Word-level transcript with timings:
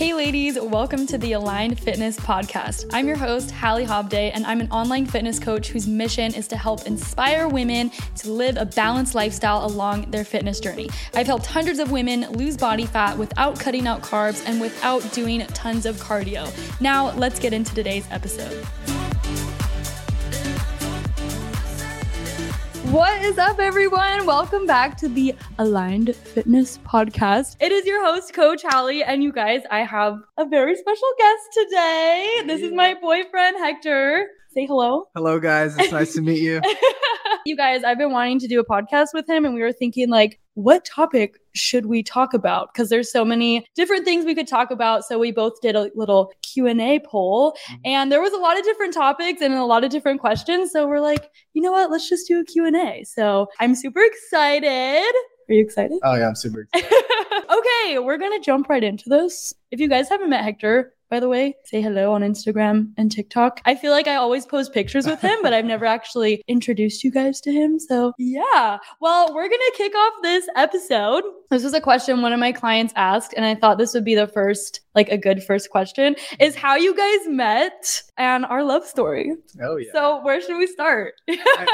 Hey, 0.00 0.14
ladies, 0.14 0.58
welcome 0.58 1.06
to 1.08 1.18
the 1.18 1.34
Aligned 1.34 1.78
Fitness 1.78 2.18
Podcast. 2.18 2.88
I'm 2.90 3.06
your 3.06 3.18
host, 3.18 3.50
Hallie 3.50 3.84
Hobday, 3.84 4.30
and 4.32 4.46
I'm 4.46 4.62
an 4.62 4.70
online 4.70 5.04
fitness 5.04 5.38
coach 5.38 5.68
whose 5.68 5.86
mission 5.86 6.32
is 6.32 6.48
to 6.48 6.56
help 6.56 6.86
inspire 6.86 7.46
women 7.46 7.90
to 8.16 8.30
live 8.30 8.56
a 8.56 8.64
balanced 8.64 9.14
lifestyle 9.14 9.66
along 9.66 10.10
their 10.10 10.24
fitness 10.24 10.58
journey. 10.58 10.88
I've 11.12 11.26
helped 11.26 11.44
hundreds 11.44 11.80
of 11.80 11.90
women 11.90 12.22
lose 12.32 12.56
body 12.56 12.86
fat 12.86 13.18
without 13.18 13.60
cutting 13.60 13.86
out 13.86 14.00
carbs 14.00 14.42
and 14.46 14.58
without 14.58 15.02
doing 15.12 15.46
tons 15.48 15.84
of 15.84 15.96
cardio. 15.96 16.50
Now, 16.80 17.10
let's 17.16 17.38
get 17.38 17.52
into 17.52 17.74
today's 17.74 18.06
episode. 18.10 18.66
What 22.90 23.22
is 23.22 23.38
up, 23.38 23.60
everyone? 23.60 24.26
Welcome 24.26 24.66
back 24.66 24.96
to 24.96 25.08
the 25.08 25.32
Aligned 25.60 26.16
Fitness 26.16 26.78
Podcast. 26.78 27.54
It 27.60 27.70
is 27.70 27.86
your 27.86 28.04
host, 28.04 28.34
Coach 28.34 28.62
Hallie, 28.64 29.04
and 29.04 29.22
you 29.22 29.32
guys, 29.32 29.60
I 29.70 29.84
have 29.84 30.18
a 30.36 30.44
very 30.44 30.74
special 30.74 31.08
guest 31.16 31.42
today. 31.52 32.42
This 32.46 32.62
is 32.62 32.72
my 32.72 32.94
boyfriend, 32.94 33.58
Hector. 33.58 34.26
Say 34.52 34.66
hello. 34.66 35.06
Hello, 35.14 35.38
guys. 35.38 35.78
It's 35.78 35.92
nice 35.92 36.12
to 36.14 36.20
meet 36.20 36.42
you. 36.42 36.60
you 37.46 37.56
guys, 37.56 37.84
I've 37.84 37.98
been 37.98 38.10
wanting 38.10 38.40
to 38.40 38.48
do 38.48 38.58
a 38.58 38.64
podcast 38.64 39.14
with 39.14 39.28
him, 39.28 39.44
and 39.44 39.54
we 39.54 39.60
were 39.60 39.72
thinking, 39.72 40.08
like, 40.08 40.40
what 40.54 40.84
topic 40.84 41.38
should 41.54 41.86
we 41.86 42.02
talk 42.02 42.34
about? 42.34 42.74
Because 42.74 42.88
there's 42.88 43.12
so 43.12 43.24
many 43.24 43.64
different 43.76 44.04
things 44.04 44.24
we 44.24 44.34
could 44.34 44.48
talk 44.48 44.72
about. 44.72 45.04
So 45.04 45.20
we 45.20 45.30
both 45.30 45.60
did 45.60 45.76
a 45.76 45.88
little 45.94 46.32
Q 46.42 46.66
and 46.66 46.80
A 46.80 46.98
poll, 46.98 47.52
mm-hmm. 47.52 47.74
and 47.84 48.10
there 48.10 48.20
was 48.20 48.32
a 48.32 48.38
lot 48.38 48.58
of 48.58 48.64
different 48.64 48.92
topics 48.92 49.40
and 49.40 49.54
a 49.54 49.64
lot 49.64 49.84
of 49.84 49.90
different 49.90 50.18
questions. 50.20 50.72
So 50.72 50.88
we're 50.88 50.98
like, 50.98 51.30
you 51.52 51.62
know 51.62 51.70
what? 51.70 51.88
Let's 51.88 52.08
just 52.08 52.26
do 52.26 52.40
a 52.40 52.44
Q 52.44 52.66
and 52.66 52.74
A. 52.74 53.04
So 53.04 53.46
I'm 53.60 53.76
super 53.76 54.00
excited. 54.00 55.12
Are 55.48 55.54
you 55.54 55.62
excited? 55.62 56.00
Oh 56.02 56.16
yeah, 56.16 56.26
I'm 56.26 56.34
super 56.34 56.62
excited. 56.72 56.92
okay, 57.48 58.00
we're 58.00 58.18
gonna 58.18 58.40
jump 58.40 58.68
right 58.68 58.82
into 58.82 59.08
this. 59.08 59.54
If 59.70 59.78
you 59.78 59.88
guys 59.88 60.08
haven't 60.08 60.30
met 60.30 60.42
Hector, 60.42 60.92
by 61.10 61.20
the 61.20 61.28
way. 61.28 61.56
Say 61.64 61.82
hello 61.82 62.12
on 62.12 62.22
Instagram 62.22 62.92
and 62.96 63.10
TikTok. 63.10 63.60
I 63.64 63.74
feel 63.74 63.90
like 63.90 64.06
I 64.06 64.14
always 64.14 64.46
post 64.46 64.72
pictures 64.72 65.06
with 65.06 65.20
him, 65.20 65.38
but 65.42 65.52
I've 65.52 65.64
never 65.64 65.84
actually 65.96 66.42
introduced 66.46 67.02
you 67.04 67.10
guys 67.10 67.40
to 67.42 67.52
him. 67.52 67.78
So, 67.80 68.12
yeah. 68.16 68.78
Well, 69.00 69.34
we're 69.34 69.48
going 69.48 69.50
to 69.50 69.74
kick 69.76 69.94
off 69.94 70.12
this 70.22 70.48
episode. 70.56 71.24
This 71.50 71.64
was 71.64 71.74
a 71.74 71.80
question 71.80 72.22
one 72.22 72.32
of 72.32 72.38
my 72.38 72.52
clients 72.52 72.94
asked, 72.96 73.34
and 73.36 73.44
I 73.44 73.56
thought 73.56 73.76
this 73.76 73.92
would 73.92 74.04
be 74.04 74.14
the 74.14 74.28
first, 74.28 74.80
like 74.94 75.08
a 75.08 75.18
good 75.18 75.42
first 75.42 75.70
question 75.70 76.14
is 76.38 76.54
how 76.54 76.76
you 76.76 76.96
guys 76.96 77.26
met 77.26 78.02
and 78.16 78.44
our 78.46 78.62
love 78.62 78.86
story. 78.86 79.32
Oh, 79.60 79.76
yeah. 79.76 79.90
So, 79.92 80.22
where 80.22 80.40
should 80.40 80.58
we 80.58 80.68
start? 80.68 81.14
I, 81.28 81.66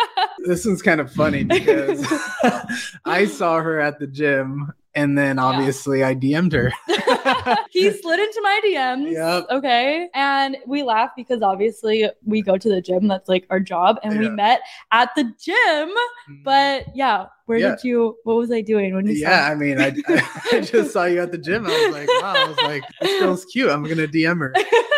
this 0.47 0.65
one's 0.65 0.83
kind 0.83 1.01
of 1.01 1.13
funny 1.13 1.45
because 1.45 2.07
I 3.05 3.27
saw 3.27 3.61
her 3.61 3.79
at 3.79 3.99
the 3.99 4.07
gym 4.07 4.73
and 4.97 5.17
then 5.17 5.39
obviously 5.39 6.01
yeah. 6.01 6.09
I 6.09 6.15
DM'd 6.15 6.55
her. 6.55 6.73
he 7.71 7.91
slid 7.91 8.19
into 8.19 8.41
my 8.43 8.61
DMs. 8.65 9.13
Yep. 9.13 9.47
Okay. 9.51 10.09
And 10.15 10.57
we 10.67 10.83
laugh 10.83 11.11
because 11.15 11.43
obviously 11.43 12.09
we 12.25 12.41
go 12.41 12.57
to 12.57 12.69
the 12.69 12.81
gym. 12.81 13.07
That's 13.07 13.29
like 13.29 13.47
our 13.51 13.61
job. 13.61 14.01
And 14.03 14.15
yeah. 14.15 14.21
we 14.21 14.29
met 14.31 14.63
at 14.93 15.11
the 15.15 15.25
gym. 15.25 15.57
Mm-hmm. 15.59 16.43
But 16.45 16.87
yeah, 16.95 17.27
where 17.45 17.59
yeah. 17.59 17.71
did 17.73 17.85
you 17.85 18.17
what 18.25 18.39
was 18.39 18.51
I 18.51 18.63
doing 18.63 18.95
when 18.95 19.07
you 19.07 19.13
Yeah, 19.13 19.49
I 19.51 19.55
mean, 19.55 19.79
I, 19.79 19.95
I, 20.53 20.61
just 20.61 20.93
saw 20.93 21.05
you 21.05 21.21
at 21.21 21.31
the 21.31 21.39
gym. 21.39 21.67
I 21.67 21.69
was 21.69 21.95
like, 21.95 22.09
wow, 22.23 22.35
I 22.35 22.49
was 22.49 22.59
like, 22.63 22.85
this 23.03 23.21
girl's 23.21 23.45
cute. 23.45 23.71
I'm 23.71 23.83
gonna 23.83 24.09
DM 24.09 24.39
her. 24.39 24.55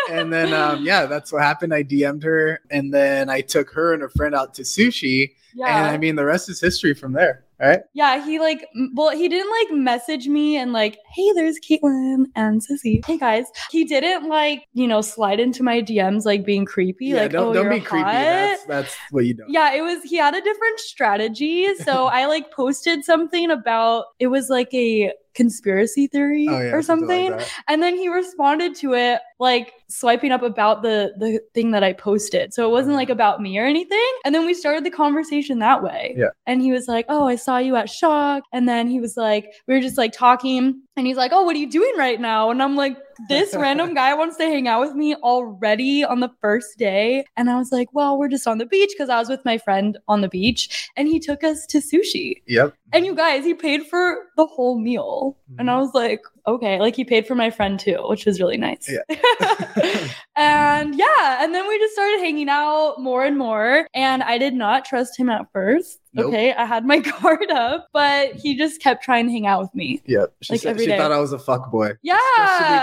and 0.09 0.31
then 0.31 0.53
um, 0.53 0.81
yeah, 0.85 1.07
that's 1.07 1.33
what 1.33 1.43
happened. 1.43 1.73
I 1.73 1.83
DM'd 1.83 2.23
her 2.23 2.61
and 2.71 2.93
then 2.93 3.29
I 3.29 3.41
took 3.41 3.69
her 3.71 3.91
and 3.91 4.01
her 4.01 4.09
friend 4.09 4.33
out 4.33 4.53
to 4.55 4.61
sushi. 4.61 5.33
Yeah. 5.53 5.77
And 5.77 5.87
I 5.87 5.97
mean 5.97 6.15
the 6.15 6.25
rest 6.25 6.47
is 6.47 6.61
history 6.61 6.93
from 6.93 7.11
there 7.11 7.43
right? 7.59 7.79
Yeah, 7.93 8.23
he 8.25 8.39
like, 8.39 8.65
well, 8.93 9.11
he 9.11 9.27
didn't 9.27 9.51
like 9.51 9.77
message 9.77 10.27
me 10.27 10.57
and 10.57 10.73
like, 10.73 10.97
hey, 11.13 11.31
there's 11.33 11.59
Caitlin 11.59 12.25
and 12.35 12.61
Sissy. 12.61 13.05
Hey 13.05 13.17
guys, 13.17 13.45
he 13.71 13.83
didn't 13.85 14.27
like, 14.27 14.65
you 14.73 14.87
know, 14.87 15.01
slide 15.01 15.39
into 15.39 15.63
my 15.63 15.81
DMs 15.81 16.25
like 16.25 16.45
being 16.45 16.65
creepy. 16.65 17.07
Yeah, 17.07 17.23
like, 17.23 17.31
don't, 17.31 17.47
oh, 17.49 17.53
don't 17.53 17.69
be 17.69 17.79
hot. 17.79 17.87
creepy. 17.87 18.03
That's 18.03 18.65
that's 18.65 18.97
what 19.11 19.25
you 19.25 19.33
do. 19.33 19.43
Yeah, 19.47 19.73
it 19.73 19.81
was. 19.81 20.03
He 20.03 20.17
had 20.17 20.35
a 20.35 20.41
different 20.41 20.79
strategy. 20.79 21.73
So 21.75 22.05
I 22.11 22.25
like 22.25 22.51
posted 22.51 23.03
something 23.03 23.51
about 23.51 24.05
it 24.19 24.27
was 24.27 24.49
like 24.49 24.73
a 24.73 25.13
conspiracy 25.39 26.07
theory 26.07 26.47
oh, 26.49 26.59
yeah, 26.59 26.75
or 26.75 26.81
something. 26.81 27.31
Like 27.31 27.47
and 27.69 27.81
then 27.81 27.95
he 27.95 28.09
responded 28.09 28.75
to 28.75 28.93
it 28.93 29.21
like 29.39 29.71
swiping 29.87 30.33
up 30.33 30.43
about 30.43 30.81
the 30.81 31.13
the 31.17 31.39
thing 31.53 31.71
that 31.71 31.81
I 31.81 31.93
posted. 31.93 32.53
So 32.53 32.67
it 32.67 32.71
wasn't 32.71 32.95
like 32.95 33.07
uh-huh. 33.07 33.13
about 33.13 33.41
me 33.41 33.57
or 33.57 33.65
anything. 33.65 34.11
And 34.25 34.35
then 34.35 34.45
we 34.45 34.53
started 34.53 34.83
the 34.83 34.91
conversation 34.91 35.59
that 35.59 35.81
way. 35.81 36.13
Yeah. 36.17 36.31
And 36.45 36.61
he 36.61 36.73
was 36.73 36.89
like, 36.89 37.05
"Oh, 37.07 37.25
I 37.25 37.35
saw 37.35 37.57
you 37.57 37.77
at 37.77 37.89
Shock." 37.89 38.43
And 38.51 38.67
then 38.67 38.89
he 38.89 38.99
was 38.99 39.15
like, 39.15 39.53
we 39.67 39.73
were 39.73 39.81
just 39.81 39.97
like 39.97 40.11
talking 40.11 40.81
and 40.99 41.07
he's 41.07 41.17
like, 41.17 41.31
"Oh, 41.33 41.43
what 41.43 41.55
are 41.55 41.59
you 41.59 41.69
doing 41.69 41.93
right 41.97 42.19
now?" 42.19 42.51
And 42.51 42.61
I'm 42.61 42.75
like, 42.75 42.97
"This 43.29 43.55
random 43.55 43.93
guy 43.93 44.13
wants 44.13 44.35
to 44.37 44.43
hang 44.43 44.67
out 44.67 44.81
with 44.81 44.95
me 44.95 45.15
already 45.15 46.03
on 46.03 46.19
the 46.19 46.29
first 46.41 46.77
day." 46.77 47.25
And 47.37 47.49
I 47.49 47.57
was 47.57 47.71
like, 47.71 47.87
"Well, 47.93 48.19
we're 48.19 48.27
just 48.27 48.47
on 48.47 48.57
the 48.57 48.65
beach 48.65 48.91
because 48.93 49.09
I 49.09 49.17
was 49.17 49.29
with 49.29 49.43
my 49.45 49.57
friend 49.57 49.97
on 50.09 50.21
the 50.21 50.27
beach 50.27 50.89
and 50.97 51.07
he 51.07 51.19
took 51.19 51.43
us 51.43 51.65
to 51.67 51.79
sushi." 51.79 52.41
Yep. 52.47 52.75
And 52.91 53.05
you 53.05 53.15
guys, 53.15 53.45
he 53.45 53.53
paid 53.53 53.85
for 53.85 54.27
the 54.35 54.45
whole 54.45 54.77
meal. 54.77 55.37
Mm-hmm. 55.49 55.59
And 55.59 55.71
I 55.71 55.73
mm-hmm. 55.73 55.81
was 55.83 55.93
like, 55.93 56.21
okay. 56.55 56.79
Like 56.79 56.95
he 56.95 57.03
paid 57.03 57.27
for 57.27 57.35
my 57.35 57.49
friend 57.49 57.79
too, 57.79 57.97
which 58.07 58.25
was 58.25 58.39
really 58.39 58.57
nice. 58.57 58.89
Yeah. 58.89 59.01
and 60.35 60.95
yeah, 60.95 61.43
and 61.43 61.53
then 61.53 61.67
we 61.67 61.77
just 61.79 61.93
started 61.93 62.19
hanging 62.19 62.49
out 62.49 62.99
more 62.99 63.23
and 63.23 63.37
more. 63.37 63.87
And 63.93 64.23
I 64.23 64.37
did 64.37 64.53
not 64.53 64.85
trust 64.85 65.17
him 65.19 65.29
at 65.29 65.51
first. 65.51 65.99
Nope. 66.13 66.27
Okay, 66.27 66.53
I 66.53 66.65
had 66.65 66.85
my 66.85 66.99
guard 67.21 67.51
up, 67.51 67.87
but 67.93 68.33
he 68.33 68.55
just 68.57 68.81
kept 68.81 69.03
trying 69.03 69.25
to 69.27 69.31
hang 69.31 69.47
out 69.47 69.61
with 69.61 69.75
me. 69.75 70.01
Yeah, 70.05 70.25
She 70.41 70.53
like 70.53 70.61
said, 70.61 70.79
she 70.79 70.87
thought 70.87 71.11
I 71.11 71.19
was 71.19 71.33
a 71.33 71.39
fuck 71.39 71.71
boy. 71.71 71.93
Yeah. 72.01 72.17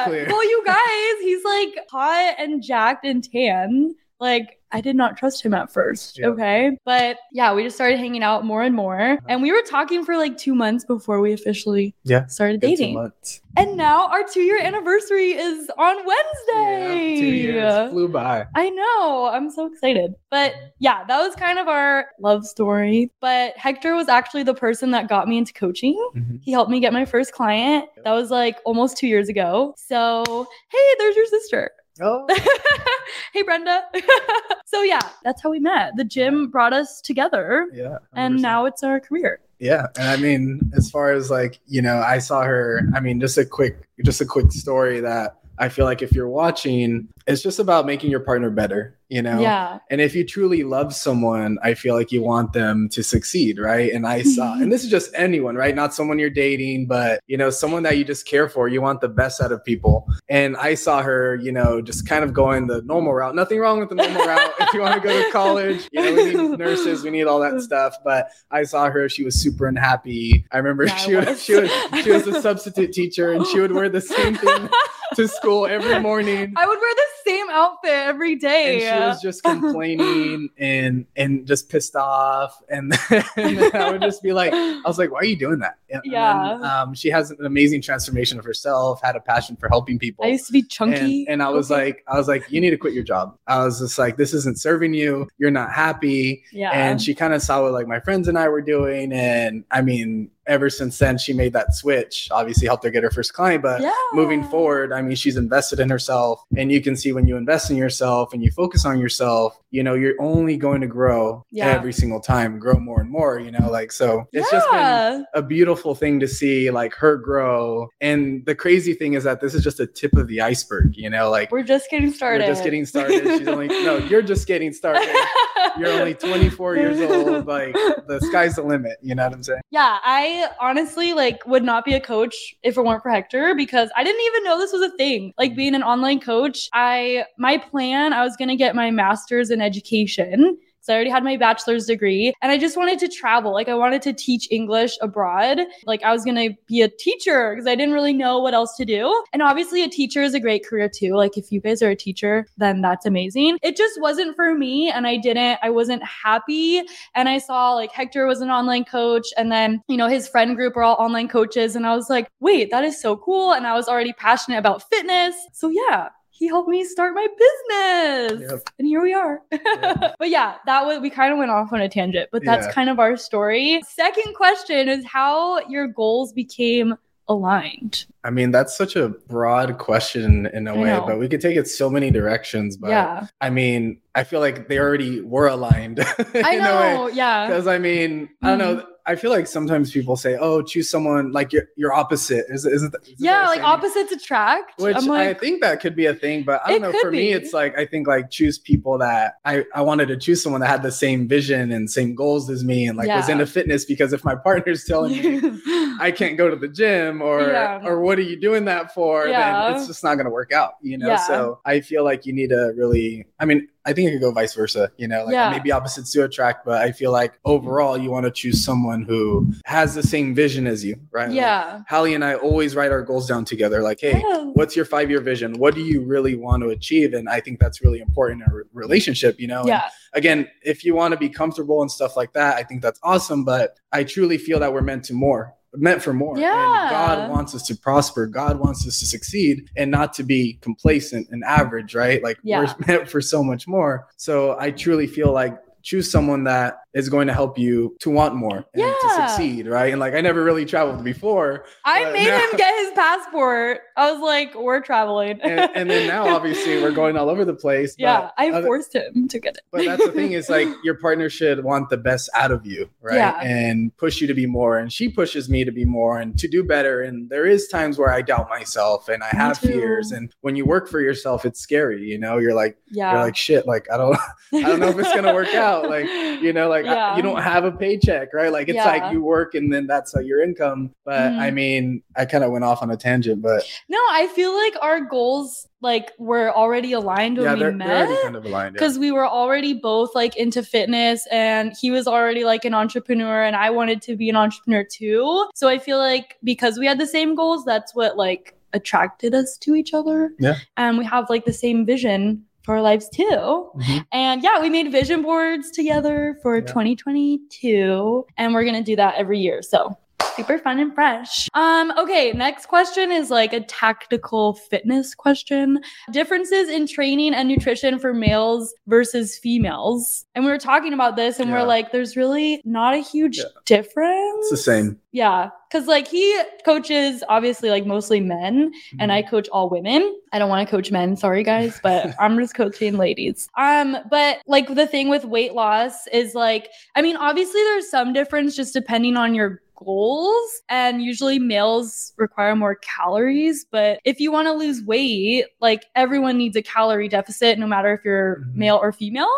Well, 0.08 0.44
you 0.44 0.62
guys, 0.64 1.22
he's 1.22 1.44
like 1.44 1.86
hot 1.90 2.36
and 2.38 2.62
jacked 2.62 3.04
and 3.04 3.22
tan. 3.22 3.94
Like 4.18 4.55
I 4.72 4.80
did 4.80 4.96
not 4.96 5.16
trust 5.16 5.44
him 5.44 5.54
at 5.54 5.72
first. 5.72 6.18
Yep. 6.18 6.28
Okay. 6.30 6.78
But 6.84 7.18
yeah, 7.32 7.54
we 7.54 7.62
just 7.62 7.76
started 7.76 7.98
hanging 7.98 8.22
out 8.22 8.44
more 8.44 8.62
and 8.62 8.74
more. 8.74 9.00
Uh-huh. 9.00 9.26
And 9.28 9.42
we 9.42 9.52
were 9.52 9.62
talking 9.62 10.04
for 10.04 10.16
like 10.16 10.36
two 10.36 10.54
months 10.54 10.84
before 10.84 11.20
we 11.20 11.32
officially 11.32 11.94
yeah, 12.04 12.26
started 12.26 12.60
dating. 12.60 13.10
And 13.56 13.76
now 13.76 14.08
our 14.08 14.22
two 14.22 14.42
year 14.42 14.58
anniversary 14.60 15.30
is 15.32 15.70
on 15.78 15.96
Wednesday. 15.96 17.14
Yeah, 17.14 17.20
two 17.20 17.26
years 17.26 17.90
flew 17.90 18.08
by. 18.08 18.46
I 18.54 18.70
know. 18.70 19.30
I'm 19.32 19.50
so 19.50 19.66
excited. 19.66 20.14
But 20.30 20.54
yeah, 20.78 21.04
that 21.04 21.18
was 21.18 21.34
kind 21.36 21.58
of 21.58 21.68
our 21.68 22.08
love 22.20 22.44
story. 22.44 23.10
But 23.20 23.56
Hector 23.56 23.94
was 23.94 24.08
actually 24.08 24.42
the 24.42 24.54
person 24.54 24.90
that 24.90 25.08
got 25.08 25.28
me 25.28 25.38
into 25.38 25.52
coaching. 25.52 25.96
Mm-hmm. 26.14 26.36
He 26.42 26.52
helped 26.52 26.70
me 26.70 26.80
get 26.80 26.92
my 26.92 27.04
first 27.04 27.32
client. 27.32 27.86
That 28.04 28.12
was 28.12 28.30
like 28.30 28.58
almost 28.64 28.98
two 28.98 29.06
years 29.06 29.28
ago. 29.28 29.74
So, 29.78 30.46
hey, 30.70 30.94
there's 30.98 31.16
your 31.16 31.26
sister. 31.26 31.70
Oh. 32.00 32.26
hey, 33.32 33.42
Brenda. 33.42 33.84
so, 34.66 34.82
yeah, 34.82 35.00
that's 35.24 35.42
how 35.42 35.50
we 35.50 35.60
met. 35.60 35.96
The 35.96 36.04
gym 36.04 36.48
brought 36.48 36.72
us 36.72 37.00
together. 37.00 37.68
Yeah. 37.72 37.84
100%. 37.84 37.98
And 38.14 38.42
now 38.42 38.66
it's 38.66 38.82
our 38.82 39.00
career. 39.00 39.40
Yeah. 39.58 39.86
And 39.98 40.08
I 40.08 40.16
mean, 40.16 40.72
as 40.76 40.90
far 40.90 41.12
as 41.12 41.30
like, 41.30 41.58
you 41.66 41.80
know, 41.80 41.98
I 41.98 42.18
saw 42.18 42.42
her, 42.42 42.82
I 42.94 43.00
mean, 43.00 43.20
just 43.20 43.38
a 43.38 43.44
quick, 43.44 43.88
just 44.04 44.20
a 44.20 44.26
quick 44.26 44.52
story 44.52 45.00
that 45.00 45.36
I 45.58 45.68
feel 45.68 45.84
like 45.84 46.02
if 46.02 46.12
you're 46.12 46.28
watching, 46.28 47.08
it's 47.26 47.42
just 47.42 47.58
about 47.58 47.86
making 47.86 48.10
your 48.10 48.20
partner 48.20 48.50
better 48.50 48.96
you 49.08 49.22
know? 49.22 49.40
Yeah. 49.40 49.78
And 49.90 50.00
if 50.00 50.14
you 50.14 50.24
truly 50.24 50.64
love 50.64 50.94
someone 50.94 51.58
i 51.62 51.74
feel 51.74 51.94
like 51.94 52.12
you 52.12 52.22
want 52.22 52.52
them 52.52 52.88
to 52.90 53.02
succeed 53.02 53.58
right? 53.58 53.92
And 53.92 54.06
i 54.06 54.22
saw 54.22 54.52
mm-hmm. 54.52 54.62
and 54.62 54.72
this 54.72 54.84
is 54.84 54.90
just 54.90 55.10
anyone 55.14 55.56
right? 55.56 55.74
Not 55.74 55.94
someone 55.94 56.18
you're 56.18 56.30
dating 56.30 56.86
but 56.86 57.20
you 57.26 57.36
know 57.36 57.50
someone 57.50 57.82
that 57.84 57.96
you 57.98 58.04
just 58.04 58.26
care 58.26 58.48
for. 58.48 58.68
You 58.68 58.82
want 58.82 59.00
the 59.00 59.08
best 59.08 59.40
out 59.40 59.52
of 59.52 59.64
people. 59.64 60.06
And 60.28 60.56
i 60.56 60.74
saw 60.74 61.02
her 61.02 61.36
you 61.36 61.52
know 61.52 61.80
just 61.80 62.08
kind 62.08 62.24
of 62.24 62.32
going 62.32 62.66
the 62.66 62.82
normal 62.82 63.14
route. 63.14 63.34
Nothing 63.34 63.58
wrong 63.58 63.80
with 63.80 63.90
the 63.90 63.94
normal 63.94 64.26
route. 64.26 64.52
If 64.60 64.74
you 64.74 64.80
want 64.80 64.94
to 64.94 65.00
go 65.00 65.22
to 65.22 65.30
college 65.30 65.88
you 65.92 66.02
know 66.02 66.14
we 66.14 66.34
need 66.34 66.58
nurses 66.58 67.02
we 67.02 67.10
need 67.10 67.24
all 67.24 67.40
that 67.40 67.60
stuff. 67.60 67.96
But 68.04 68.28
i 68.50 68.62
saw 68.62 68.90
her 68.90 69.08
she 69.08 69.24
was 69.24 69.40
super 69.40 69.66
unhappy. 69.66 70.46
I 70.52 70.58
remember 70.58 70.84
yeah, 70.84 70.96
she 71.04 71.14
was. 71.14 71.26
was. 71.26 71.42
she 71.42 71.54
was 71.54 71.70
she 72.02 72.10
was 72.10 72.26
a 72.26 72.42
substitute 72.42 72.92
teacher 72.92 73.32
and 73.32 73.46
she 73.46 73.60
would 73.60 73.72
wear 73.72 73.88
the 73.88 74.00
same 74.00 74.34
thing 74.34 74.68
to 75.16 75.28
school 75.28 75.66
every 75.66 75.98
morning 76.08 76.52
i 76.56 76.66
would 76.66 76.78
wear 76.78 76.94
the 76.94 77.16
same 77.26 77.46
outfit 77.50 77.90
every 77.90 78.36
day. 78.36 78.86
And 78.86 79.02
she 79.02 79.08
was 79.08 79.22
just 79.22 79.42
complaining 79.42 80.50
and 80.58 81.06
and 81.16 81.46
just 81.46 81.68
pissed 81.68 81.96
off. 81.96 82.62
And 82.68 82.92
then, 82.92 83.24
and 83.36 83.58
then, 83.58 83.76
I 83.76 83.92
would 83.92 84.02
just 84.02 84.22
be 84.22 84.32
like, 84.32 84.52
I 84.52 84.80
was 84.84 84.98
like, 84.98 85.10
why 85.10 85.18
are 85.18 85.24
you 85.24 85.36
doing 85.36 85.58
that? 85.60 85.78
And 85.90 86.02
yeah. 86.04 86.58
Then, 86.60 86.64
um, 86.70 86.94
she 86.94 87.08
has 87.10 87.30
an 87.30 87.44
amazing 87.44 87.82
transformation 87.82 88.38
of 88.38 88.44
herself, 88.44 89.00
had 89.02 89.16
a 89.16 89.20
passion 89.20 89.56
for 89.56 89.68
helping 89.68 89.98
people. 89.98 90.24
I 90.24 90.28
used 90.28 90.46
to 90.46 90.52
be 90.52 90.62
chunky. 90.62 91.24
And, 91.26 91.34
and 91.34 91.42
I 91.42 91.48
was 91.50 91.70
okay. 91.70 91.84
like, 91.86 92.04
I 92.08 92.16
was 92.18 92.28
like, 92.28 92.50
you 92.50 92.60
need 92.60 92.70
to 92.70 92.76
quit 92.76 92.92
your 92.92 93.04
job. 93.04 93.36
I 93.46 93.64
was 93.64 93.80
just 93.80 93.98
like, 93.98 94.16
this 94.16 94.34
isn't 94.34 94.58
serving 94.58 94.94
you. 94.94 95.28
You're 95.38 95.50
not 95.50 95.72
happy. 95.72 96.44
Yeah. 96.52 96.70
And 96.72 97.00
she 97.00 97.14
kind 97.14 97.34
of 97.34 97.42
saw 97.42 97.62
what 97.62 97.72
like 97.72 97.86
my 97.86 98.00
friends 98.00 98.28
and 98.28 98.38
I 98.38 98.48
were 98.48 98.62
doing. 98.62 99.12
And 99.12 99.64
I 99.70 99.82
mean, 99.82 100.30
ever 100.46 100.70
since 100.70 100.98
then, 100.98 101.18
she 101.18 101.32
made 101.32 101.52
that 101.52 101.74
switch. 101.74 102.28
Obviously, 102.30 102.66
helped 102.66 102.84
her 102.84 102.90
get 102.90 103.02
her 103.02 103.10
first 103.10 103.34
client, 103.34 103.62
but 103.62 103.80
yeah. 103.80 103.92
moving 104.12 104.44
forward, 104.44 104.92
I 104.92 105.02
mean, 105.02 105.16
she's 105.16 105.36
invested 105.36 105.80
in 105.80 105.90
herself, 105.90 106.40
and 106.56 106.70
you 106.70 106.80
can 106.80 106.94
see 106.96 107.10
when 107.10 107.26
you 107.26 107.36
invest 107.36 107.68
in 107.68 107.76
yourself 107.76 108.32
and 108.32 108.44
you 108.44 108.52
focus 108.52 108.86
on 108.86 109.00
yourself, 109.00 109.58
you 109.72 109.82
know, 109.82 109.94
you're 109.94 110.14
only 110.20 110.56
going 110.56 110.80
to 110.82 110.86
grow 110.86 111.44
Yeah. 111.50 111.66
every 111.66 111.92
single 111.92 112.20
time, 112.20 112.60
grow 112.60 112.78
more 112.78 113.00
and 113.00 113.10
more. 113.10 113.40
You 113.40 113.50
know, 113.50 113.68
like 113.70 113.90
so. 113.90 114.28
It's 114.32 114.48
just 114.50 114.70
been 114.70 115.26
a 115.34 115.42
beautiful 115.42 115.75
thing 115.94 116.20
to 116.20 116.28
see 116.28 116.70
like 116.70 116.94
her 116.94 117.16
grow 117.16 117.88
and 118.00 118.44
the 118.46 118.54
crazy 118.54 118.94
thing 118.94 119.14
is 119.14 119.24
that 119.24 119.40
this 119.40 119.54
is 119.54 119.62
just 119.62 119.80
a 119.80 119.86
tip 119.86 120.14
of 120.14 120.28
the 120.28 120.40
iceberg 120.40 120.96
you 120.96 121.10
know 121.10 121.30
like 121.30 121.50
We're 121.50 121.62
just 121.62 121.90
getting 121.90 122.12
started. 122.12 122.44
we're 122.44 122.52
just 122.52 122.64
getting 122.64 122.86
started 122.86 123.22
she's 123.22 123.48
only 123.48 123.68
no 123.68 123.96
you're 124.10 124.22
just 124.22 124.46
getting 124.46 124.72
started 124.72 125.08
you're 125.78 125.88
only 125.88 126.14
24 126.14 126.76
years 126.76 127.00
old 127.00 127.46
like 127.46 127.74
the 128.06 128.20
sky's 128.22 128.56
the 128.56 128.62
limit 128.62 128.96
you 129.02 129.14
know 129.14 129.24
what 129.24 129.32
i'm 129.32 129.42
saying 129.42 129.60
Yeah, 129.70 129.98
I 130.04 130.48
honestly 130.60 131.12
like 131.12 131.46
would 131.46 131.64
not 131.64 131.84
be 131.84 131.94
a 131.94 132.00
coach 132.00 132.54
if 132.62 132.76
it 132.76 132.82
weren't 132.82 133.02
for 133.02 133.10
Hector 133.10 133.54
because 133.54 133.90
I 133.96 134.04
didn't 134.04 134.24
even 134.26 134.44
know 134.44 134.58
this 134.58 134.72
was 134.72 134.82
a 134.82 134.96
thing. 134.96 135.32
Like 135.38 135.52
mm. 135.52 135.56
being 135.56 135.74
an 135.74 135.82
online 135.82 136.20
coach, 136.20 136.68
I 136.72 137.24
my 137.38 137.58
plan, 137.58 138.12
I 138.12 138.24
was 138.24 138.36
going 138.36 138.48
to 138.48 138.56
get 138.56 138.74
my 138.74 138.90
masters 138.90 139.50
in 139.50 139.60
education. 139.60 140.56
So 140.86 140.92
I 140.92 140.94
already 140.94 141.10
had 141.10 141.24
my 141.24 141.36
bachelor's 141.36 141.86
degree 141.86 142.32
and 142.40 142.52
I 142.52 142.58
just 142.58 142.76
wanted 142.76 143.00
to 143.00 143.08
travel. 143.08 143.52
Like 143.52 143.68
I 143.68 143.74
wanted 143.74 144.02
to 144.02 144.12
teach 144.12 144.46
English 144.52 144.96
abroad. 145.00 145.62
Like 145.84 146.04
I 146.04 146.12
was 146.12 146.24
going 146.24 146.36
to 146.36 146.54
be 146.68 146.80
a 146.80 146.88
teacher 146.88 147.52
because 147.52 147.66
I 147.66 147.74
didn't 147.74 147.92
really 147.92 148.12
know 148.12 148.38
what 148.38 148.54
else 148.54 148.76
to 148.76 148.84
do. 148.84 149.12
And 149.32 149.42
obviously 149.42 149.82
a 149.82 149.88
teacher 149.88 150.22
is 150.22 150.32
a 150.32 150.38
great 150.38 150.64
career 150.64 150.88
too. 150.88 151.16
Like 151.16 151.36
if 151.36 151.50
you 151.50 151.60
guys 151.60 151.82
are 151.82 151.90
a 151.90 151.96
teacher, 151.96 152.46
then 152.56 152.82
that's 152.82 153.04
amazing. 153.04 153.58
It 153.64 153.76
just 153.76 154.00
wasn't 154.00 154.36
for 154.36 154.54
me 154.54 154.88
and 154.88 155.08
I 155.08 155.16
didn't 155.16 155.58
I 155.60 155.70
wasn't 155.70 156.04
happy 156.04 156.84
and 157.16 157.28
I 157.28 157.38
saw 157.38 157.74
like 157.74 157.90
Hector 157.90 158.24
was 158.24 158.40
an 158.40 158.50
online 158.50 158.84
coach 158.84 159.26
and 159.36 159.50
then, 159.50 159.82
you 159.88 159.96
know, 159.96 160.06
his 160.06 160.28
friend 160.28 160.54
group 160.54 160.76
are 160.76 160.84
all 160.84 160.94
online 161.00 161.26
coaches. 161.26 161.74
And 161.74 161.84
I 161.84 161.96
was 161.96 162.08
like, 162.08 162.28
wait, 162.38 162.70
that 162.70 162.84
is 162.84 163.02
so 163.02 163.16
cool. 163.16 163.54
And 163.54 163.66
I 163.66 163.74
was 163.74 163.88
already 163.88 164.12
passionate 164.12 164.58
about 164.58 164.88
fitness. 164.88 165.34
So 165.52 165.68
yeah. 165.68 166.10
He 166.38 166.46
helped 166.48 166.68
me 166.68 166.84
start 166.84 167.14
my 167.14 167.26
business. 167.38 168.50
Yep. 168.50 168.70
And 168.78 168.86
here 168.88 169.02
we 169.02 169.12
are. 169.14 169.40
Yeah. 169.50 170.12
but 170.18 170.28
yeah, 170.28 170.56
that 170.66 170.84
was 170.86 171.00
we 171.00 171.10
kind 171.10 171.32
of 171.32 171.38
went 171.38 171.50
off 171.50 171.72
on 171.72 171.80
a 171.80 171.88
tangent, 171.88 172.28
but 172.32 172.44
that's 172.44 172.66
Yeah. 172.66 172.72
kind 172.72 172.90
of 172.90 172.98
our 172.98 173.16
story. 173.16 173.80
Second 173.88 174.34
question 174.34 174.88
is 174.88 175.04
how 175.04 175.60
your 175.68 175.86
goals 175.86 176.32
became 176.32 176.96
aligned. 177.28 178.06
i 178.22 178.30
mean 178.30 178.52
that's 178.52 178.76
such 178.76 178.94
a 178.94 179.08
broad 179.08 179.78
question 179.78 180.46
in 180.54 180.68
a 180.68 180.72
I 180.74 180.78
way 180.78 180.84
know. 180.90 181.04
but 181.08 181.18
we 181.18 181.26
could 181.28 181.40
take 181.40 181.56
it 181.56 181.66
so 181.66 181.90
many 181.90 182.08
directions 182.12 182.76
but 182.76 182.90
yeah. 182.90 183.26
i 183.40 183.50
mean 183.50 183.98
i 184.14 184.22
feel 184.22 184.38
like 184.38 184.68
they 184.68 184.78
already 184.78 185.22
were 185.22 185.48
aligned 185.48 185.98
I 186.34 186.56
know. 186.56 187.08
Yeah. 187.12 187.48
because 187.48 187.66
I 187.66 187.78
mean, 187.78 188.28
I 188.42 188.56
don't 188.56 188.60
Mm-hmm. 188.60 188.78
know. 188.78 188.86
I 189.08 189.14
feel 189.16 189.30
like 189.30 189.46
sometimes 189.46 189.92
people 189.92 190.16
say, 190.16 190.36
"Oh, 190.38 190.62
choose 190.62 190.90
someone 190.90 191.30
like 191.32 191.52
your 191.52 191.64
your 191.76 191.92
opposite." 191.92 192.46
Is 192.48 192.66
isn't 192.66 192.92
that- 192.92 193.02
isn't 193.04 193.18
that 193.18 193.24
Yeah, 193.24 193.46
like 193.46 193.56
saying? 193.56 193.64
opposites 193.64 194.12
attract. 194.12 194.80
Which 194.80 194.96
I'm 194.96 195.10
I 195.10 195.32
think 195.34 195.62
that 195.62 195.80
could 195.80 195.94
be 195.94 196.06
a 196.06 196.14
thing, 196.14 196.42
but 196.42 196.60
I 196.64 196.70
don't 196.78 196.82
know. 196.92 196.92
For 197.00 197.10
me, 197.10 197.32
it's 197.32 197.52
like 197.52 197.78
I 197.78 197.86
think 197.86 198.06
like 198.08 198.30
choose 198.30 198.58
people 198.58 198.98
that 198.98 199.34
I 199.44 199.64
I 199.74 199.82
wanted 199.82 200.08
to 200.08 200.16
choose 200.16 200.42
someone 200.42 200.60
that 200.60 200.68
had 200.68 200.82
the 200.82 200.90
same 200.92 201.28
vision 201.28 201.70
and 201.72 201.90
same 201.90 202.14
goals 202.14 202.50
as 202.50 202.64
me, 202.64 202.86
and 202.86 202.96
like 202.98 203.08
was 203.08 203.28
into 203.28 203.46
fitness. 203.46 203.84
Because 203.84 204.12
if 204.12 204.24
my 204.24 204.34
partner's 204.34 204.84
telling 204.84 205.12
me 205.12 205.40
I 206.00 206.10
can't 206.10 206.36
go 206.36 206.50
to 206.50 206.56
the 206.56 206.68
gym 206.68 207.22
or 207.22 207.40
Yeah. 207.40 207.80
or 207.86 208.00
what 208.00 208.18
are 208.18 208.22
you 208.22 208.38
doing 208.40 208.64
that 208.66 208.92
for, 208.92 209.26
Yeah. 209.28 209.68
then 209.70 209.76
it's 209.78 209.86
just 209.86 210.02
not 210.04 210.16
gonna 210.16 210.30
work 210.30 210.52
out, 210.52 210.74
you 210.82 210.98
know. 210.98 211.08
Yeah. 211.08 211.16
So 211.16 211.60
I 211.64 211.80
feel 211.80 212.04
like 212.04 212.26
you 212.26 212.32
need 212.32 212.50
to 212.50 212.72
really. 212.76 213.26
I 213.38 213.44
mean, 213.44 213.68
I 213.86 213.92
think 213.92 214.08
it 214.08 214.12
could 214.14 214.20
go 214.20 214.32
vice 214.32 214.52
versa, 214.54 214.90
you 214.96 215.06
know. 215.06 215.24
Like 215.24 215.32
Yeah. 215.32 215.50
maybe 215.50 215.70
opposites 215.70 216.10
do 216.10 216.24
attract, 216.24 216.64
but 216.66 216.82
I 216.82 216.90
feel 216.92 217.12
like 217.12 217.38
overall 217.44 217.96
you 217.96 218.10
want 218.10 218.24
to 218.26 218.32
choose 218.32 218.64
someone 218.64 219.02
who 219.02 219.52
has 219.64 219.94
the 219.94 220.02
same 220.02 220.34
vision 220.34 220.66
as 220.66 220.84
you, 220.84 220.96
right? 221.12 221.28
Like, 221.28 221.36
yeah. 221.36 221.82
Hallie 221.88 222.14
and 222.14 222.24
I 222.24 222.34
always 222.34 222.74
write 222.74 222.90
our 222.90 223.02
goals 223.02 223.28
down 223.28 223.44
together. 223.44 223.82
Like, 223.82 224.00
hey, 224.00 224.20
Yeah. 224.28 224.42
what's 224.54 224.74
your 224.74 224.84
five 224.84 225.08
year 225.08 225.20
vision? 225.20 225.54
What 225.58 225.74
do 225.76 225.82
you 225.82 226.00
really 226.02 226.34
want 226.34 226.62
to 226.64 226.70
achieve? 226.70 227.14
And 227.14 227.28
I 227.28 227.40
think 227.40 227.60
that's 227.60 227.80
really 227.80 228.00
important 228.00 228.42
in 228.42 228.50
a 228.50 228.54
re- 228.56 228.64
relationship, 228.72 229.38
you 229.38 229.46
know? 229.46 229.60
And 229.60 229.68
Yeah. 229.68 229.88
again, 230.14 230.48
if 230.64 230.84
you 230.84 230.94
want 230.94 231.12
to 231.12 231.18
be 231.18 231.28
comfortable 231.28 231.80
and 231.80 231.90
stuff 231.90 232.16
like 232.16 232.32
that, 232.32 232.56
I 232.56 232.64
think 232.64 232.82
that's 232.82 232.98
awesome. 233.04 233.44
But 233.44 233.76
I 233.92 234.02
truly 234.02 234.36
feel 234.38 234.58
that 234.60 234.72
we're 234.72 234.82
meant 234.82 235.04
to 235.04 235.14
more, 235.14 235.54
meant 235.78 236.02
for 236.02 236.12
more. 236.12 236.38
Yeah. 236.38 236.82
And 236.82 236.90
God 236.90 237.30
wants 237.30 237.54
us 237.54 237.62
to 237.68 237.76
prosper. 237.76 238.26
God 238.26 238.58
wants 238.58 238.86
us 238.86 238.98
to 239.00 239.06
succeed 239.06 239.68
and 239.76 239.90
not 239.90 240.12
to 240.14 240.22
be 240.22 240.58
complacent 240.62 241.28
and 241.30 241.42
average, 241.44 241.94
right? 241.94 242.22
Like 242.22 242.38
Yeah. 242.42 242.60
we're 242.60 242.74
meant 242.86 243.08
for 243.08 243.20
so 243.20 243.42
much 243.42 243.66
more. 243.68 244.06
So 244.16 244.56
I 244.58 244.70
truly 244.70 245.06
feel 245.06 245.32
like 245.32 245.56
choose 245.82 246.10
someone 246.10 246.42
that 246.44 246.80
is 246.96 247.08
going 247.08 247.26
to 247.28 247.32
help 247.34 247.58
you 247.58 247.94
to 248.00 248.10
want 248.10 248.34
more 248.34 248.64
and 248.74 248.94
to 249.02 249.08
succeed, 249.14 249.66
right? 249.68 249.92
And 249.92 250.00
like 250.00 250.14
I 250.14 250.20
never 250.20 250.42
really 250.42 250.64
traveled 250.64 251.04
before. 251.04 251.64
I 251.84 252.10
made 252.12 252.26
now- 252.28 252.38
him 252.40 252.56
get 252.56 252.74
his 252.84 252.92
passport. 252.94 253.80
I 253.96 254.10
was 254.12 254.20
like, 254.20 254.54
we're 254.54 254.80
traveling. 254.80 255.40
and, 255.42 255.60
and 255.74 255.90
then 255.90 256.06
now 256.08 256.26
obviously 256.36 256.82
we're 256.82 256.90
going 256.92 257.16
all 257.16 257.28
over 257.30 257.44
the 257.44 257.54
place. 257.54 257.94
but 257.96 258.02
yeah, 258.02 258.30
I 258.38 258.50
other- 258.50 258.66
forced 258.66 258.94
him 258.94 259.28
to 259.28 259.38
get 259.38 259.56
it. 259.56 259.62
but 259.70 259.84
that's 259.84 260.04
the 260.04 260.12
thing 260.12 260.32
is 260.32 260.48
like 260.48 260.68
your 260.84 260.94
partner 260.96 261.28
should 261.28 261.62
want 261.64 261.90
the 261.90 261.96
best 261.96 262.28
out 262.34 262.50
of 262.50 262.64
you 262.66 262.88
right 263.02 263.16
Yeah. 263.16 263.38
and 263.42 263.96
push 263.98 264.20
you 264.20 264.26
to 264.26 264.34
be 264.34 264.46
more 264.46 264.78
and 264.78 264.92
she 264.92 265.08
pushes 265.08 265.48
me 265.50 265.64
to 265.64 265.72
be 265.72 265.84
more 265.84 266.18
and 266.18 266.38
to 266.38 266.48
do 266.48 266.64
better 266.64 267.02
and 267.02 267.28
there 267.30 267.44
is 267.46 267.68
times 267.68 267.98
where 267.98 268.10
i 268.12 268.22
doubt 268.22 268.48
myself 268.48 269.08
and 269.08 269.22
i 269.22 269.30
Me 269.32 269.38
have 269.38 269.60
too. 269.60 269.68
fears 269.68 270.12
and 270.12 270.32
when 270.40 270.56
you 270.56 270.64
work 270.64 270.88
for 270.88 271.00
yourself 271.00 271.44
it's 271.44 271.60
scary 271.60 272.02
you 272.02 272.18
know 272.18 272.38
you're 272.38 272.54
like 272.54 272.76
Yeah. 272.90 273.12
you're 273.12 273.22
like 273.22 273.36
shit 273.36 273.66
like 273.66 273.86
i 273.92 273.96
don't 273.96 274.16
i 274.54 274.62
don't 274.62 274.80
know 274.80 274.88
if 274.88 274.98
it's 274.98 275.12
gonna 275.14 275.34
work 275.34 275.54
out 275.54 275.88
like 275.88 276.06
you 276.42 276.52
know 276.52 276.68
like 276.68 276.85
I- 276.88 276.94
Yeah. 276.94 277.16
you 277.16 277.22
don't 277.22 277.42
have 277.42 277.64
a 277.64 277.72
paycheck 277.72 278.32
right 278.32 278.50
like 278.52 278.68
it's 278.68 278.76
Yeah. 278.76 278.86
like 278.86 279.12
you 279.12 279.22
work 279.22 279.54
and 279.54 279.72
then 279.72 279.86
that's 279.86 280.16
uh, 280.16 280.20
your 280.20 280.40
income 280.42 280.92
but 281.04 281.32
Mhm. 281.32 281.38
i 281.38 281.50
mean 281.50 282.02
i 282.16 282.24
kind 282.24 282.44
of 282.44 282.50
went 282.50 282.64
off 282.64 282.82
on 282.82 282.90
a 282.90 282.96
tangent 282.96 283.42
but 283.42 283.62
No, 283.88 283.98
I 284.10 284.26
feel 284.34 284.54
like 284.54 284.74
our 284.80 285.00
goals 285.00 285.68
like 285.82 286.12
were 286.18 286.50
already 286.50 286.92
aligned 286.92 287.36
when 287.36 287.46
yeah 287.46 287.54
we 287.54 287.60
they're, 287.60 287.72
met. 287.72 288.22
kind 288.22 288.34
of 288.36 288.44
yeah. 288.46 288.70
Because 288.70 288.98
we 288.98 289.12
were 289.12 289.26
already 289.28 289.74
both 289.74 290.14
like 290.14 290.34
into 290.36 290.62
fitness 290.62 291.26
and 291.30 291.72
he 291.80 291.90
was 291.90 292.06
already 292.08 292.44
like 292.44 292.64
an 292.64 292.72
entrepreneur 292.74 293.42
and 293.42 293.54
I 293.54 293.68
wanted 293.70 294.00
to 294.02 294.16
be 294.16 294.30
an 294.30 294.36
entrepreneur 294.36 294.84
too. 294.84 295.46
So 295.54 295.68
I 295.68 295.78
feel 295.78 295.98
like 295.98 296.36
because 296.42 296.78
we 296.78 296.86
had 296.86 296.98
the 296.98 297.06
same 297.06 297.34
goals, 297.34 297.64
that's 297.66 297.94
what 297.94 298.16
like 298.16 298.54
attracted 298.72 299.34
us 299.34 299.56
to 299.58 299.74
each 299.74 299.92
other. 299.94 300.32
Yeah. 300.38 300.56
And 300.78 300.96
we 300.98 301.04
have 301.04 301.28
like 301.28 301.44
the 301.44 301.52
same 301.52 301.84
vision 301.84 302.45
for 302.66 302.74
our 302.74 302.82
lives 302.82 303.08
too. 303.08 303.70
Mhm. 303.76 304.06
And 304.12 304.42
yeah, 304.42 304.60
we 304.60 304.68
made 304.68 304.90
vision 304.92 305.22
boards 305.22 305.70
together 305.70 306.36
for 306.42 306.56
Yeah. 306.56 306.64
2022 306.66 308.26
and 308.36 308.52
we're 308.52 308.64
going 308.64 308.74
to 308.74 308.82
do 308.82 308.96
that 308.96 309.14
every 309.16 309.38
year. 309.38 309.62
So 309.62 309.96
super 310.34 310.58
fun 310.58 310.78
and 310.78 310.94
fresh. 310.94 311.48
Um 311.54 311.92
okay, 311.98 312.32
next 312.32 312.66
question 312.66 313.10
is 313.10 313.30
like 313.30 313.52
a 313.52 313.60
tactical 313.60 314.54
fitness 314.54 315.14
question. 315.14 315.80
Differences 316.12 316.68
in 316.68 316.86
training 316.86 317.34
and 317.34 317.48
nutrition 317.48 317.98
for 317.98 318.12
males 318.12 318.74
versus 318.86 319.38
females. 319.38 320.26
And 320.34 320.44
we 320.44 320.50
were 320.50 320.58
talking 320.58 320.92
about 320.92 321.16
this 321.16 321.40
and 321.40 321.48
Yeah. 321.50 321.60
we're 321.62 321.66
like 321.66 321.92
there's 321.92 322.16
really 322.16 322.60
not 322.64 322.94
a 322.94 322.98
huge 322.98 323.38
Yeah. 323.38 323.44
difference. 323.64 324.46
it's 324.46 324.50
the 324.50 324.56
same 324.58 324.98
Yeah, 325.12 325.48
cuz 325.72 325.86
like 325.86 326.06
he 326.08 326.38
coaches 326.64 327.24
obviously 327.28 327.70
like 327.70 327.86
mostly 327.86 328.20
men 328.20 328.72
and 329.00 329.10
Mm-hmm. 329.10 329.10
I 329.10 329.22
coach 329.22 329.48
all 329.48 329.68
women. 329.70 330.14
I 330.32 330.38
don't 330.38 330.48
want 330.50 330.66
to 330.68 330.70
coach 330.70 330.90
men, 330.90 331.16
sorry 331.16 331.42
guys, 331.44 331.80
but 331.82 332.14
I'm 332.20 332.38
just 332.38 332.54
coaching 332.54 332.96
ladies. 332.98 333.48
Um, 333.56 333.96
but 334.10 334.38
like 334.46 334.74
the 334.74 334.86
thing 334.86 335.08
with 335.08 335.24
weight 335.24 335.54
loss 335.54 336.06
is 336.08 336.34
like, 336.34 336.68
I 336.94 337.00
mean, 337.02 337.16
obviously 337.16 337.62
there's 337.62 337.88
some 337.90 338.12
difference 338.12 338.54
just 338.56 338.74
depending 338.74 339.16
on 339.16 339.34
your 339.34 339.62
goals, 339.76 340.62
and 340.68 341.02
usually 341.02 341.38
males 341.38 342.12
require 342.16 342.56
more 342.56 342.76
calories. 342.76 343.64
But 343.70 344.00
if 344.04 344.20
you 344.20 344.32
want 344.32 344.46
to 344.48 344.52
lose 344.52 344.82
weight, 344.82 345.46
like 345.60 345.84
everyone 345.94 346.36
needs 346.38 346.56
a 346.56 346.62
calorie 346.62 347.08
deficit, 347.08 347.58
no 347.58 347.66
matter 347.66 347.92
if 347.94 348.04
you're 348.04 348.36
Mhm. 348.40 348.54
male 348.54 348.76
or 348.82 348.92
female. 348.92 349.28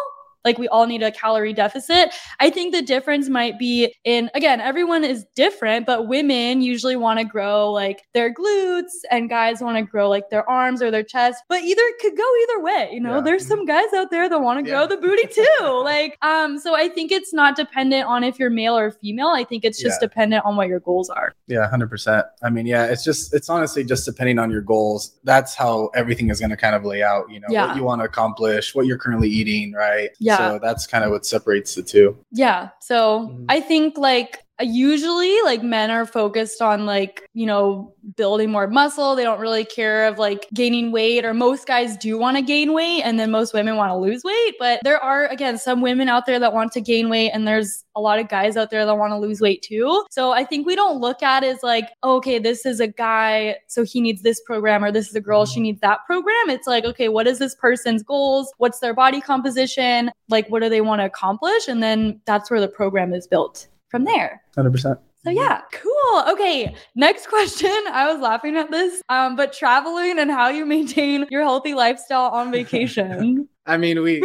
Like 0.45 0.59
we 0.59 0.69
all 0.69 0.87
need 0.87 1.03
a 1.03 1.11
calorie 1.11 1.53
deficit. 1.53 2.15
I 2.41 2.51
think 2.51 2.75
the 2.75 2.83
difference 2.83 3.29
might 3.29 3.59
be 3.59 3.95
in 4.05 4.31
again, 4.35 4.61
everyone 4.61 5.05
is 5.05 5.25
different, 5.35 5.87
but 5.87 6.07
women 6.09 6.63
usually 6.63 6.97
want 6.97 7.19
to 7.19 7.25
grow 7.25 7.71
like 7.73 8.03
their 8.15 8.33
glutes 8.33 8.93
and 9.11 9.29
guys 9.29 9.61
want 9.61 9.77
to 9.77 9.83
grow 9.83 10.09
like 10.09 10.31
their 10.31 10.49
arms 10.49 10.83
or 10.83 10.91
their 10.91 11.03
chest. 11.03 11.43
But 11.49 11.63
either 11.63 11.83
could 12.01 12.17
go 12.17 12.25
either 12.43 12.61
way, 12.63 12.91
you 12.93 13.01
know. 13.01 13.17
Yeah. 13.17 13.21
There's 13.23 13.47
some 13.47 13.65
guys 13.65 13.93
out 13.95 14.11
there 14.11 14.29
that 14.29 14.41
want 14.41 14.65
to 14.65 14.71
grow 14.71 14.87
the 14.87 14.97
booty 14.97 15.27
too. 15.27 15.81
like 15.85 16.17
um 16.23 16.59
so 16.59 16.75
I 16.77 16.89
think 16.89 17.11
it's 17.13 17.33
not 17.33 17.57
dependent 17.57 18.07
on 18.07 18.25
if 18.25 18.39
you're 18.39 18.51
male 18.51 18.77
or 18.79 18.91
female. 18.93 19.29
I 19.29 19.45
think 19.45 19.65
it's 19.65 19.81
just 19.81 19.99
Yeah. 20.01 20.07
dependent 20.09 20.45
on 20.45 20.57
what 20.57 20.69
your 20.69 20.81
goals 20.81 21.11
are. 21.11 21.35
Yeah, 21.47 21.69
hundred 21.69 21.89
percent. 21.91 22.27
I 22.43 22.51
mean, 22.51 22.67
yeah, 22.67 22.85
it's 22.87 23.05
just 23.05 23.35
it's 23.35 23.49
honestly 23.49 23.85
just 23.85 24.05
depending 24.05 24.39
on 24.39 24.51
your 24.51 24.63
goals. 24.63 25.19
That's 25.25 25.55
how 25.55 25.89
everything 25.95 26.31
is 26.31 26.39
going 26.41 26.51
to 26.51 26.57
kind 26.57 26.75
of 26.77 26.85
lay 26.85 27.03
out. 27.03 27.31
You 27.31 27.41
know, 27.41 27.47
Yeah. 27.51 27.67
what 27.69 27.77
you 27.77 27.83
want 27.85 28.01
to 28.01 28.05
accomplish, 28.05 28.75
what 28.75 28.87
you're 28.87 28.99
currently 28.99 29.29
eating, 29.29 29.73
right? 29.73 30.11
Yeah. 30.19 30.28
So 30.37 30.59
that's 30.61 30.87
kind 30.87 31.05
of 31.05 31.11
what 31.11 31.25
separates 31.25 31.75
the 31.75 31.83
two. 31.83 32.17
Yeah. 32.33 32.71
So 32.81 33.29
Mhm. 33.29 33.47
I 33.49 33.61
think 33.61 33.97
like 33.97 34.45
usually 34.61 35.41
like 35.43 35.63
men 35.63 35.91
are 35.91 36.07
focused 36.07 36.61
on 36.61 36.87
like 36.87 37.29
you 37.35 37.47
know 37.47 37.95
building 38.17 38.51
more 38.51 38.67
muscle. 38.67 39.15
They 39.15 39.25
don't 39.25 39.41
really 39.41 39.65
care 39.65 40.07
of 40.07 40.19
like 40.19 40.49
gaining 40.55 40.93
weight 40.93 41.25
or 41.25 41.35
most 41.35 41.67
guys 41.67 41.97
do 41.97 42.19
want 42.19 42.37
to 42.37 42.43
gain 42.43 42.73
weight 42.73 43.03
and 43.03 43.19
then 43.19 43.31
most 43.31 43.55
women 43.55 43.77
want 43.77 43.91
to 43.91 43.97
lose 43.97 44.23
weight. 44.25 44.55
But 44.59 44.81
there 44.83 44.99
are 45.03 45.27
again 45.27 45.59
some 45.59 45.81
women 45.81 46.09
out 46.09 46.27
there 46.27 46.39
that 46.39 46.53
want 46.53 46.73
to 46.73 46.81
gain 46.81 47.09
weight 47.09 47.31
and 47.31 47.47
there's 47.47 47.85
a 47.95 48.01
lot 48.01 48.19
of 48.19 48.29
guys 48.29 48.57
out 48.57 48.71
there 48.71 48.85
that 48.87 48.97
want 48.97 49.13
to 49.13 49.19
lose 49.19 49.41
weight 49.41 49.63
too. 49.63 50.05
So 50.11 50.33
i 50.33 50.45
think 50.45 50.67
we 50.67 50.75
don't 50.75 51.01
look 51.01 51.23
at 51.23 51.45
it 51.45 51.49
as 51.49 51.63
like 51.63 51.89
okay 52.05 52.39
this 52.39 52.67
is 52.67 52.81
a 52.81 52.89
guy 52.89 53.57
so 53.69 53.85
he 53.85 54.01
needs 54.01 54.23
this 54.23 54.41
program 54.41 54.85
or 54.85 54.93
this 54.93 55.09
is 55.09 55.15
a 55.15 55.21
girl 55.21 55.47
she 55.47 55.57
mm-hmm. 55.57 55.65
needs 55.65 55.81
that 55.81 56.01
program. 56.07 56.51
It's 56.51 56.67
like 56.67 56.85
okay 56.85 57.09
what 57.09 57.27
is 57.27 57.39
this 57.39 57.55
person's 57.55 58.03
goals? 58.03 58.53
What's 58.59 58.81
their 58.81 58.95
body 58.95 59.21
composition? 59.21 60.11
Like 60.29 60.49
what 60.49 60.63
do 60.63 60.69
they 60.69 60.81
want 60.81 61.01
to 61.01 61.07
accomplish? 61.07 61.69
And 61.69 61.83
then 61.83 62.21
that's 62.25 62.51
where 62.51 62.61
the 62.61 62.69
program 62.69 63.13
is 63.13 63.27
built 63.27 63.69
from 63.91 64.05
there 64.05 64.43
100%. 64.57 64.99
so 65.25 65.31
yeah, 65.31 65.61
cool. 65.73 66.25
Okay, 66.29 66.75
next 66.95 67.29
question. 67.29 67.71
I 67.93 68.11
was 68.13 68.21
laughing 68.21 68.57
at 68.57 68.71
this, 68.71 69.03
um, 69.09 69.37
but 69.37 69.53
traveling 69.53 70.19
and 70.19 70.31
how 70.31 70.49
you 70.49 70.65
maintain 70.65 71.27
your 71.31 71.43
healthy 71.43 71.75
lifestyle 71.75 72.31
on 72.31 72.51
vacation. 72.59 73.49
I 73.67 73.77
mean, 73.77 74.03
we 74.03 74.23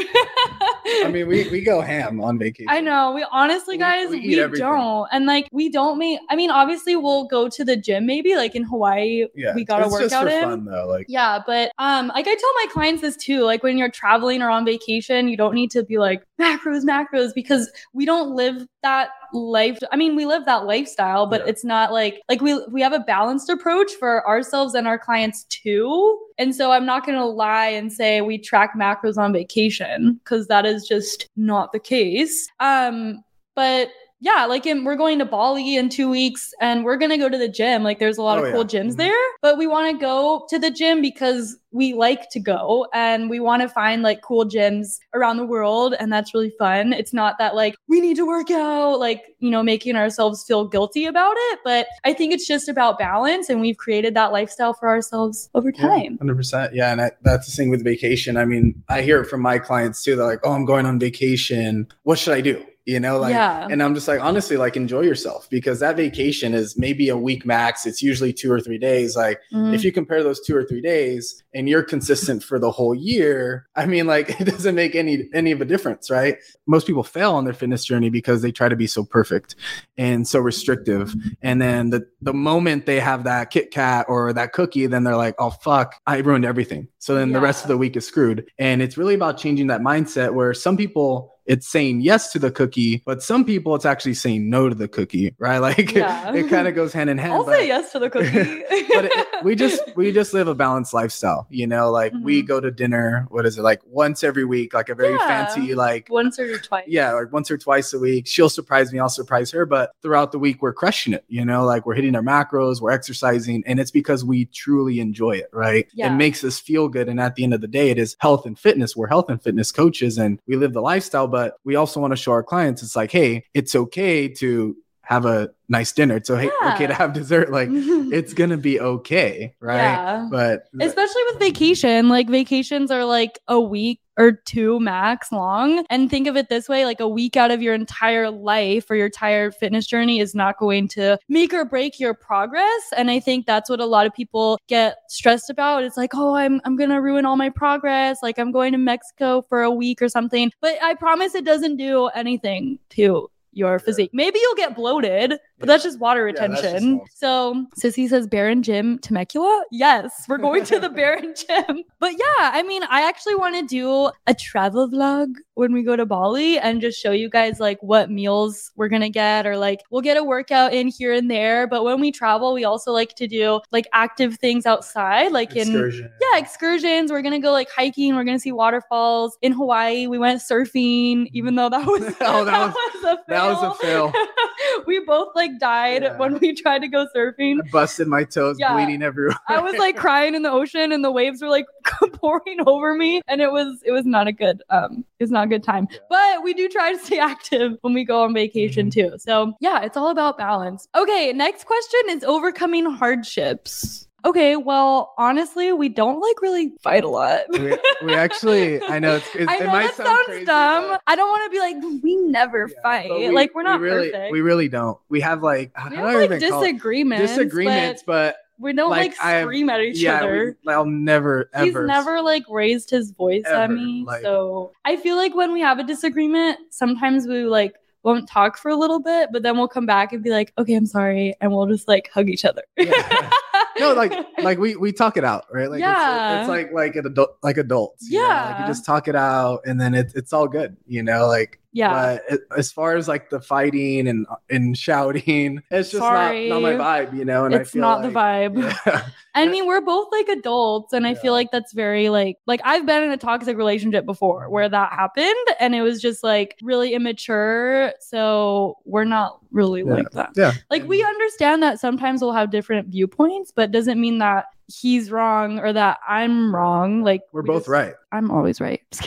I 1.03 1.10
mean, 1.12 1.27
we, 1.27 1.50
we 1.50 1.62
go 1.62 1.82
ham 1.82 2.22
on 2.22 2.39
vacation. 2.39 2.70
I 2.70 2.79
know. 2.79 3.12
We 3.13 3.25
honestly, 3.32 3.77
guys, 3.77 4.10
we 4.10 4.20
we, 4.20 4.25
eat 4.27 4.39
everything. 4.39 4.65
don't, 4.67 5.08
and 5.12 5.25
like 5.25 5.50
we 5.51 5.70
don't 5.70 5.98
make. 5.98 6.20
I 6.29 6.36
mean, 6.36 6.50
obviously, 6.50 6.96
we'll 6.96 7.25
go 7.25 7.50
to 7.50 7.65
the 7.65 7.75
gym 7.75 8.05
maybe, 8.05 8.36
like 8.36 8.55
in 8.55 8.63
Hawaii. 8.63 9.25
Yeah, 9.36 9.53
we 9.53 9.65
got 9.65 9.82
a 9.82 9.86
it's 9.86 9.98
just 10.00 10.13
workout 10.13 10.27
in. 10.32 10.43
fun 10.43 10.65
though. 10.65 10.88
Like, 10.88 11.08
Yeah, 11.10 11.39
but 11.46 11.72
um, 11.77 12.08
like 12.08 12.27
I 12.27 12.36
tell 12.36 12.53
my 12.55 12.65
clients 12.72 13.01
this 13.01 13.17
too. 13.17 13.43
Like 13.43 13.63
when 13.63 13.77
you're 13.77 13.91
traveling 13.91 14.41
or 14.41 14.50
on 14.50 14.65
vacation, 14.65 15.27
you 15.27 15.36
don't 15.38 15.55
need 15.55 15.72
to 15.72 15.84
be 15.84 15.98
like 15.98 16.24
macros, 16.39 16.84
macros, 16.84 17.34
because 17.34 17.70
we 17.93 18.05
don't 18.05 18.36
live 18.36 18.65
that 18.82 19.10
life. 19.33 19.79
I 19.91 19.95
mean, 19.95 20.15
we 20.15 20.25
live 20.25 20.45
that 20.45 20.65
lifestyle, 20.65 21.25
but 21.27 21.41
Yeah. 21.41 21.49
it's 21.49 21.65
not 21.65 21.91
like 21.91 22.21
like 22.29 22.41
we 22.41 22.63
we 22.71 22.81
have 22.81 22.93
a 22.93 22.99
balanced 22.99 23.49
approach 23.49 23.91
for 23.99 24.25
ourselves 24.27 24.75
and 24.75 24.87
our 24.87 24.99
clients 24.99 25.43
too. 25.45 26.19
And 26.37 26.55
so 26.55 26.71
I'm 26.71 26.85
not 26.85 27.05
gonna 27.05 27.25
lie 27.25 27.67
and 27.67 27.91
say 27.91 28.21
we 28.21 28.37
track 28.37 28.73
macros 28.77 29.17
on 29.17 29.33
vacation 29.33 30.19
because 30.23 30.47
that 30.47 30.65
is 30.65 30.87
just 30.87 31.29
not 31.35 31.71
the 31.71 31.79
case. 31.79 32.47
Um, 32.59 33.23
but 33.55 33.89
yeah, 34.24 34.46
like 34.46 34.65
in, 34.65 34.86
we're 34.86 34.96
going 34.96 35.20
to 35.20 35.25
Bali 35.25 35.75
in 35.75 35.89
two 35.89 36.10
weeks 36.10 36.53
and 36.62 36.86
we're 36.86 36.96
gonna 36.98 37.18
go 37.18 37.27
to 37.27 37.38
the 37.38 37.50
gym. 37.50 37.84
Like 37.84 38.00
there's 38.00 38.18
a 38.18 38.22
lot 38.22 38.38
Oh, 38.39 38.46
of 38.46 38.53
cool 38.53 38.62
yeah. 38.62 38.82
gyms 38.84 38.94
Mhm. 38.94 38.98
there, 38.98 39.24
but 39.42 39.58
we 39.58 39.68
want 39.68 39.92
to 39.92 39.98
go 40.00 40.46
to 40.50 40.58
the 40.58 40.72
gym 40.72 41.01
because 41.01 41.58
we 41.72 41.94
like 41.94 42.30
to 42.30 42.39
go 42.39 42.88
and 42.94 43.30
we 43.30 43.39
want 43.39 43.62
to 43.63 43.68
find 43.68 44.01
like 44.03 44.22
cool 44.22 44.46
gyms 44.46 45.00
around 45.13 45.38
the 45.38 45.46
world 45.46 45.96
and 46.00 46.13
that's 46.13 46.34
really 46.34 46.53
fun. 46.60 46.94
It's 46.94 47.13
not 47.13 47.38
that 47.39 47.53
like 47.56 47.75
we 47.89 48.00
need 48.00 48.15
to 48.18 48.25
work 48.25 48.50
out, 48.51 49.00
like, 49.00 49.24
you 49.39 49.50
know, 49.50 49.63
making 49.63 49.96
ourselves 49.96 50.44
feel 50.48 50.68
guilty 50.68 51.06
about 51.06 51.34
it, 51.38 51.60
but 51.65 51.88
I 52.06 52.13
think 52.13 52.32
it's 52.32 52.48
just 52.48 52.70
about 52.70 52.98
balance 53.00 53.50
and 53.50 53.60
we've 53.60 53.77
created 53.77 54.13
that 54.15 54.32
lifestyle 54.32 54.74
for 54.74 54.88
ourselves 54.88 55.50
over 55.56 55.72
time. 55.72 56.18
Hundred 56.20 56.36
percent, 56.38 56.74
yeah, 56.75 56.92
and 56.94 57.01
I, 57.01 57.12
that's 57.24 57.48
the 57.48 57.51
thing 57.56 57.70
with 57.70 57.84
vacation. 57.84 58.38
I 58.38 58.46
mean, 58.46 58.82
I 58.88 59.01
hear 59.01 59.20
it 59.22 59.25
from 59.25 59.42
my 59.42 59.58
clients 59.60 60.01
too. 60.03 60.15
They're 60.15 60.25
like, 60.27 60.39
"Oh, 60.44 60.51
I'm 60.53 60.65
going 60.65 60.86
on 60.86 60.98
vacation. 61.00 61.88
What 62.03 62.20
should 62.20 62.34
I 62.36 62.42
do?" 62.42 62.63
You 62.85 62.99
know, 62.99 63.17
like, 63.17 63.31
Yeah. 63.31 63.65
and 63.71 63.81
I'm 63.81 63.95
just 63.95 64.09
like, 64.09 64.19
honestly, 64.19 64.57
like, 64.57 64.75
enjoy 64.75 65.01
yourself 65.01 65.47
because 65.49 65.79
that 65.79 65.95
vacation 65.95 66.53
is 66.53 66.77
maybe 66.77 67.07
a 67.07 67.15
week 67.15 67.45
max. 67.45 67.85
It's 67.85 68.01
usually 68.01 68.33
two 68.33 68.51
or 68.51 68.59
three 68.59 68.77
days. 68.77 69.15
Like, 69.15 69.39
Mhm. 69.53 69.73
if 69.73 69.85
you 69.85 69.93
compare 69.93 70.21
those 70.21 70.41
two 70.41 70.53
or 70.53 70.65
three 70.65 70.81
days, 70.81 71.41
and 71.55 71.69
you're 71.69 71.83
consistent 71.83 72.43
for 72.43 72.59
the 72.59 72.71
whole 72.71 72.93
year, 72.93 73.67
I 73.75 73.85
mean, 73.85 74.05
like, 74.05 74.27
it 74.41 74.45
doesn't 74.45 74.75
make 74.75 74.95
any 74.95 75.29
any 75.33 75.51
of 75.51 75.61
a 75.61 75.65
difference, 75.65 76.09
right? 76.11 76.35
Most 76.67 76.85
people 76.85 77.03
fail 77.03 77.33
on 77.35 77.45
their 77.45 77.53
fitness 77.53 77.85
journey 77.85 78.09
because 78.09 78.41
they 78.41 78.51
try 78.51 78.67
to 78.67 78.75
be 78.75 78.87
so 78.87 79.05
perfect 79.05 79.55
and 79.97 80.27
so 80.27 80.39
restrictive. 80.39 81.15
And 81.41 81.61
then 81.61 81.89
the 81.91 82.05
the 82.21 82.33
moment 82.33 82.85
they 82.85 82.99
have 82.99 83.23
that 83.23 83.49
Kit 83.49 83.71
Kat 83.71 84.07
or 84.09 84.33
that 84.33 84.51
cookie, 84.51 84.87
then 84.87 85.05
they're 85.05 85.15
like, 85.15 85.35
"Oh 85.39 85.51
fuck, 85.51 85.95
I 86.05 86.17
ruined 86.17 86.43
everything." 86.43 86.89
So 86.99 87.15
then 87.15 87.31
the 87.31 87.39
rest 87.39 87.63
of 87.63 87.69
the 87.69 87.77
week 87.77 87.95
is 87.95 88.05
screwed. 88.05 88.45
And 88.59 88.81
it's 88.81 88.97
really 88.97 89.13
about 89.15 89.37
changing 89.37 89.67
that 89.67 89.79
mindset 89.81 90.33
where 90.33 90.53
some 90.53 90.75
people 90.75 91.32
it's 91.45 91.67
saying 91.67 92.01
yes 92.01 92.31
to 92.31 92.39
the 92.39 92.51
cookie, 92.51 93.01
but 93.05 93.21
some 93.21 93.43
people 93.45 93.75
it's 93.75 93.85
actually 93.85 94.13
saying 94.13 94.50
no 94.50 94.69
to 94.69 94.75
the 94.75 94.88
cookie, 94.88 95.35
right? 95.39 95.57
Like 95.59 95.93
Yeah. 95.93 96.33
it, 96.33 96.50
kind 96.50 96.67
of 96.67 96.75
goes 96.75 96.93
hand 96.93 97.09
in 97.09 97.17
hand. 97.17 97.33
I'll 97.33 97.43
but- 97.45 97.57
say 97.57 97.67
yes 97.67 97.91
to 97.93 98.00
the 98.00 98.09
cookie. 98.09 98.29
but 98.93 99.05
it, 99.05 99.27
we 99.43 99.55
just 99.55 99.81
we 99.95 100.12
just 100.12 100.33
live 100.33 100.47
a 100.47 100.55
balanced 100.55 100.93
lifestyle, 100.93 101.47
you 101.50 101.67
know. 101.67 101.91
Like 101.91 102.13
we 102.21 102.43
Mhm. 102.43 102.47
go 102.47 102.59
to 102.62 102.71
dinner. 102.71 103.25
What 103.29 103.45
is 103.45 103.57
it 103.57 103.62
like 103.62 103.81
once 103.85 104.23
every 104.23 104.45
week? 104.45 104.73
Like 104.73 104.89
a 104.89 104.95
very 104.95 105.13
Yeah. 105.15 105.27
fancy 105.27 105.75
like 105.75 106.07
once 106.09 106.39
or 106.39 106.57
twice. 106.59 106.85
yeah, 106.88 107.12
like 107.13 107.31
once 107.33 107.50
or 107.51 107.57
twice 107.57 107.93
a 107.93 108.00
week. 108.00 108.27
She'll 108.27 108.50
surprise 108.50 108.93
me, 108.93 109.00
I'll 109.00 109.09
surprise 109.09 109.51
her. 109.51 109.65
But 109.65 109.91
throughout 110.01 110.31
the 110.31 110.39
week, 110.39 110.62
we're 110.62 110.73
crushing 110.73 111.13
it. 111.13 111.25
You 111.27 111.43
know, 111.45 111.65
like 111.65 111.85
we're 111.85 111.95
hitting 111.95 112.15
our 112.15 112.21
macros, 112.21 112.81
we're 112.81 112.91
exercising, 112.91 113.63
and 113.65 113.79
it's 113.79 113.91
because 113.91 114.23
we 114.23 114.45
truly 114.45 115.00
enjoy 115.00 115.31
it, 115.38 115.50
right? 115.51 115.88
Yeah. 115.93 116.13
It 116.13 116.17
makes 116.17 116.43
us 116.43 116.59
feel 116.59 116.88
good. 116.88 117.09
And 117.09 117.19
at 117.19 117.35
the 117.35 117.43
end 117.43 117.53
of 117.53 117.62
the 117.62 117.67
day, 117.67 117.89
it 117.89 117.97
is 117.97 118.15
health 118.19 118.45
and 118.45 118.57
fitness. 118.57 118.95
We're 118.95 119.07
health 119.07 119.29
and 119.29 119.41
fitness 119.41 119.71
coaches, 119.71 120.17
and 120.17 120.39
we 120.47 120.55
live 120.55 120.73
the 120.73 120.81
lifestyle. 120.81 121.27
But 121.33 121.55
we 121.65 121.73
also 121.73 121.99
want 121.99 122.11
to 122.11 122.15
show 122.15 122.31
our 122.31 122.43
clients 122.43 122.83
it's 122.83 122.95
like, 122.95 123.11
hey, 123.11 123.45
it's 123.55 123.73
okay 123.73 124.27
to 124.27 124.77
have 125.03 125.25
a 125.25 125.50
nice 125.69 125.91
dinner. 125.91 126.15
It's 126.15 126.29
okay, 126.29 126.50
Yeah. 126.62 126.74
okay 126.75 126.88
to 126.88 126.93
have 126.93 127.13
dessert. 127.13 127.51
Like 127.51 127.69
it's 127.72 128.33
gonna 128.33 128.57
be 128.57 128.79
okay, 128.79 129.53
right? 129.60 129.77
Yeah. 129.77 130.27
But 130.31 130.65
Especially 130.79 131.22
with 131.27 131.39
vacation, 131.39 132.10
like 132.10 132.29
vacations 132.29 132.89
are 132.89 133.05
like 133.05 133.39
a 133.48 133.60
week 133.60 134.00
or 134.17 134.31
two 134.31 134.79
max 134.79 135.31
long. 135.31 135.86
And 135.89 136.10
think 136.10 136.27
of 136.27 136.38
it 136.38 136.48
this 136.48 136.69
way 136.69 136.86
like 136.86 137.00
a 137.00 137.07
week 137.07 137.36
out 137.36 137.50
of 137.51 137.62
your 137.63 137.74
entire 137.74 138.29
life 138.29 138.89
or 138.89 138.95
your 138.95 139.07
entire 139.07 139.50
fitness 139.51 139.88
journey 139.88 140.19
is 140.19 140.36
not 140.36 140.57
going 140.60 140.88
to 140.89 141.17
make 141.27 141.51
or 141.53 141.65
break 141.65 142.00
your 142.00 142.13
progress. 142.13 142.81
And 142.95 143.10
I 143.10 143.19
think 143.19 143.48
that's 143.48 143.69
what 143.72 143.79
a 143.79 143.86
lot 143.88 144.05
of 144.05 144.13
people 144.13 144.60
get 144.67 144.98
stressed 145.10 145.50
about. 145.50 145.83
It's 145.83 145.98
like, 145.98 146.12
oh, 146.13 146.36
I'm, 146.36 146.62
I'm 146.63 146.75
going 146.75 146.91
to 146.91 147.01
ruin 147.01 147.25
all 147.25 147.38
my 147.38 147.50
progress. 147.50 148.19
Like 148.22 148.38
I'm 148.38 148.51
going 148.51 148.72
to 148.74 148.77
Mexico 148.77 149.41
for 149.50 149.63
a 149.63 149.72
week 149.72 150.00
or 150.01 150.10
something. 150.10 150.51
But 150.62 150.81
I 150.83 150.93
promise 150.93 151.33
it 151.33 151.43
doesn't 151.43 151.77
do 151.77 152.05
anything 152.07 152.77
to 152.91 153.31
your 153.53 153.79
physique. 153.79 154.12
Maybe 154.13 154.39
you'll 154.41 154.55
get 154.55 154.75
bloated, 154.75 155.33
but 155.60 155.67
that's 155.67 155.83
just 155.83 156.00
water 156.00 156.27
Yeah, 156.27 156.48
just 156.48 156.63
retention. 156.63 157.01
so 157.13 157.65
Sissy 157.79 158.07
says 158.10 158.27
Baron 158.27 158.63
Gym 158.63 159.00
Temecula. 159.00 159.63
Yes, 159.72 160.25
we're 160.27 160.38
going 160.38 160.63
to 160.65 160.79
the 160.79 160.89
Baron 160.89 161.33
Gym. 161.36 161.83
But 162.00 162.13
yeah, 162.13 162.25
I 162.51 162.63
mean, 162.63 162.83
I 162.89 163.07
actually 163.07 163.36
want 163.36 163.55
to 163.55 163.65
do 163.65 164.12
a 164.27 164.33
travel 164.33 164.89
vlog 164.89 165.33
when 165.55 165.72
we 165.74 165.83
go 165.83 165.95
to 165.95 166.05
Bali 166.05 166.57
and 166.57 166.81
just 166.81 167.00
show 167.00 167.12
you 167.12 167.29
guys 167.29 167.60
like 167.60 167.77
what 167.81 168.10
meals 168.10 168.72
we're 168.75 168.88
gonna 168.89 169.10
get 169.10 169.45
or 169.45 169.55
like 169.55 169.81
we'll 169.91 170.01
get 170.01 170.17
a 170.17 170.24
workout 170.24 170.74
in 170.74 170.88
here 170.88 171.13
and 171.13 171.29
there. 171.29 171.67
But 171.67 171.83
when 171.83 172.00
we 172.01 172.12
travel, 172.12 172.53
we 172.53 172.63
also 172.65 172.91
like 172.91 173.15
to 173.15 173.27
do 173.27 173.62
like 173.72 173.88
active 173.93 174.36
things 174.38 174.65
outside, 174.65 175.31
like 175.31 175.55
in 175.55 175.72
yeah, 175.72 176.38
excursions. 176.39 177.12
We're 177.12 177.22
gonna 177.22 177.39
go 177.39 177.51
like 177.51 177.69
hiking. 177.69 178.15
We're 178.15 178.24
gonna 178.24 178.39
see 178.39 178.51
waterfalls. 178.51 179.38
In 179.41 179.51
Hawaii, 179.51 180.07
we 180.07 180.17
went 180.17 180.41
surfing, 180.41 181.27
even 181.33 181.55
though 181.55 181.69
that 181.69 181.86
was 181.86 182.03
Oh, 182.22 182.45
that 182.45 182.67
was 182.93 183.03
a 183.03 183.17
that 183.50 183.62
was 183.62 183.75
a 183.79 183.85
fail. 183.85 184.13
we 184.88 185.00
both 185.05 185.29
like 185.35 185.59
died 185.59 186.03
Yeah. 186.03 186.17
when 186.17 186.39
we 186.39 186.53
tried 186.53 186.79
to 186.81 186.88
go 186.88 187.07
surfing. 187.15 187.59
I 187.65 187.69
busted 187.69 188.07
my 188.07 188.23
toes, 188.23 188.57
Yeah. 188.59 188.73
bleeding 188.73 189.01
everywhere. 189.03 189.38
I 189.47 189.59
was 189.62 189.75
like 189.75 189.95
crying 189.97 190.35
in 190.35 190.41
the 190.43 190.51
ocean, 190.51 190.91
and 190.91 191.03
the 191.03 191.12
waves 191.12 191.41
were 191.41 191.50
like 191.50 191.65
pouring 192.13 192.59
over 192.67 192.93
me, 192.95 193.21
and 193.27 193.41
it 193.41 193.51
was 193.51 193.81
it 193.85 193.91
was 193.91 194.05
not 194.05 194.27
a 194.27 194.31
good 194.31 194.62
um 194.69 195.03
it 195.19 195.23
was 195.23 195.31
not 195.31 195.45
a 195.45 195.47
good 195.50 195.63
time. 195.63 195.88
Yeah. 195.91 195.97
But 196.09 196.43
we 196.43 196.53
do 196.53 196.67
try 196.69 196.91
to 196.93 197.00
stay 197.00 197.19
active 197.33 197.77
when 197.81 197.93
we 197.93 198.03
go 198.05 198.23
on 198.23 198.33
vacation 198.33 198.89
Mm-hmm. 198.89 199.12
too. 199.12 199.17
So 199.19 199.53
yeah, 199.59 199.81
it's 199.83 199.97
all 199.97 200.09
about 200.09 200.38
balance. 200.38 200.88
Okay, 200.95 201.31
next 201.33 201.65
question 201.65 202.00
is 202.09 202.23
overcoming 202.23 202.85
hardships. 202.89 204.07
Okay, 204.25 204.56
well, 204.56 205.13
honestly, 205.18 205.74
we 205.74 205.89
don't 205.89 206.22
like 206.22 206.42
really 206.42 206.72
fight 206.82 207.03
a 207.03 207.10
lot. 207.10 207.42
we, 207.50 207.77
we 208.06 208.13
actually, 208.13 208.82
I 208.84 209.00
know 209.00 209.15
it's, 209.18 209.36
it's 209.36 209.51
I 209.51 209.58
it 209.58 209.68
might 209.68 209.84
that 209.88 209.96
sound 209.96 210.08
sounds 210.08 210.25
crazy, 210.27 210.46
dumb. 210.46 210.84
but- 210.92 211.01
I 211.08 211.15
don't 211.18 211.30
want 211.30 211.51
to 211.51 211.56
be 211.56 211.60
like 211.60 212.01
we 212.03 212.15
never 212.15 212.70
Yeah, 212.74 212.82
fight. 212.82 213.10
we- 213.12 213.30
like 213.30 213.53
we're 213.53 213.63
not 213.63 213.82
we 213.82 213.88
really, 213.89 214.12
perfect. 214.12 214.32
We 214.32 214.39
really 214.42 214.70
don't. 214.70 214.98
We 215.10 215.20
have 215.22 215.44
like 215.44 215.74
We 215.89 215.98
have 215.98 216.06
I 216.06 216.25
like 216.25 216.39
disagreements. 216.39 217.34
disagreements, 217.36 218.03
but 218.06 218.38
but 218.58 218.65
we 218.65 218.72
don't 218.74 218.92
like, 218.92 219.12
like, 219.12 219.20
I 219.22 219.42
scream 219.42 219.70
at 219.70 219.82
each 219.82 219.98
yeah, 220.01 220.20
other. 220.20 220.56
we, 220.65 220.72
I'll 220.72 220.86
never 220.86 221.50
ever. 221.53 221.65
He's 221.65 221.74
never 221.88 222.22
like 222.22 222.44
raised 222.50 222.92
his 222.92 223.12
voice 223.12 223.44
at 223.46 223.72
me. 223.72 224.03
like- 224.08 224.22
so 224.22 224.72
I 224.86 224.96
feel 224.96 225.18
like 225.18 225.36
when 225.36 225.51
we 225.51 225.60
have 225.62 225.80
a 225.80 225.84
disagreement, 225.84 226.60
sometimes 226.70 227.27
we 227.27 227.44
like 227.44 227.74
won't 228.03 228.30
talk 228.30 228.58
for 228.58 228.70
a 228.70 228.75
little 228.75 229.00
bit, 229.00 229.30
but 229.34 229.44
then 229.44 229.58
we'll 229.58 229.68
come 229.68 229.86
back 229.86 230.13
and 230.13 230.24
be 230.24 230.30
like, 230.30 230.53
okay, 230.58 230.75
I'm 230.75 230.86
sorry. 230.86 231.36
And 231.42 231.51
we'll 231.51 231.65
just 231.68 231.88
like 231.89 232.10
hug 232.13 232.30
each 232.30 232.46
other. 232.46 232.63
Yeah. 232.77 233.30
no, 233.80 233.94
like 233.94 234.13
like 234.44 234.58
we 234.60 234.75
we 234.75 234.92
talk 234.92 235.18
it 235.18 235.24
out, 235.24 235.46
right? 235.51 235.70
Like 235.70 235.80
Yeah. 235.80 236.34
it's, 236.34 236.42
it's 236.42 236.50
like 236.50 236.72
like 236.74 236.96
an 236.96 237.06
adult 237.08 237.38
like 237.44 237.58
adults. 237.58 238.10
you 238.10 238.20
know? 238.20 238.27
like 238.27 238.36
Yeah. 238.50 238.62
you 238.62 238.68
just 238.68 238.86
talk 238.86 239.08
it 239.08 239.15
out, 239.15 239.62
and 239.65 239.80
then 239.80 239.94
it's 239.94 240.13
it's 240.15 240.34
all 240.34 240.48
good. 240.48 240.77
You 240.88 241.03
know, 241.03 241.27
like 241.27 241.60
Yeah. 241.74 242.20
But 242.30 242.39
as 242.58 242.72
far 242.72 242.96
as 242.96 243.08
like 243.08 243.30
the 243.30 243.42
fighting 243.42 244.08
and 244.08 244.25
and 244.50 244.77
shouting, 244.88 245.62
it's 245.72 245.89
just 245.92 246.01
not, 246.01 246.34
not 246.36 246.62
my 246.62 246.74
vibe, 246.74 247.18
you 247.18 247.25
know. 247.25 247.46
And 247.46 247.56
I 247.56 247.60
it's 247.60 247.72
feel 247.72 247.82
not 247.82 248.03
the 248.03 248.10
vibe. 248.10 248.62
Yeah. 248.86 249.08
I 249.36 249.48
mean, 249.48 249.65
we're 249.65 249.82
both 249.82 250.10
like 250.12 250.27
adults, 250.27 250.94
and 250.94 251.08
I 251.08 251.15
feel 251.15 251.34
like 251.34 251.50
that's 251.51 251.74
very 251.74 252.10
like 252.10 252.38
like 252.46 252.62
I've 252.63 252.86
been 252.86 253.01
in 253.01 253.10
a 253.10 253.18
toxic 253.18 253.58
relationship 253.58 254.06
before 254.06 254.48
where 254.50 254.70
that 254.70 254.92
happened, 254.94 255.34
and 255.60 255.74
it 255.74 255.82
was 255.82 256.00
just 256.01 256.24
like 256.24 256.56
really 256.62 256.94
immature. 256.94 257.94
So 258.00 258.77
we're 258.86 259.06
not 259.06 259.39
really 259.51 259.82
Yeah. 259.82 259.94
like 259.94 260.12
that. 260.12 260.30
yeah. 260.36 260.51
Like 260.70 260.84
we 260.88 261.03
understand 261.03 261.63
that 261.63 261.80
sometimes 261.80 262.22
we'll 262.22 262.34
have 262.34 262.51
different 262.51 262.89
viewpoints, 262.89 263.51
but 263.56 263.72
doesn't 263.72 264.00
mean 264.00 264.20
that 264.20 264.46
he's 264.68 265.12
wrong 265.12 265.60
or 265.60 265.74
that 265.74 266.00
I'm 266.08 266.56
wrong. 266.56 267.01
Like 267.03 267.22
We're 267.32 267.42
we 267.42 267.48
both 267.48 267.62
just- 267.63 267.70
right. 267.70 267.94
I'm 268.12 268.30
always 268.32 268.62
right. 268.62 268.82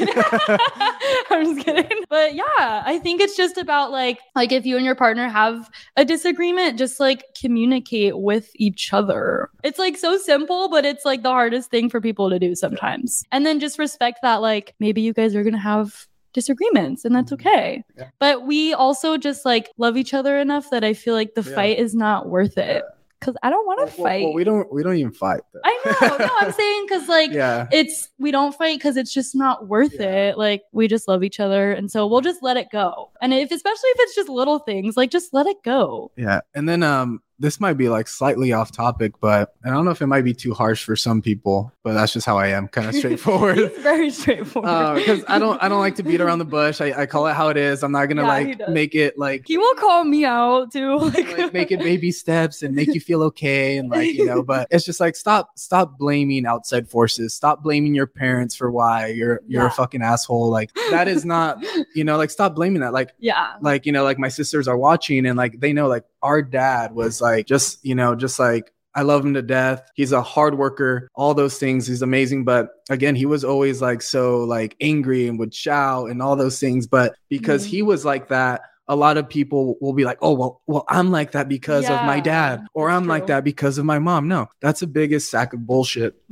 I'm 1.36 1.54
just 1.54 1.64
kidding. 1.66 2.02
But 2.08 2.34
yeah, 2.34 2.82
I 2.84 2.98
think 3.02 3.20
it's 3.20 3.36
just 3.36 3.56
about 3.58 3.90
like 3.90 4.18
like 4.34 4.52
if 4.52 4.64
you 4.66 4.76
and 4.76 4.84
your 4.84 4.94
partner 4.94 5.28
have 5.28 5.68
a 5.96 6.04
disagreement, 6.04 6.78
just 6.78 7.00
like 7.00 7.24
communicate 7.40 8.18
with 8.18 8.50
each 8.56 8.92
other. 8.92 9.50
It's 9.64 9.78
like 9.78 9.96
so 9.96 10.16
simple, 10.18 10.68
but 10.68 10.84
it's 10.84 11.04
like 11.04 11.22
the 11.22 11.30
hardest 11.30 11.70
thing 11.70 11.90
for 11.90 12.00
people 12.00 12.30
to 12.30 12.38
do 12.38 12.54
sometimes. 12.54 13.24
And 13.32 13.44
then 13.44 13.60
just 13.60 13.78
respect 13.78 14.20
that 14.22 14.36
like 14.40 14.74
maybe 14.80 15.00
you 15.02 15.12
guys 15.12 15.34
are 15.34 15.44
gonna 15.44 15.58
have 15.58 16.06
disagreements 16.32 17.04
and 17.04 17.14
that's 17.14 17.30
Mhm. 17.32 17.34
okay. 17.40 17.84
Yeah. 17.96 18.08
But 18.18 18.46
we 18.46 18.74
also 18.74 19.16
just 19.16 19.44
like 19.44 19.70
love 19.78 19.96
each 19.96 20.12
other 20.14 20.38
enough 20.38 20.68
that 20.70 20.84
I 20.84 20.92
feel 20.92 21.14
like 21.14 21.34
the 21.34 21.42
Yeah. 21.42 21.54
fight 21.54 21.78
is 21.78 21.94
not 21.94 22.28
worth 22.28 22.58
it. 22.58 22.84
Cause 23.20 23.34
I 23.42 23.48
don't 23.48 23.66
want 23.66 23.80
to 23.80 23.96
Well, 23.96 24.06
fight. 24.06 24.24
well, 24.24 24.34
we 24.34 24.44
don't 24.44 24.70
we 24.72 24.82
don't 24.82 24.96
even 24.96 25.10
fight. 25.12 25.40
Though. 25.54 25.60
I 25.64 25.96
know. 26.02 26.16
No, 26.18 26.28
I'm 26.38 26.52
saying 26.60 26.84
because 26.86 27.08
like 27.08 27.32
yeah. 27.32 27.66
it's 27.72 28.10
we 28.18 28.30
don't 28.30 28.54
fight 28.54 28.78
because 28.78 28.96
it's 28.98 29.12
just 29.12 29.34
not 29.34 29.66
worth 29.68 29.94
Yeah. 29.98 30.28
it. 30.30 30.38
Like 30.38 30.62
we 30.72 30.86
just 30.86 31.08
love 31.08 31.24
each 31.24 31.40
other, 31.40 31.72
and 31.72 31.90
so 31.90 32.06
we'll 32.06 32.20
just 32.20 32.42
let 32.42 32.56
it 32.58 32.68
go. 32.70 33.10
And 33.22 33.32
if 33.32 33.50
especially 33.50 33.88
if 33.90 33.96
it's 34.00 34.14
just 34.14 34.28
little 34.28 34.58
things, 34.58 34.96
like 34.98 35.10
just 35.10 35.32
let 35.32 35.46
it 35.46 35.62
go. 35.64 36.12
Yeah. 36.16 36.40
And 36.54 36.68
then 36.68 36.82
um 36.82 37.22
this 37.38 37.60
might 37.60 37.74
be 37.74 37.88
like 37.88 38.08
slightly 38.08 38.52
off 38.52 38.72
topic, 38.72 39.12
but 39.20 39.54
I 39.64 39.68
don't 39.70 39.84
know 39.84 39.90
if 39.90 40.00
it 40.00 40.06
might 40.06 40.22
be 40.24 40.32
too 40.32 40.54
harsh 40.54 40.82
for 40.84 40.96
some 40.96 41.20
people, 41.20 41.72
but 41.82 41.92
that's 41.92 42.12
just 42.12 42.24
how 42.24 42.38
I 42.38 42.48
am, 42.48 42.66
kind 42.68 42.88
of 42.88 42.94
straightforward. 43.02 43.72
Very 43.82 44.10
straightforward. 44.10 44.68
Uh, 44.70 44.94
because 44.94 45.22
I 45.28 45.38
don't 45.38 45.62
I 45.62 45.68
don't 45.68 45.80
like 45.80 45.96
to 45.96 46.02
beat 46.02 46.20
around 46.20 46.38
the 46.38 46.44
bush. 46.46 46.80
I, 46.80 47.02
I 47.02 47.06
call 47.06 47.26
it 47.26 47.34
how 47.34 47.48
it 47.48 47.56
is. 47.56 47.82
I'm 47.82 47.92
not 47.92 48.06
gonna 48.06 48.22
Yeah, 48.22 48.28
like 48.28 48.68
make 48.70 48.94
it 48.94 49.18
like 49.18 49.44
he 49.46 49.58
will 49.58 49.74
call 49.74 50.04
me 50.04 50.24
out 50.24 50.72
too. 50.72 50.96
Like, 51.16 51.38
like 51.38 51.52
make 51.52 51.72
it 51.72 51.78
baby 51.80 52.10
steps 52.10 52.62
and 52.62 52.74
make 52.74 52.88
you 52.94 53.00
feel 53.00 53.22
okay 53.24 53.76
and 53.78 53.88
like 53.90 54.12
you 54.14 54.24
know 54.26 54.42
but 54.42 54.66
it's 54.70 54.84
just 54.84 54.98
like 55.00 55.14
stop 55.16 55.50
stop 55.58 55.98
blaming 55.98 56.46
outside 56.46 56.88
forces 56.90 57.32
stop 57.34 57.62
blaming 57.62 57.94
your 57.94 58.06
parents 58.06 58.54
for 58.54 58.70
why 58.70 59.06
you're 59.06 59.40
you're 59.46 59.62
Yeah. 59.62 59.68
a 59.68 59.70
fucking 59.70 60.02
asshole 60.02 60.50
like 60.50 60.70
that 60.90 61.06
is 61.08 61.24
not 61.24 61.58
you 61.94 62.04
know 62.04 62.16
like 62.16 62.30
stop 62.30 62.54
blaming 62.54 62.80
that 62.82 62.92
like 62.92 63.12
yeah. 63.18 63.54
like 63.60 63.86
you 63.86 63.92
know 63.92 64.04
like 64.04 64.18
my 64.18 64.28
sisters 64.28 64.66
are 64.68 64.76
watching 64.76 65.26
and 65.26 65.36
like 65.36 65.60
they 65.60 65.72
know 65.72 65.86
like 65.88 66.04
our 66.26 66.42
dad 66.42 66.92
was 66.94 67.20
like 67.20 67.46
just 67.46 67.84
you 67.84 67.94
know 67.94 68.14
just 68.14 68.38
like 68.38 68.72
I 68.94 69.02
love 69.02 69.24
him 69.24 69.34
to 69.34 69.42
death. 69.42 69.90
He's 69.94 70.12
a 70.12 70.22
hard 70.22 70.56
worker, 70.56 71.08
all 71.14 71.34
those 71.34 71.58
things. 71.58 71.86
He's 71.86 72.00
amazing. 72.00 72.44
But 72.44 72.70
again, 72.88 73.14
he 73.14 73.26
was 73.26 73.44
always 73.44 73.82
like 73.82 74.00
so 74.00 74.38
like 74.44 74.74
angry 74.80 75.28
and 75.28 75.38
would 75.38 75.54
shout 75.54 76.08
and 76.10 76.22
all 76.22 76.34
those 76.34 76.58
things. 76.58 76.86
But 76.86 77.14
because 77.28 77.66
Mhm. 77.66 77.70
he 77.70 77.82
was 77.82 78.06
like 78.06 78.28
that, 78.28 78.62
a 78.88 78.96
lot 78.96 79.18
of 79.18 79.28
people 79.28 79.76
will 79.82 79.92
be 79.92 80.04
like, 80.06 80.16
oh, 80.22 80.32
well, 80.32 80.62
well, 80.66 80.84
I'm 80.88 81.10
like 81.10 81.32
that 81.32 81.46
because 81.46 81.90
of 81.90 82.06
my 82.06 82.20
dad, 82.20 82.64
or 82.72 82.88
I'm 82.88 83.06
like 83.06 83.26
that 83.26 83.44
because 83.44 83.76
of 83.76 83.84
my 83.84 83.98
mom. 83.98 84.28
No, 84.28 84.46
that's 84.62 84.80
the 84.80 84.86
biggest 84.86 85.30
sack 85.30 85.52
of 85.52 85.66
bullshit. 85.66 86.14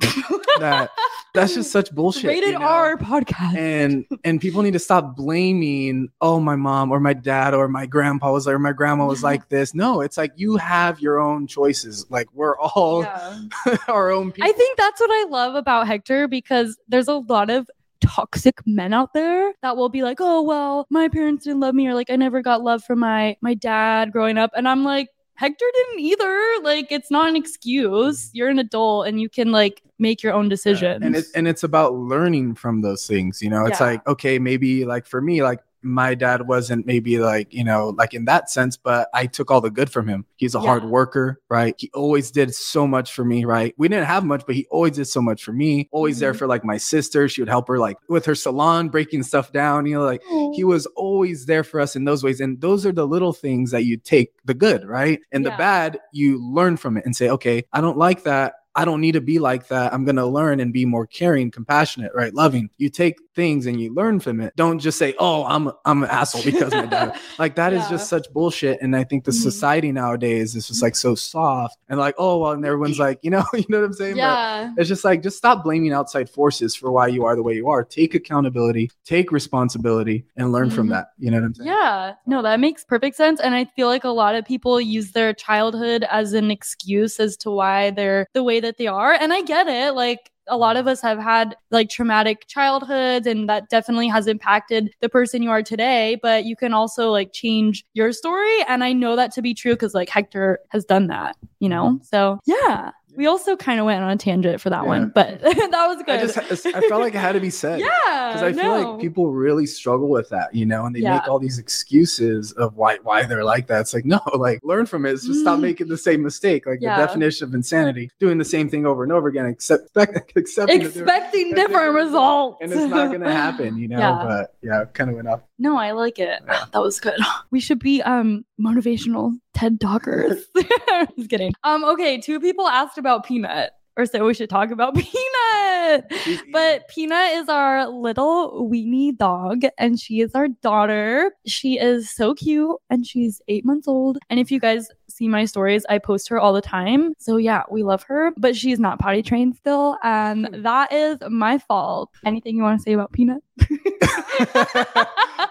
that 0.60 0.88
that's 1.34 1.54
just 1.54 1.70
such 1.72 1.92
bullshit. 1.92 2.24
rated 2.24 2.50
you 2.52 2.58
know? 2.58 2.64
R 2.64 2.96
podcast. 2.96 3.56
and 3.56 4.06
and 4.24 4.40
people 4.40 4.62
need 4.62 4.72
to 4.72 4.78
stop 4.78 5.16
blaming 5.16 6.08
oh 6.20 6.40
my 6.40 6.56
mom 6.56 6.90
or 6.92 7.00
my 7.00 7.12
dad 7.12 7.54
or 7.54 7.68
my 7.68 7.86
grandpa 7.86 8.32
was 8.32 8.46
like 8.46 8.54
or 8.54 8.58
my 8.58 8.72
grandma 8.72 9.04
was 9.06 9.22
like 9.22 9.48
this 9.48 9.74
no 9.74 10.00
it's 10.00 10.16
like 10.16 10.32
you 10.36 10.56
have 10.56 11.00
your 11.00 11.18
own 11.18 11.46
choices 11.46 12.06
like 12.10 12.28
we're 12.32 12.56
all 12.58 13.02
Yeah. 13.02 13.38
our 13.88 14.10
own 14.10 14.32
people 14.32 14.48
I 14.48 14.52
think 14.52 14.78
that's 14.78 15.00
what 15.00 15.10
I 15.10 15.24
love 15.28 15.54
about 15.56 15.86
Hector 15.86 16.28
because 16.28 16.78
there's 16.88 17.08
a 17.08 17.14
lot 17.16 17.50
of 17.50 17.68
toxic 18.00 18.60
men 18.66 18.92
out 18.92 19.14
there 19.14 19.54
that 19.62 19.78
will 19.78 19.88
be 19.88 20.02
like, 20.02 20.18
"Oh, 20.20 20.42
well, 20.42 20.86
my 20.90 21.08
parents 21.08 21.44
didn't 21.44 21.60
love 21.60 21.74
me 21.74 21.88
or 21.88 21.94
like 21.94 22.10
I 22.10 22.16
never 22.16 22.42
got 22.42 22.62
love 22.62 22.84
from 22.84 22.98
my 22.98 23.36
my 23.40 23.54
dad 23.54 24.12
growing 24.12 24.36
up." 24.36 24.50
And 24.54 24.68
I'm 24.68 24.84
like, 24.84 25.08
"Hector 25.34 25.64
didn't 25.74 26.00
either. 26.00 26.62
Like 26.62 26.90
it's 26.90 27.10
not 27.10 27.28
an 27.28 27.36
excuse. 27.36 28.26
Mm. 28.26 28.30
You're 28.32 28.48
an 28.48 28.58
adult 28.58 29.06
and 29.08 29.20
you 29.20 29.28
can 29.28 29.52
like 29.52 29.82
make 29.98 30.22
your 30.22 30.32
own 30.32 30.48
decisions." 30.48 31.04
and 31.04 31.16
it, 31.16 31.26
and 31.34 31.46
it's 31.46 31.62
about 31.62 31.94
learning 31.94 32.54
from 32.54 32.82
those 32.82 33.06
things 33.06 33.40
you 33.40 33.48
know 33.48 33.64
it's 33.66 33.80
Yeah. 33.80 33.86
like 33.86 34.06
okay 34.06 34.38
maybe 34.38 34.84
like 34.84 35.06
for 35.06 35.20
me 35.20 35.42
like 35.42 35.60
my 35.84 36.14
dad 36.14 36.48
wasn't 36.48 36.86
maybe 36.86 37.18
like 37.18 37.52
you 37.52 37.62
know 37.64 37.90
like 37.98 38.14
in 38.14 38.24
that 38.24 38.50
sense 38.50 38.76
but 38.76 39.08
i 39.14 39.26
took 39.26 39.50
all 39.50 39.60
the 39.60 39.70
good 39.70 39.90
from 39.90 40.08
him. 40.08 40.24
He's 40.36 40.54
a 40.54 40.60
hard 40.60 40.84
worker 40.84 41.40
right? 41.50 41.74
He 41.78 41.90
always 41.94 42.30
did 42.30 42.54
so 42.54 42.86
much 42.86 43.12
for 43.12 43.24
me 43.24 43.44
right? 43.44 43.74
We 43.78 43.88
didn't 43.88 44.06
have 44.06 44.24
much 44.24 44.44
but 44.46 44.54
he 44.54 44.66
always 44.70 44.96
did 44.96 45.06
so 45.06 45.20
much 45.22 45.44
for 45.44 45.52
me. 45.52 45.88
Always 45.92 46.18
there 46.18 46.32
Mhm. 46.32 46.38
for 46.38 46.46
like 46.46 46.64
my 46.64 46.76
sister. 46.78 47.28
She 47.28 47.40
would 47.42 47.48
help 47.48 47.68
her 47.68 47.78
like 47.78 47.96
with 48.08 48.24
her 48.26 48.34
salon 48.34 48.88
breaking 48.88 49.22
stuff 49.22 49.52
down 49.52 49.86
you 49.86 49.94
know 49.94 50.04
like 50.04 50.22
he 50.54 50.64
was 50.64 50.86
always 50.96 51.46
there 51.46 51.64
for 51.64 51.80
us 51.80 51.94
in 51.96 52.04
those 52.04 52.24
ways 52.24 52.40
and 52.40 52.60
those 52.60 52.84
are 52.86 52.92
the 52.92 53.06
little 53.06 53.32
things 53.32 53.70
that 53.70 53.84
you 53.84 53.96
take 53.96 54.30
the 54.44 54.54
good 54.54 54.86
right? 54.86 55.20
And 55.32 55.44
the 55.44 55.50
bad 55.58 55.98
you 56.12 56.38
learn 56.42 56.76
from 56.76 56.96
it 56.96 57.04
and 57.04 57.14
say 57.14 57.28
okay 57.30 57.64
i 57.72 57.80
don't 57.80 57.98
like 57.98 58.24
that 58.24 58.54
I 58.76 58.84
don't 58.84 59.00
need 59.00 59.12
to 59.12 59.20
be 59.20 59.38
like 59.38 59.68
that. 59.68 59.92
I'm 59.94 60.04
going 60.04 60.16
to 60.16 60.26
learn 60.26 60.60
and 60.60 60.72
be 60.72 60.84
more 60.84 61.06
caring, 61.06 61.50
compassionate, 61.50 62.12
right? 62.14 62.34
Loving. 62.34 62.70
You 62.78 62.88
take 62.88 63.18
things 63.36 63.66
and 63.66 63.80
you 63.80 63.92
learn 63.92 64.20
from 64.20 64.40
it. 64.40 64.54
Don't 64.56 64.78
just 64.78 64.96
say, 64.98 65.14
"Oh, 65.18 65.44
I'm 65.44 65.70
I'm 65.84 66.02
an 66.04 66.10
asshole 66.10 66.42
because 66.44 66.74
my 66.74 66.86
dad." 66.86 67.12
Like 67.38 67.56
that 67.56 67.72
is 67.72 67.82
Yeah. 67.84 67.90
just 67.96 68.08
such 68.08 68.32
bullshit. 68.32 68.80
And 68.80 68.94
I 68.96 69.02
think 69.04 69.24
the 69.24 69.32
Mhm. 69.32 69.42
society 69.42 69.90
nowadays 69.92 70.54
is 70.54 70.68
just 70.68 70.82
like 70.82 70.94
so 70.96 71.14
soft 71.16 71.76
and 71.88 71.98
like, 71.98 72.14
"Oh, 72.18 72.38
well," 72.38 72.52
and 72.52 72.64
everyone's 72.64 72.98
like, 73.06 73.18
you 73.22 73.30
know, 73.30 73.44
you 73.54 73.64
know 73.68 73.80
what 73.80 73.86
I'm 73.86 73.92
saying? 73.92 74.14
But 74.14 74.38
yeah. 74.38 74.70
it's 74.76 74.88
just 74.88 75.04
like 75.04 75.22
just 75.22 75.36
stop 75.36 75.64
blaming 75.64 75.92
outside 75.92 76.30
forces 76.30 76.74
for 76.76 76.92
why 76.92 77.08
you 77.08 77.24
are 77.24 77.34
the 77.36 77.42
way 77.42 77.54
you 77.54 77.68
are. 77.68 77.84
Take 77.84 78.14
accountability, 78.14 78.90
take 79.04 79.32
responsibility, 79.32 80.24
and 80.36 80.52
learn 80.52 80.70
from 80.70 80.86
Mhm. 80.88 80.90
that. 80.90 81.06
You 81.18 81.30
know 81.30 81.38
what 81.38 81.46
I'm 81.46 81.54
saying? 81.54 81.68
Yeah, 81.68 82.14
no, 82.26 82.42
that 82.42 82.60
makes 82.60 82.84
perfect 82.84 83.16
sense. 83.16 83.40
And 83.40 83.54
I 83.54 83.64
feel 83.76 83.88
like 83.88 84.04
a 84.04 84.08
lot 84.10 84.34
of 84.34 84.44
people 84.44 84.80
use 84.80 85.12
their 85.12 85.32
childhood 85.32 86.04
as 86.10 86.32
an 86.34 86.50
excuse 86.50 87.18
as 87.18 87.36
to 87.38 87.50
why 87.50 87.90
they're 87.90 88.26
the 88.34 88.42
way 88.42 88.60
that 88.64 88.78
they 88.78 88.86
are. 88.86 89.12
And 89.12 89.32
I 89.32 89.42
get 89.42 89.68
it. 89.68 89.94
Like, 89.94 90.30
a 90.46 90.58
lot 90.58 90.76
of 90.76 90.86
us 90.86 91.00
have 91.00 91.18
had 91.18 91.56
like 91.70 91.88
traumatic 91.88 92.46
childhoods, 92.48 93.26
and 93.26 93.48
that 93.48 93.70
definitely 93.70 94.08
has 94.08 94.26
impacted 94.26 94.92
the 95.00 95.08
person 95.08 95.42
you 95.42 95.50
are 95.50 95.62
today. 95.62 96.18
But 96.22 96.44
you 96.44 96.54
can 96.54 96.74
also 96.74 97.10
like 97.10 97.32
change 97.32 97.84
your 97.94 98.12
story. 98.12 98.62
And 98.68 98.84
I 98.84 98.92
know 98.92 99.16
that 99.16 99.32
to 99.32 99.42
be 99.42 99.54
true 99.54 99.72
because 99.72 99.94
like 99.94 100.10
Hector 100.10 100.58
has 100.68 100.84
done 100.84 101.06
that, 101.06 101.36
you 101.60 101.68
know? 101.70 101.98
So, 102.02 102.40
yeah. 102.44 102.90
We 103.16 103.26
also 103.26 103.56
kind 103.56 103.78
of 103.80 103.86
went 103.86 104.02
on 104.02 104.10
a 104.10 104.16
tangent 104.16 104.60
for 104.60 104.70
that 104.70 104.82
Yeah. 104.82 104.88
one, 104.88 105.12
but 105.14 105.40
that 105.42 105.86
was 105.88 106.02
good. 106.04 106.20
I 106.20 106.26
just 106.26 106.66
I 106.66 106.80
felt 106.88 107.00
like 107.00 107.14
it 107.14 107.18
had 107.18 107.32
to 107.32 107.40
be 107.40 107.50
said. 107.50 107.80
yeah. 107.80 108.32
because 108.32 108.42
I 108.42 108.52
feel 108.52 108.62
no. 108.64 108.90
like 108.92 109.00
people 109.00 109.30
really 109.30 109.66
struggle 109.66 110.08
with 110.08 110.28
that, 110.30 110.54
you 110.54 110.66
know, 110.66 110.84
and 110.86 110.94
they 110.94 111.00
Yeah. 111.00 111.14
make 111.18 111.28
all 111.28 111.38
these 111.38 111.58
excuses 111.58 112.52
of 112.52 112.76
why 112.76 112.98
why 113.02 113.24
they're 113.24 113.44
like 113.44 113.66
that. 113.68 113.82
It's 113.82 113.94
like 113.94 114.04
no, 114.04 114.20
like 114.34 114.60
learn 114.62 114.86
from 114.86 115.06
it. 115.06 115.12
It's 115.12 115.26
just 115.26 115.40
stop 115.40 115.58
Mm. 115.58 115.62
making 115.62 115.88
the 115.88 115.98
same 115.98 116.22
mistake. 116.22 116.66
Like 116.66 116.78
Yeah. 116.80 116.96
the 116.98 117.06
definition 117.06 117.46
of 117.48 117.54
insanity, 117.54 118.10
doing 118.18 118.38
the 118.38 118.44
same 118.44 118.68
thing 118.68 118.86
over 118.86 119.02
and 119.04 119.12
over 119.12 119.28
again, 119.28 119.46
except 119.46 119.84
expect, 119.96 120.36
accepting 120.36 120.82
expecting 120.82 121.50
different 121.50 121.56
different 121.74 121.94
results. 121.94 122.58
and 122.62 122.72
it's 122.72 122.90
not 122.90 123.10
gonna 123.12 123.32
happen, 123.32 123.76
you 123.78 123.88
know. 123.88 123.98
Yeah. 123.98 124.24
But 124.26 124.54
yeah, 124.62 124.84
kind 124.92 125.10
of 125.10 125.16
went 125.16 125.28
off. 125.28 125.40
No, 125.58 125.76
I 125.76 125.92
like 125.92 126.18
it. 126.18 126.40
Yeah. 126.46 126.64
That 126.72 126.82
was 126.82 126.98
good. 127.00 127.18
We 127.50 127.60
should 127.60 127.78
be 127.78 128.02
um 128.02 128.44
motivational 128.60 129.32
TED 129.54 129.80
talkers. 129.80 130.46
Just 131.16 131.30
kidding. 131.30 131.52
Um, 131.64 131.84
okay, 131.84 132.20
two 132.20 132.40
people 132.40 132.66
asked 132.66 132.98
about 132.98 133.24
Peanut. 133.24 133.72
Or 133.96 134.06
so 134.06 134.26
we 134.26 134.34
should 134.34 134.50
talk 134.50 134.70
about 134.70 134.94
Peanut. 134.96 136.12
But 136.52 136.88
Peanut 136.88 137.34
is 137.34 137.48
our 137.48 137.86
little 137.88 138.68
weenie 138.68 139.16
dog, 139.16 139.62
and 139.78 140.00
she 140.00 140.20
is 140.20 140.34
our 140.34 140.48
daughter. 140.48 141.32
She 141.46 141.78
is 141.78 142.10
so 142.10 142.34
cute, 142.34 142.76
and 142.90 143.06
she's 143.06 143.40
eight 143.48 143.64
months 143.64 143.86
old. 143.86 144.18
And 144.30 144.40
if 144.40 144.50
you 144.50 144.58
guys 144.58 144.88
see 145.08 145.28
my 145.28 145.44
stories, 145.44 145.86
I 145.88 145.98
post 145.98 146.28
her 146.28 146.40
all 146.40 146.52
the 146.52 146.60
time. 146.60 147.14
So 147.18 147.36
yeah, 147.36 147.62
we 147.70 147.84
love 147.84 148.02
her, 148.04 148.32
but 148.36 148.56
she's 148.56 148.80
not 148.80 148.98
potty 148.98 149.22
trained 149.22 149.56
still, 149.56 149.96
and 150.02 150.48
hmm. 150.48 150.62
that 150.62 150.92
is 150.92 151.18
my 151.28 151.58
fault. 151.58 152.10
Anything 152.24 152.56
you 152.56 152.62
want 152.62 152.80
to 152.80 152.82
say 152.82 152.94
about 152.94 153.12
Peanut? 153.12 153.42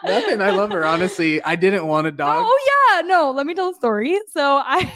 Nothing. 0.03 0.41
I 0.41 0.49
love 0.51 0.71
her. 0.71 0.85
Honestly, 0.85 1.41
I 1.43 1.55
didn't 1.55 1.87
want 1.87 2.07
a 2.07 2.11
dog. 2.11 2.45
Oh 2.45 2.59
yeah, 2.67 3.07
no. 3.07 3.31
Let 3.31 3.45
me 3.45 3.53
tell 3.53 3.69
a 3.69 3.73
story. 3.73 4.19
So 4.31 4.61
I 4.65 4.91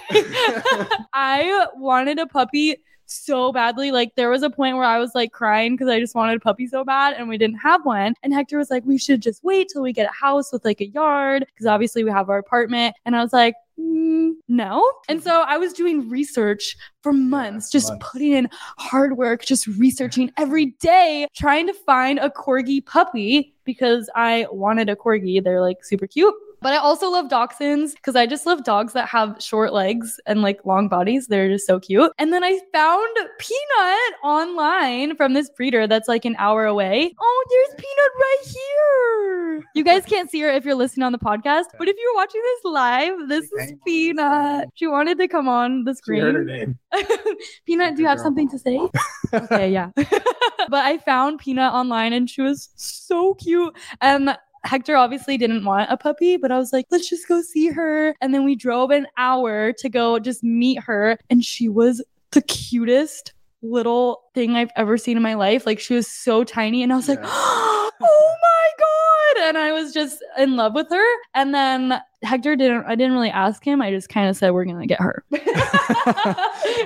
I 1.13 1.67
wanted 1.75 2.19
a 2.19 2.27
puppy 2.27 2.75
so 3.07 3.51
badly. 3.51 3.91
Like 3.91 4.15
there 4.15 4.29
was 4.29 4.43
a 4.43 4.49
point 4.49 4.75
where 4.75 4.85
I 4.85 4.99
was 4.99 5.11
like 5.15 5.31
crying 5.31 5.73
because 5.73 5.89
I 5.89 5.99
just 5.99 6.15
wanted 6.15 6.37
a 6.37 6.39
puppy 6.39 6.67
so 6.67 6.83
bad 6.83 7.15
and 7.17 7.27
we 7.27 7.37
didn't 7.37 7.57
have 7.57 7.85
one. 7.85 8.13
And 8.23 8.33
Hector 8.33 8.57
was 8.57 8.69
like, 8.69 8.83
we 8.85 8.97
should 8.97 9.21
just 9.21 9.43
wait 9.43 9.69
till 9.71 9.81
we 9.81 9.93
get 9.93 10.09
a 10.09 10.13
house 10.13 10.51
with 10.51 10.65
like 10.65 10.81
a 10.81 10.87
yard 10.87 11.45
because 11.47 11.65
obviously 11.65 12.03
we 12.03 12.11
have 12.11 12.29
our 12.29 12.37
apartment. 12.37 12.95
And 13.05 13.15
I 13.15 13.21
was 13.21 13.33
like, 13.33 13.55
mm, 13.79 14.33
no. 14.47 14.89
And 15.07 15.23
so 15.23 15.41
I 15.41 15.57
was 15.57 15.73
doing 15.73 16.09
research 16.09 16.75
for 17.01 17.13
months, 17.13 17.71
just 17.71 17.89
months. 17.89 18.09
putting 18.11 18.33
in 18.33 18.49
hard 18.77 19.17
work, 19.17 19.45
just 19.45 19.67
researching 19.67 20.31
every 20.37 20.67
day, 20.79 21.27
trying 21.35 21.67
to 21.67 21.73
find 21.73 22.19
a 22.19 22.29
corgi 22.29 22.85
puppy 22.85 23.53
because 23.63 24.09
I 24.15 24.47
wanted 24.51 24.89
a 24.89 24.95
corgi. 24.95 25.43
They're 25.43 25.61
like 25.61 25.83
super 25.83 26.07
cute. 26.07 26.33
But 26.67 26.73
I 26.73 26.77
also 26.79 27.09
love 27.09 27.29
dachshunds 27.29 27.93
because 27.93 28.17
I 28.17 28.25
just 28.25 28.45
love 28.45 28.65
dogs 28.65 28.91
that 28.91 29.07
have 29.07 29.37
short 29.39 29.71
legs 29.71 30.19
and 30.25 30.41
like 30.41 30.65
long 30.65 30.89
bodies. 30.89 31.27
They're 31.27 31.47
just 31.47 31.65
so 31.65 31.79
cute. 31.79 32.11
And 32.17 32.33
then 32.33 32.43
I 32.43 32.59
found 32.73 33.07
Peanut 33.39 34.13
online 34.21 35.15
from 35.15 35.31
this 35.33 35.49
breeder 35.49 35.87
that's 35.87 36.09
like 36.09 36.25
an 36.25 36.35
hour 36.37 36.65
away. 36.65 37.15
Oh, 37.17 37.45
there's 37.49 37.81
Peanut 37.81 38.11
right 38.19 38.43
here. 38.43 39.63
You 39.75 39.85
guys 39.85 40.03
can't 40.07 40.29
see 40.29 40.41
her 40.41 40.49
if 40.49 40.65
you're 40.65 40.75
listening 40.75 41.05
on 41.05 41.13
the 41.13 41.19
podcast, 41.19 41.67
but 41.79 41.87
if 41.87 41.95
you're 41.97 42.15
watching 42.15 42.41
this 42.43 42.65
live, 42.65 43.29
this 43.29 43.49
is 43.49 43.73
Peanut. 43.85 44.67
She 44.73 44.87
wanted 44.87 45.19
to 45.19 45.29
come 45.29 45.47
on 45.47 45.85
the 45.85 45.95
She 46.05 46.19
heard 46.19 46.35
her 46.35 46.43
screen. 46.43 46.77
name. 46.91 47.37
Peanut, 47.65 47.95
do 47.95 48.01
you 48.01 48.09
have 48.09 48.19
something 48.19 48.49
to 48.49 48.59
say? 48.59 48.77
okay, 49.33 49.71
yeah. 49.71 49.91
but 49.95 50.83
I 50.83 50.97
found 50.97 51.39
Peanut 51.39 51.71
online 51.71 52.11
and 52.11 52.29
she 52.29 52.41
was 52.41 52.71
so 52.75 53.35
cute. 53.35 53.73
And 54.01 54.37
Hector 54.67 54.95
obviously 54.95 55.37
didn't 55.37 55.63
want 55.63 55.89
a 55.91 55.97
puppy, 55.97 56.37
but 56.37 56.51
I 56.51 56.57
was 56.57 56.73
like, 56.73 56.85
let's 56.91 57.09
just 57.09 57.27
go 57.27 57.41
see 57.41 57.67
her. 57.67 58.13
And 58.21 58.33
then 58.33 58.43
we 58.43 58.55
drove 58.55 58.91
an 58.91 59.07
hour 59.17 59.73
to 59.73 59.89
go 59.89 60.19
just 60.19 60.43
meet 60.43 60.81
her. 60.83 61.17
And 61.29 61.43
she 61.43 61.69
was 61.69 62.03
the 62.31 62.41
cutest 62.41 63.33
little 63.61 64.21
thing 64.33 64.55
I've 64.55 64.71
ever 64.75 64.97
seen 64.97 65.17
in 65.17 65.23
my 65.23 65.35
life. 65.35 65.65
Like 65.65 65.79
she 65.79 65.93
was 65.93 66.07
so 66.07 66.43
tiny. 66.43 66.83
And 66.83 66.91
I 66.91 66.97
was 66.97 67.07
like, 67.07 67.19
oh 67.23 67.91
my 68.01 68.56
God. 68.79 69.47
And 69.47 69.57
I 69.57 69.71
was 69.71 69.93
just 69.93 70.23
in 70.37 70.55
love 70.55 70.73
with 70.73 70.89
her. 70.89 71.15
And 71.33 71.53
then 71.53 72.01
Hector 72.23 72.55
didn't, 72.55 72.85
I 72.85 72.95
didn't 72.95 73.13
really 73.13 73.29
ask 73.29 73.63
him. 73.63 73.81
I 73.81 73.91
just 73.91 74.09
kind 74.09 74.29
of 74.29 74.35
said, 74.35 74.51
we're 74.51 74.65
going 74.65 74.79
to 74.79 74.87
get 74.87 74.99
her. 75.01 75.23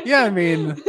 Yeah, 0.06 0.24
I 0.24 0.30
mean, 0.30 0.82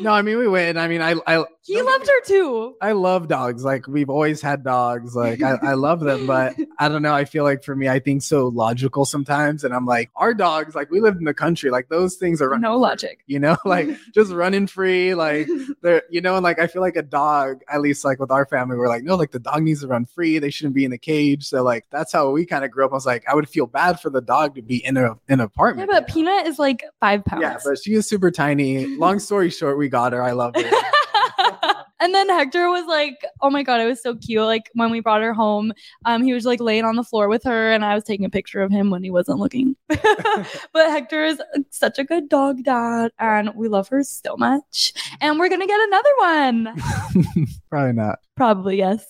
No, 0.00 0.12
I 0.12 0.22
mean 0.22 0.38
we 0.38 0.48
went. 0.48 0.78
I 0.78 0.86
mean, 0.88 1.02
I 1.02 1.14
I 1.26 1.44
he 1.62 1.82
loved 1.82 2.06
her 2.06 2.20
too. 2.24 2.74
I 2.80 2.92
love 2.92 3.28
dogs. 3.28 3.64
Like 3.64 3.86
we've 3.88 4.08
always 4.08 4.40
had 4.40 4.62
dogs. 4.62 5.14
Like 5.14 5.42
I, 5.42 5.56
I 5.62 5.74
love 5.74 6.00
them, 6.00 6.26
but 6.26 6.54
I 6.78 6.88
don't 6.88 7.02
know. 7.02 7.12
I 7.12 7.24
feel 7.24 7.44
like 7.44 7.64
for 7.64 7.74
me, 7.74 7.88
I 7.88 7.98
think 7.98 8.22
so 8.22 8.48
logical 8.48 9.04
sometimes, 9.04 9.64
and 9.64 9.74
I'm 9.74 9.86
like, 9.86 10.10
our 10.16 10.34
dogs, 10.34 10.74
like 10.74 10.90
we 10.90 11.00
live 11.00 11.16
in 11.16 11.24
the 11.24 11.34
country, 11.34 11.70
like 11.70 11.88
those 11.88 12.14
things 12.16 12.40
are 12.40 12.56
No 12.58 12.74
free, 12.74 12.80
logic. 12.80 13.18
You 13.26 13.40
know, 13.40 13.56
like 13.64 13.88
just 14.14 14.32
running 14.32 14.66
free, 14.66 15.14
like 15.14 15.48
they're, 15.82 16.02
you 16.08 16.20
know, 16.20 16.36
and 16.36 16.44
like 16.44 16.58
I 16.60 16.68
feel 16.68 16.82
like 16.82 16.96
a 16.96 17.02
dog, 17.02 17.62
at 17.68 17.80
least 17.80 18.04
like 18.04 18.20
with 18.20 18.30
our 18.30 18.46
family, 18.46 18.76
we're 18.76 18.88
like, 18.88 19.02
no, 19.02 19.16
like 19.16 19.32
the 19.32 19.40
dog 19.40 19.62
needs 19.62 19.80
to 19.80 19.88
run 19.88 20.04
free. 20.18 20.40
They 20.40 20.50
shouldn't 20.50 20.74
be 20.74 20.84
in 20.84 20.92
a 20.92 20.98
cage. 20.98 21.44
So 21.46 21.62
like 21.62 21.84
that's 21.92 22.12
how 22.12 22.30
we 22.30 22.44
kind 22.44 22.64
of 22.64 22.72
grew 22.72 22.84
up. 22.84 22.90
I 22.90 22.94
was 22.94 23.06
like, 23.06 23.22
I 23.28 23.34
would 23.36 23.48
feel 23.48 23.66
bad 23.66 24.00
for 24.00 24.10
the 24.10 24.20
dog 24.20 24.56
to 24.56 24.62
be 24.62 24.84
in 24.84 24.96
a 24.96 25.12
in 25.12 25.16
an 25.28 25.38
Yeah, 25.38 25.44
apartment. 25.44 25.88
but 25.90 26.08
Peanut 26.08 26.48
is 26.48 26.58
like 26.58 26.82
five 26.98 27.24
pounds. 27.24 27.42
yeah, 27.42 27.56
but 27.64 27.78
she 27.78 27.94
is 27.94 28.08
super 28.08 28.32
tiny. 28.32 28.86
Long 28.96 29.18
story 29.28 29.48
short, 29.50 29.78
we 29.78 29.88
got 29.88 30.12
her. 30.12 30.20
I 30.22 30.32
love 30.32 30.56
her. 30.56 30.62
and 32.00 32.12
then 32.14 32.28
Hector 32.28 32.68
was 32.68 32.84
like, 32.86 33.14
"Oh 33.42 33.50
my 33.50 33.62
god, 33.62 33.80
it 33.80 33.86
was 33.86 34.02
so 34.02 34.16
cute!" 34.16 34.42
Like 34.42 34.70
when 34.74 34.90
we 34.90 34.98
brought 35.00 35.22
her 35.22 35.32
home, 35.34 35.72
um, 36.04 36.22
he 36.24 36.32
was 36.32 36.44
like 36.44 36.60
laying 36.60 36.84
on 36.84 36.96
the 36.96 37.04
floor 37.04 37.28
with 37.28 37.44
her, 37.44 37.70
and 37.72 37.84
I 37.84 37.94
was 37.94 38.02
taking 38.02 38.26
a 38.26 38.30
picture 38.30 38.60
of 38.60 38.72
him 38.72 38.90
when 38.90 39.04
he 39.04 39.10
wasn't 39.12 39.38
looking. 39.38 39.76
but 39.88 40.90
Hector 40.90 41.24
is 41.24 41.40
such 41.70 41.98
a 42.00 42.04
good 42.04 42.28
dog 42.28 42.64
dad, 42.64 43.12
and 43.20 43.54
we 43.54 43.68
love 43.68 43.88
her 43.88 44.02
so 44.02 44.36
much. 44.36 44.92
And 45.20 45.38
we're 45.38 45.48
gonna 45.48 45.66
get 45.66 45.80
another 45.80 46.10
one. 46.18 47.48
Probably 47.70 47.92
not. 47.92 48.18
Probably 48.36 48.78
yes. 48.78 49.04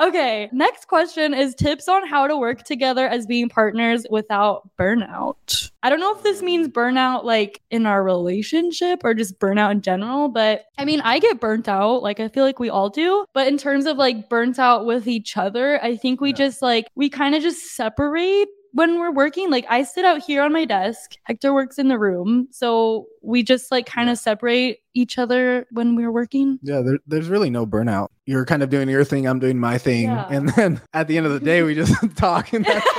Okay, 0.00 0.48
next 0.52 0.86
question 0.88 1.34
is 1.34 1.54
tips 1.54 1.88
on 1.88 2.06
how 2.06 2.26
to 2.26 2.36
work 2.36 2.62
together 2.64 3.06
as 3.06 3.26
being 3.26 3.48
partners 3.48 4.06
without 4.10 4.68
burnout. 4.78 5.70
I 5.82 5.88
don't 5.90 6.00
know 6.00 6.14
if 6.14 6.22
this 6.22 6.42
means 6.42 6.68
burnout 6.68 7.24
like 7.24 7.60
in 7.70 7.86
our 7.86 8.02
relationship 8.02 9.00
or 9.02 9.14
just 9.14 9.38
burnout 9.38 9.70
in 9.70 9.80
general, 9.82 10.28
but 10.28 10.66
I 10.78 10.84
mean, 10.84 11.00
I 11.00 11.18
get 11.18 11.40
burnt 11.40 11.68
out. 11.68 12.02
Like, 12.02 12.20
I 12.20 12.28
feel 12.28 12.44
like 12.44 12.58
we 12.58 12.68
all 12.70 12.90
do. 12.90 13.24
But 13.32 13.48
in 13.48 13.56
terms 13.56 13.86
of 13.86 13.96
like 13.96 14.28
burnt 14.28 14.58
out 14.58 14.84
with 14.84 15.08
each 15.08 15.36
other, 15.36 15.82
I 15.82 15.96
think 15.96 16.20
we 16.20 16.30
Yeah. 16.30 16.36
just 16.36 16.62
like, 16.62 16.86
we 16.94 17.08
kind 17.08 17.34
of 17.34 17.42
just 17.42 17.74
separate 17.74 18.48
when 18.72 18.98
we're 18.98 19.10
working, 19.12 19.50
like 19.50 19.66
I 19.68 19.82
sit 19.82 20.04
out 20.04 20.22
here 20.22 20.42
on 20.42 20.52
my 20.52 20.64
desk, 20.64 21.16
Hector 21.24 21.52
works 21.52 21.78
in 21.78 21.88
the 21.88 21.98
room. 21.98 22.48
So 22.50 23.06
we 23.22 23.42
just 23.42 23.70
like 23.70 23.86
kind 23.86 24.10
of 24.10 24.18
separate 24.18 24.78
each 24.94 25.18
other 25.18 25.66
when 25.72 25.96
we're 25.96 26.12
working. 26.12 26.58
Yeah, 26.62 26.82
there, 26.84 26.98
there's 27.06 27.28
really 27.28 27.50
no 27.50 27.66
burnout. 27.66 28.08
You're 28.26 28.44
kind 28.44 28.62
of 28.62 28.70
doing 28.70 28.88
your 28.88 29.04
thing, 29.04 29.26
I'm 29.26 29.38
doing 29.38 29.58
my 29.58 29.78
thing, 29.78 30.04
Yeah. 30.04 30.26
and 30.30 30.48
then 30.50 30.80
at 30.94 31.08
the 31.08 31.16
end 31.16 31.26
of 31.26 31.32
the 31.32 31.40
day, 31.40 31.62
we 31.62 31.74
just 31.74 31.94
talk. 32.16 32.52
And 32.52 32.64
that's 32.64 32.86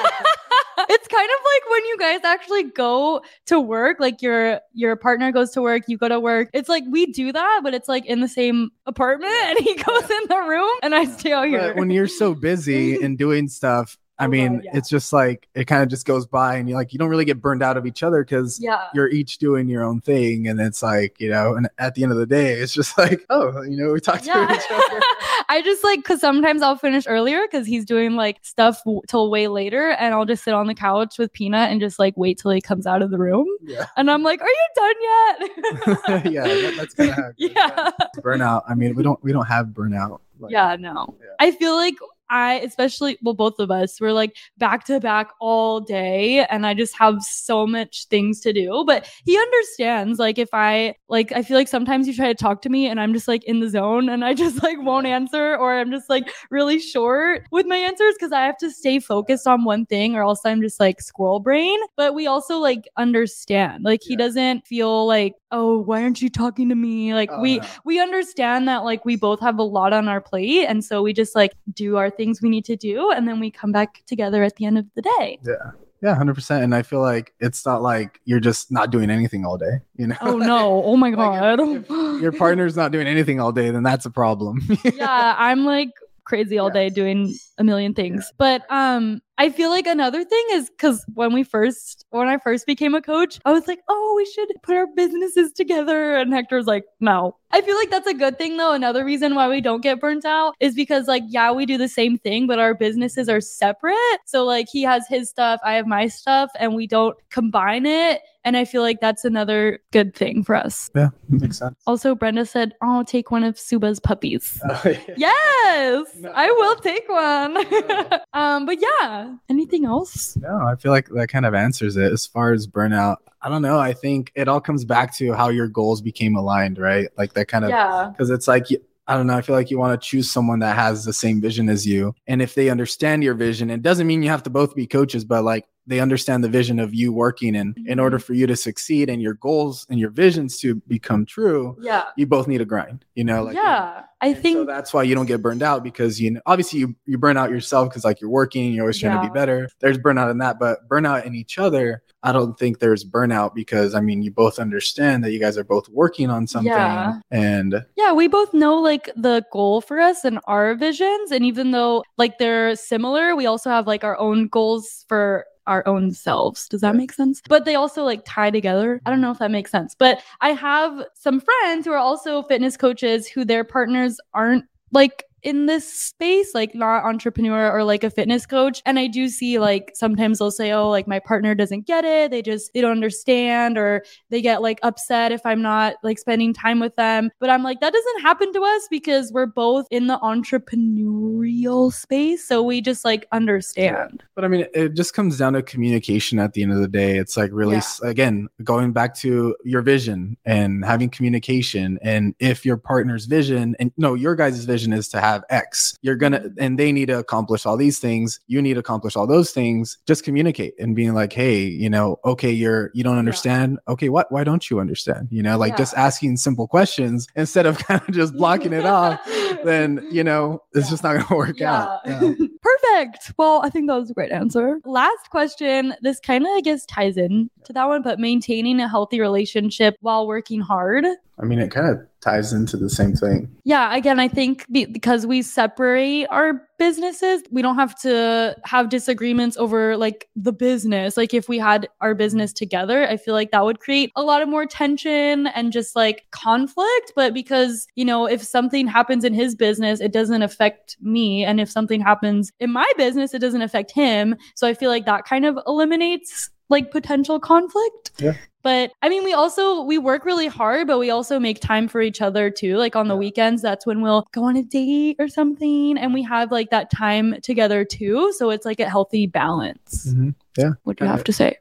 it's 0.90 1.08
kind 1.08 1.30
of 1.30 1.40
like 1.46 1.70
when 1.70 1.86
you 1.86 1.98
guys 2.00 2.20
actually 2.26 2.64
go 2.64 3.22
to 3.46 3.60
work 3.60 4.00
like 4.00 4.22
your 4.22 4.60
your 4.74 4.96
partner 4.96 5.32
goes 5.32 5.52
to 5.52 5.62
work 5.62 5.84
you 5.88 5.98
go 5.98 6.10
to 6.10 6.20
work 6.20 6.50
it's 6.54 6.68
like 6.68 6.84
we 6.90 7.06
do 7.06 7.32
that 7.32 7.62
but 7.64 7.74
it's 7.74 7.88
like 7.88 8.06
in 8.08 8.20
the 8.20 8.28
same 8.28 8.70
apartment 8.88 9.32
and 9.46 9.60
he 9.60 9.76
goes 9.76 10.04
in 10.10 10.20
the 10.28 10.44
room 10.48 10.70
and 10.82 10.94
i 10.96 11.06
stay 11.06 11.32
out 11.32 11.48
here 11.48 11.60
but 11.60 11.76
when 11.78 11.92
you're 11.92 12.08
so 12.08 12.34
busy 12.34 12.96
and 13.02 13.18
doing 13.18 13.48
stuff, 13.48 13.98
I 14.22 14.28
mean, 14.28 14.62
yeah. 14.64 14.72
it's 14.74 14.90
just 14.90 15.12
like 15.12 15.48
it 15.56 15.66
kind 15.66 15.84
of 15.84 15.90
just 15.90 16.06
goes 16.06 16.26
by, 16.26 16.56
and 16.56 16.70
you 16.70 16.76
like 16.76 16.94
you 16.94 17.00
don't 17.00 17.10
really 17.10 17.26
get 17.26 17.42
burned 17.42 17.64
out 17.64 17.78
of 17.78 17.86
each 17.86 18.04
other 18.04 18.24
because 18.24 18.60
yeah 18.62 18.88
you're 18.94 19.10
each 19.10 19.38
doing 19.38 19.68
your 19.68 19.84
own 19.84 20.02
thing, 20.02 20.48
and 20.48 20.60
it's 20.60 20.82
like 20.82 21.20
you 21.20 21.30
know, 21.30 21.56
and 21.56 21.70
at 21.78 21.96
the 21.96 22.04
end 22.04 22.12
of 22.12 22.18
the 22.18 22.26
day, 22.26 22.54
it's 22.54 22.74
just 22.74 22.98
like 22.98 23.26
oh, 23.30 23.62
you 23.64 23.78
know, 23.78 23.92
we 23.92 24.00
talk 24.00 24.22
to 24.22 24.26
each 24.26 24.72
other. 24.72 25.02
i 25.50 25.62
just 25.62 25.84
like 25.84 26.00
because 26.00 26.22
sometimes 26.22 26.62
i'll 26.62 26.78
finish 26.78 27.04
earlier 27.08 27.42
because 27.42 27.68
he's 27.68 27.84
doing 27.84 28.16
like 28.16 28.38
stuff 28.42 28.82
w- 28.86 29.02
till 29.08 29.30
way 29.30 29.50
later 29.50 29.90
and 30.00 30.14
i'll 30.14 30.24
just 30.24 30.46
sit 30.46 30.54
on 30.54 30.68
the 30.68 30.74
couch 30.74 31.18
with 31.18 31.34
peanut 31.34 31.70
and 31.70 31.82
just 31.82 32.00
like 32.00 32.16
wait 32.16 32.38
till 32.38 32.52
he 32.52 32.62
comes 32.62 32.88
out 32.88 33.02
of 33.02 33.10
the 33.12 33.18
room 33.18 33.46
Yeah, 33.64 33.88
and 33.98 34.10
i'm 34.10 34.24
like 34.24 34.40
are 34.40 34.48
you 34.48 34.68
done 34.76 34.96
yet 35.02 36.32
yeah, 36.32 36.44
that, 36.48 36.76
that's 36.78 36.94
kind 36.94 37.10
of 37.10 37.16
how 37.18 37.24
it 37.24 37.38
goes. 37.38 37.52
yeah 37.56 37.92
burnout. 38.32 38.64
I 38.68 38.76
mean, 38.76 38.96
we 38.96 39.04
don't 39.04 39.22
we 39.24 39.32
don't 39.32 39.48
have 39.48 39.68
burnout. 39.68 40.20
Like, 40.40 40.52
yeah, 40.52 40.76
no. 40.80 41.16
Yeah. 41.20 41.28
I 41.40 41.52
feel 41.52 41.76
like 41.76 41.96
I, 42.32 42.56
especially, 42.62 43.18
well, 43.22 43.36
both 43.36 43.60
of 43.60 43.70
us, 43.70 44.02
we're 44.02 44.14
like 44.14 44.36
back 44.58 44.86
to 44.86 45.00
back 45.00 45.30
all 45.40 45.80
day, 45.82 46.46
and 46.46 46.66
I 46.66 46.74
just 46.74 46.98
have 46.98 47.22
so 47.22 47.68
much 47.68 48.06
things 48.08 48.40
to 48.42 48.54
do. 48.54 48.84
But 48.88 49.08
he 49.26 49.38
understands. 49.38 50.18
Like, 50.18 50.40
if 50.40 50.50
I, 50.54 50.96
like, 51.10 51.32
I 51.34 51.44
feel 51.44 51.58
like 51.58 51.68
sometimes 51.68 52.08
you 52.08 52.16
try 52.16 52.28
to 52.28 52.34
talk 52.34 52.62
to 52.64 52.70
me, 52.70 52.88
and 52.88 53.00
I'm 53.00 53.14
just 53.14 53.28
like 53.28 53.44
in 53.44 53.60
the 53.60 53.70
zone, 53.70 54.10
and 54.10 54.26
I 54.26 54.34
just 54.34 54.64
like 54.64 54.82
won't 54.82 55.06
answer, 55.06 55.56
or 55.58 55.78
I'm 55.78 55.92
just 55.92 56.10
like 56.10 56.32
really 56.50 56.80
short 56.80 57.44
with 57.52 57.66
my 57.68 57.76
answers 57.78 58.16
because 58.18 58.32
I 58.32 58.42
have 58.42 58.58
to 58.60 58.72
stay 58.72 59.00
focused 59.00 59.46
on 59.46 59.66
one 59.66 59.86
thing, 59.86 60.16
or 60.16 60.24
else 60.24 60.42
I'm 60.46 60.62
just 60.62 60.80
like 60.80 61.02
squirrel 61.02 61.42
brain. 61.42 61.80
But 61.98 62.16
we 62.16 62.28
also 62.28 62.58
like 62.58 62.88
understand. 62.98 63.84
Like, 63.84 64.02
he 64.04 64.14
Yeah. 64.14 64.18
doesn't 64.20 64.66
feel 64.66 65.06
like, 65.06 65.34
oh, 65.52 65.80
why 65.80 66.02
aren't 66.04 66.22
you 66.22 66.30
talking 66.30 66.70
to 66.70 66.76
me? 66.76 67.14
Like, 67.14 67.30
Oh, 67.32 67.42
we, 67.42 67.60
no. 67.60 67.68
we 67.84 68.00
understand 68.00 68.68
that 68.68 68.84
like 68.84 69.04
we 69.06 69.16
both 69.16 69.40
have 69.42 69.60
a 69.60 69.64
lot 69.64 69.94
on 69.94 70.08
our 70.08 70.22
plate 70.22 70.66
and 70.66 70.84
so 70.84 71.02
we 71.02 71.14
just 71.14 71.36
like 71.36 71.54
do 71.74 71.98
our 71.98 72.10
things 72.10 72.42
we 72.42 72.50
need 72.50 72.66
to 72.66 72.76
do 72.76 73.12
and 73.12 73.28
then 73.28 73.40
we 73.40 73.52
come 73.52 73.72
back 73.72 74.02
together 74.08 74.44
at 74.44 74.56
the 74.56 74.66
end 74.66 74.78
of 74.78 74.86
the 74.96 75.02
day 75.02 75.40
Yeah, 75.46 75.72
yeah 76.02 76.16
hundred 76.16 76.36
percent. 76.36 76.64
And 76.64 76.74
I 76.74 76.82
feel 76.84 77.02
like 77.02 77.34
it's 77.40 77.66
not 77.66 77.82
like 77.82 78.20
you're 78.26 78.40
just 78.40 78.72
not 78.72 78.92
doing 78.92 79.10
anything 79.10 79.46
all 79.46 79.58
day. 79.58 79.82
You 79.98 80.08
know, 80.08 80.16
oh 80.22 80.38
no 80.38 80.84
oh 80.86 80.96
my 80.98 81.10
Like, 81.12 81.18
god 81.18 81.60
if- 81.60 82.22
your 82.22 82.32
partner's 82.32 82.76
not 82.78 82.92
doing 82.92 83.08
anything 83.08 83.40
all 83.40 83.52
day, 83.52 83.72
then 83.72 83.84
that's 83.84 84.06
a 84.06 84.12
problem. 84.12 84.62
yeah 84.86 85.36
i'm 85.38 85.66
like 85.66 85.90
crazy 86.24 86.58
all 86.58 86.70
day 86.70 86.88
doing 86.90 87.34
a 87.58 87.64
million 87.64 87.94
things 87.94 88.32
but 88.38 88.62
um 88.70 89.22
i 89.42 89.50
feel 89.50 89.70
like 89.70 89.88
another 89.88 90.24
thing 90.24 90.46
is 90.52 90.70
because 90.70 91.04
when 91.14 91.34
we 91.34 91.44
first 91.44 92.06
when 92.12 92.28
i 92.28 92.38
first 92.38 92.66
became 92.68 92.94
a 92.96 93.02
coach 93.02 93.40
i 93.46 93.52
was 93.52 93.68
like 93.68 93.80
oh 93.88 94.14
we 94.16 94.26
should 94.26 94.50
put 94.62 94.76
our 94.76 94.88
businesses 94.96 95.52
together. 95.52 96.16
And 96.16 96.34
hector 96.34 96.58
was 96.58 96.68
like 96.68 96.86
no 97.00 97.36
i 97.54 97.62
feel 97.62 97.76
like 97.76 97.90
that's 97.90 98.08
a 98.08 98.14
good 98.14 98.38
thing 98.38 98.58
though 98.58 98.74
another 98.74 99.04
reason 99.06 99.36
why 99.36 99.48
we 99.48 99.62
don't 99.62 99.82
get 99.82 100.00
burnt 100.00 100.26
out 100.26 100.56
is 100.60 100.76
because 100.76 101.08
like 101.08 101.24
yeah 101.28 101.52
we 101.52 101.66
do 101.66 101.78
the 101.78 101.88
same 101.88 102.18
thing 102.18 102.48
but 102.48 102.60
our 102.60 102.74
businesses 102.74 103.30
are 103.30 103.42
separate 103.42 103.96
so 104.26 104.44
like 104.44 104.68
he 104.72 104.82
has 104.82 105.06
his 105.08 105.30
stuff 105.30 105.60
i 105.64 105.74
have 105.74 105.86
my 105.88 106.08
stuff 106.08 106.50
and 106.60 106.76
we 106.76 106.88
don't 106.88 107.18
combine 107.30 107.86
it 107.86 108.22
and 108.44 108.58
i 108.58 108.66
feel 108.66 108.82
like 108.82 109.00
that's 109.00 109.24
another 109.26 109.80
good 109.92 110.16
thing 110.16 110.44
for 110.44 110.56
us 110.56 110.90
yeah, 110.96 111.10
makes 111.30 111.60
sense. 111.60 111.76
also 111.86 112.16
brenda 112.16 112.46
said 112.46 112.74
oh 112.82 113.04
take 113.04 113.32
one 113.32 113.44
of 113.44 113.56
suba's 113.56 114.00
puppies 114.00 114.62
Oh, 114.70 114.82
yeah. 114.86 114.98
Yes, 115.18 116.08
No. 116.20 116.32
I 116.34 116.50
will 116.50 116.76
take 116.78 117.08
one. 117.08 117.54
No. 117.54 118.20
um, 118.34 118.66
but 118.66 118.78
yeah, 118.82 119.36
anything 119.50 119.86
else? 119.86 120.36
No, 120.38 120.66
I 120.68 120.76
feel 120.76 120.92
like 120.92 121.10
that 121.10 121.28
kind 121.28 121.46
of 121.46 121.54
answers 121.54 121.98
it. 121.98 122.12
As 122.12 122.26
far 122.26 122.52
as 122.54 122.68
burnout, 122.68 123.18
I 123.42 123.50
don't 123.50 123.62
know. 123.62 123.80
I 123.80 123.94
think 123.94 124.32
it 124.36 124.48
all 124.48 124.62
comes 124.62 124.86
back 124.86 125.16
to 125.18 125.34
how 125.34 125.50
your 125.50 125.68
goals 125.68 126.02
became 126.02 126.36
aligned, 126.36 126.78
right? 126.78 127.08
Like 127.18 127.34
that 127.34 127.48
kind 127.48 127.66
of 127.66 127.72
Yeah, 127.72 128.10
because 128.12 128.30
it's 128.30 128.48
like 128.48 128.68
I 129.08 129.16
don't 129.16 129.28
know. 129.28 129.36
I 129.36 129.42
feel 129.42 129.56
like 129.56 129.72
you 129.72 129.80
want 129.80 130.00
to 130.00 130.08
choose 130.08 130.30
someone 130.30 130.60
that 130.60 130.76
has 130.76 131.06
the 131.06 131.14
same 131.14 131.42
vision 131.42 131.68
as 131.70 131.86
you, 131.86 132.14
and 132.28 132.42
if 132.42 132.56
they 132.56 132.70
understand 132.70 133.24
your 133.24 133.34
vision, 133.34 133.70
it 133.70 133.82
doesn't 133.82 134.08
mean 134.08 134.24
you 134.24 134.30
have 134.30 134.44
to 134.44 134.50
both 134.50 134.76
be 134.76 134.86
coaches, 134.88 135.26
but 135.26 135.44
like 135.44 135.66
they 135.88 136.00
understand 136.00 136.44
the 136.44 136.50
vision 136.50 136.80
of 136.80 136.94
you 136.94 137.12
working 137.12 137.56
and 137.56 137.76
in 137.88 138.00
order 138.00 138.18
Mm-hmm. 138.18 138.26
for 138.26 138.34
you 138.34 138.46
to 138.48 138.56
succeed 138.56 139.10
and 139.10 139.22
your 139.22 139.34
goals 139.36 139.86
and 139.90 140.00
your 140.00 140.10
visions 140.12 140.60
to 140.60 140.76
become 140.88 141.26
true 141.26 141.76
Yeah. 141.82 142.04
you 142.18 142.28
both 142.28 142.48
need 142.48 142.62
a 142.62 142.66
grind 142.66 143.04
you 143.16 143.24
know 143.24 143.44
like 143.44 143.56
yeah. 143.56 144.04
I 144.22 144.28
and 144.28 144.38
think 144.38 144.58
so 144.58 144.66
that's 144.66 144.94
why 144.94 145.02
you 145.04 145.16
don't 145.16 145.26
get 145.26 145.42
burned 145.42 145.64
out 145.64 145.84
because 145.84 146.22
you 146.22 146.32
know 146.32 146.42
obviously 146.46 146.80
you, 146.80 146.96
you 147.08 147.18
burn 147.18 147.38
out 147.38 147.50
yourself 147.50 147.90
because 147.90 148.04
like 148.06 148.22
you're 148.22 148.30
working 148.30 148.74
you're 148.74 148.84
always 148.84 149.00
trying 149.00 149.20
to 149.22 149.28
be 149.28 149.34
better 149.34 149.68
there's 149.80 149.98
burnout 149.98 150.30
in 150.30 150.38
that 150.38 150.60
but 150.60 150.88
burnout 150.88 151.26
in 151.26 151.34
each 151.34 151.58
other 151.58 152.04
i 152.22 152.32
don't 152.32 152.60
think 152.60 152.78
there's 152.80 153.04
burnout 153.04 153.56
because 153.56 153.96
i 153.96 154.00
mean 154.00 154.22
you 154.22 154.30
both 154.32 154.60
understand 154.60 155.24
that 155.24 155.32
you 155.32 155.40
guys 155.40 155.58
are 155.58 155.64
both 155.64 155.90
working 155.90 156.30
on 156.30 156.46
something 156.46 156.72
Yeah. 156.72 157.20
and 157.32 157.84
Yeah, 157.98 158.12
we 158.14 158.28
both 158.28 158.54
know 158.54 158.76
like 158.80 159.10
the 159.16 159.44
goal 159.52 159.82
for 159.82 160.00
us 160.00 160.24
and 160.24 160.40
our 160.46 160.76
visions. 160.76 161.32
And 161.32 161.44
even 161.46 161.72
though 161.72 162.04
like 162.18 162.38
they're 162.38 162.76
similar, 162.76 163.36
we 163.36 163.46
also 163.48 163.70
have 163.70 163.88
like 163.88 164.04
our 164.04 164.18
own 164.18 164.48
goals 164.48 165.06
for 165.08 165.46
our 165.72 165.88
own 165.88 166.12
selves. 166.12 166.68
Does 166.68 166.82
that 166.82 166.98
make 166.98 167.14
sense? 167.14 167.42
But 167.48 167.64
they 167.64 167.76
also 167.76 168.04
like 168.04 168.24
tie 168.26 168.52
together. 168.52 169.02
I 169.06 169.10
don't 169.10 169.22
know 169.22 169.32
if 169.32 169.40
that 169.40 169.52
makes 169.52 169.72
sense. 169.72 169.96
But 169.96 170.22
I 170.42 170.50
have 170.50 171.06
some 171.14 171.40
friends 171.40 171.86
who 171.86 171.94
are 171.94 171.98
also 171.98 172.44
fitness 172.44 172.76
coaches 172.76 173.26
who 173.26 173.46
their 173.46 173.64
partners 173.64 174.20
aren't 174.34 174.66
like 174.92 175.24
in 175.44 175.66
this 175.66 175.92
space, 175.92 176.54
like 176.54 176.76
not 176.76 177.04
entrepreneur 177.04 177.72
or 177.72 177.84
like 177.84 178.04
a 178.04 178.10
fitness 178.10 178.46
coach. 178.46 178.82
And 178.86 179.00
I 179.00 179.08
do 179.08 179.28
see 179.30 179.60
like 179.60 179.92
sometimes 179.96 180.40
they'll 180.40 180.52
say, 180.52 180.72
oh, 180.72 180.90
like 180.90 181.08
my 181.08 181.20
partner 181.20 181.56
doesn't 181.56 181.88
get 181.88 182.04
it. 182.06 182.32
They 182.32 182.42
just, 182.42 182.74
they 182.74 182.82
don't 182.82 182.92
understand 182.92 183.78
or 183.78 184.04
they 184.30 184.42
get 184.42 184.62
like 184.62 184.80
upset 184.84 185.32
if 185.32 185.42
I'm 185.46 185.62
not 185.62 185.96
like 186.04 186.20
spending 186.20 186.54
time 186.54 186.80
with 186.80 186.96
them. 186.96 187.30
But 187.40 187.50
I'm 187.50 187.64
like, 187.64 187.80
that 187.82 187.94
doesn't 187.94 188.22
happen 188.22 188.52
to 188.54 188.62
us 188.62 188.88
because 188.90 189.32
we're 189.32 189.46
both 189.46 189.86
in 189.92 190.08
the 190.08 190.18
entrepreneurial 190.20 191.92
space. 191.94 192.46
So 192.48 192.62
we 192.64 192.82
just 192.82 193.04
like 193.06 193.28
understand. 193.32 194.24
but 194.36 194.44
i 194.46 194.48
mean 194.48 194.66
it 194.74 194.94
just 194.94 195.14
comes 195.14 195.38
down 195.38 195.54
to 195.54 195.62
communication 195.64 196.40
at 196.40 196.54
the 196.54 196.62
end 196.64 196.72
of 196.72 196.80
the 196.80 196.88
day 196.88 197.18
it's 197.18 197.38
like 197.38 197.50
really 197.54 197.76
Yeah. 197.78 198.10
again 198.10 198.48
going 198.64 198.92
back 198.92 199.16
to 199.18 199.56
your 199.64 199.82
vision 199.82 200.38
and 200.46 200.84
having 200.84 201.10
communication 201.10 201.98
and 202.02 202.36
if 202.40 202.66
your 202.66 202.78
partner's 202.78 203.26
vision 203.26 203.76
and 203.80 203.92
no 203.98 204.14
your 204.14 204.36
guys' 204.36 204.66
vision 204.66 204.94
is 204.94 205.08
to 205.10 205.20
have 205.22 205.31
x. 205.50 205.98
You're 206.02 206.16
gonna 206.16 206.50
and 206.58 206.78
they 206.80 206.92
need 206.92 207.08
to 207.08 207.20
accomplish 207.20 207.66
all 207.66 207.78
these 207.78 208.00
things. 208.00 208.40
You 208.48 208.62
need 208.62 208.76
to 208.76 208.80
accomplish 208.80 209.16
all 209.16 209.28
those 209.28 209.52
things. 209.52 209.98
Just 210.06 210.24
communicate 210.24 210.74
and 210.80 210.96
being 210.96 211.14
like 211.14 211.34
hey 211.34 211.60
you 211.64 211.90
know 211.90 212.20
okay 212.26 212.52
you're 212.52 212.92
you 212.94 213.04
don't 213.04 213.18
understand. 213.18 213.80
Okay 213.88 214.10
what 214.10 214.32
why 214.32 214.44
don't 214.44 214.70
you 214.70 214.80
understand? 214.80 215.28
You 215.32 215.44
know 215.44 215.58
like 215.58 215.78
just 215.78 215.94
asking 215.96 216.38
simple 216.38 216.68
questions 216.68 217.28
instead 217.36 217.66
of 217.66 217.78
kind 217.88 218.02
of 218.08 218.14
just 218.14 218.34
blocking 218.34 218.74
it 218.74 218.86
off 218.86 219.20
then 219.64 220.06
you 220.12 220.24
know 220.24 220.62
it's 220.74 220.90
just 220.90 221.04
not 221.04 221.18
gonna 221.18 221.36
work 221.38 221.62
out 221.62 222.02
Yeah. 222.06 222.34
Perfect. 222.72 223.34
Well, 223.38 223.62
I 223.64 223.70
think 223.70 223.88
that 223.88 223.98
was 223.98 224.10
a 224.10 224.14
great 224.14 224.32
answer. 224.32 224.80
Last 224.86 225.30
question. 225.30 225.96
This 226.02 226.20
kind 226.20 226.44
of, 226.44 226.50
I 226.56 226.62
guess, 226.62 226.86
ties 226.86 227.18
in 227.18 227.50
to 227.66 227.74
that 227.74 227.88
one, 227.88 228.02
but 228.02 228.20
maintaining 228.20 228.80
a 228.80 228.88
healthy 228.88 229.20
relationship 229.20 229.96
while 230.02 230.28
working 230.28 230.62
hard. 230.62 231.06
I 231.40 231.46
mean, 231.46 231.60
it 231.60 231.72
kind 231.72 231.90
of 231.90 232.08
ties 232.22 232.54
into 232.54 232.78
the 232.78 232.90
same 232.90 233.16
thing. 233.16 233.50
Yeah, 233.64 233.96
again, 233.96 234.20
I 234.20 234.28
think 234.28 234.66
be- 234.72 234.86
because 234.86 235.26
we 235.26 235.42
separate 235.42 236.28
our 236.28 236.62
businesses, 236.82 237.44
we 237.52 237.62
don't 237.62 237.76
have 237.76 237.94
to 238.00 238.56
have 238.64 238.90
disagreements 238.90 239.56
over 239.56 239.96
like 239.98 240.28
the 240.36 240.52
business. 240.52 241.16
Like 241.16 241.32
if 241.32 241.48
we 241.48 241.60
had 241.60 241.88
our 242.02 242.16
business 242.16 242.52
together, 242.52 243.08
I 243.08 243.18
feel 243.18 243.36
like 243.36 243.52
that 243.52 243.64
would 243.64 243.80
create 243.80 244.12
a 244.16 244.24
lot 244.24 244.42
of 244.42 244.50
more 244.50 244.66
tension 244.66 245.46
and 245.46 245.72
just 245.72 245.96
like 245.96 246.24
conflict. 246.32 247.14
But 247.16 247.36
because, 247.36 247.86
you 247.94 248.04
know, 248.04 248.26
if 248.26 248.42
something 248.42 248.88
happens 248.88 249.24
in 249.24 249.36
his 249.36 249.54
business, 249.54 250.02
it 250.02 250.12
doesn't 250.12 250.42
affect 250.42 250.98
me. 251.00 251.46
And 251.46 251.62
if 251.62 251.70
something 251.70 252.02
happens 252.02 252.52
in 252.60 252.72
my 252.72 252.92
business, 252.98 253.36
it 253.36 253.40
doesn't 253.40 253.62
affect 253.62 253.92
him. 253.92 254.36
So 254.56 254.68
I 254.68 254.74
feel 254.74 254.90
like 254.90 255.06
that 255.06 255.26
kind 255.26 255.46
of 255.46 255.60
eliminates 255.68 256.50
like 256.68 256.90
potential 256.90 257.40
conflict. 257.40 258.10
Yeah. 258.18 258.34
But 258.64 258.92
I 259.02 259.10
mean, 259.10 259.24
we 259.24 259.34
also 259.34 259.82
we 259.84 259.98
work 259.98 260.24
really 260.26 260.48
hard, 260.48 260.88
but 260.88 261.00
we 261.00 261.10
also 261.10 261.40
make 261.40 261.60
time 261.60 261.88
for 261.88 262.02
each 262.02 262.22
other 262.22 262.50
too. 262.50 262.78
Like 262.78 262.96
on 262.96 263.08
the 263.08 263.16
Yeah. 263.16 263.20
weekends, 263.20 263.62
that's 263.62 263.86
when 263.86 264.02
we'll 264.02 264.28
go 264.32 264.44
on 264.44 264.56
a 264.56 264.64
date 264.64 265.16
or 265.20 265.28
something, 265.28 265.98
and 265.98 266.14
we 266.14 266.22
have 266.24 266.52
like 266.52 266.70
that 266.70 266.92
time 266.92 267.36
together 267.42 267.84
too. 267.86 268.32
So 268.34 268.50
it's 268.52 268.66
like 268.66 268.80
a 268.80 268.90
healthy 268.90 269.26
balance. 269.28 270.08
Mhm. 270.14 270.36
Yeah. 270.58 270.72
What 270.84 270.98
do 270.98 271.06
you 271.06 271.12
have 271.12 271.24
to 271.24 271.34
say? 271.34 271.58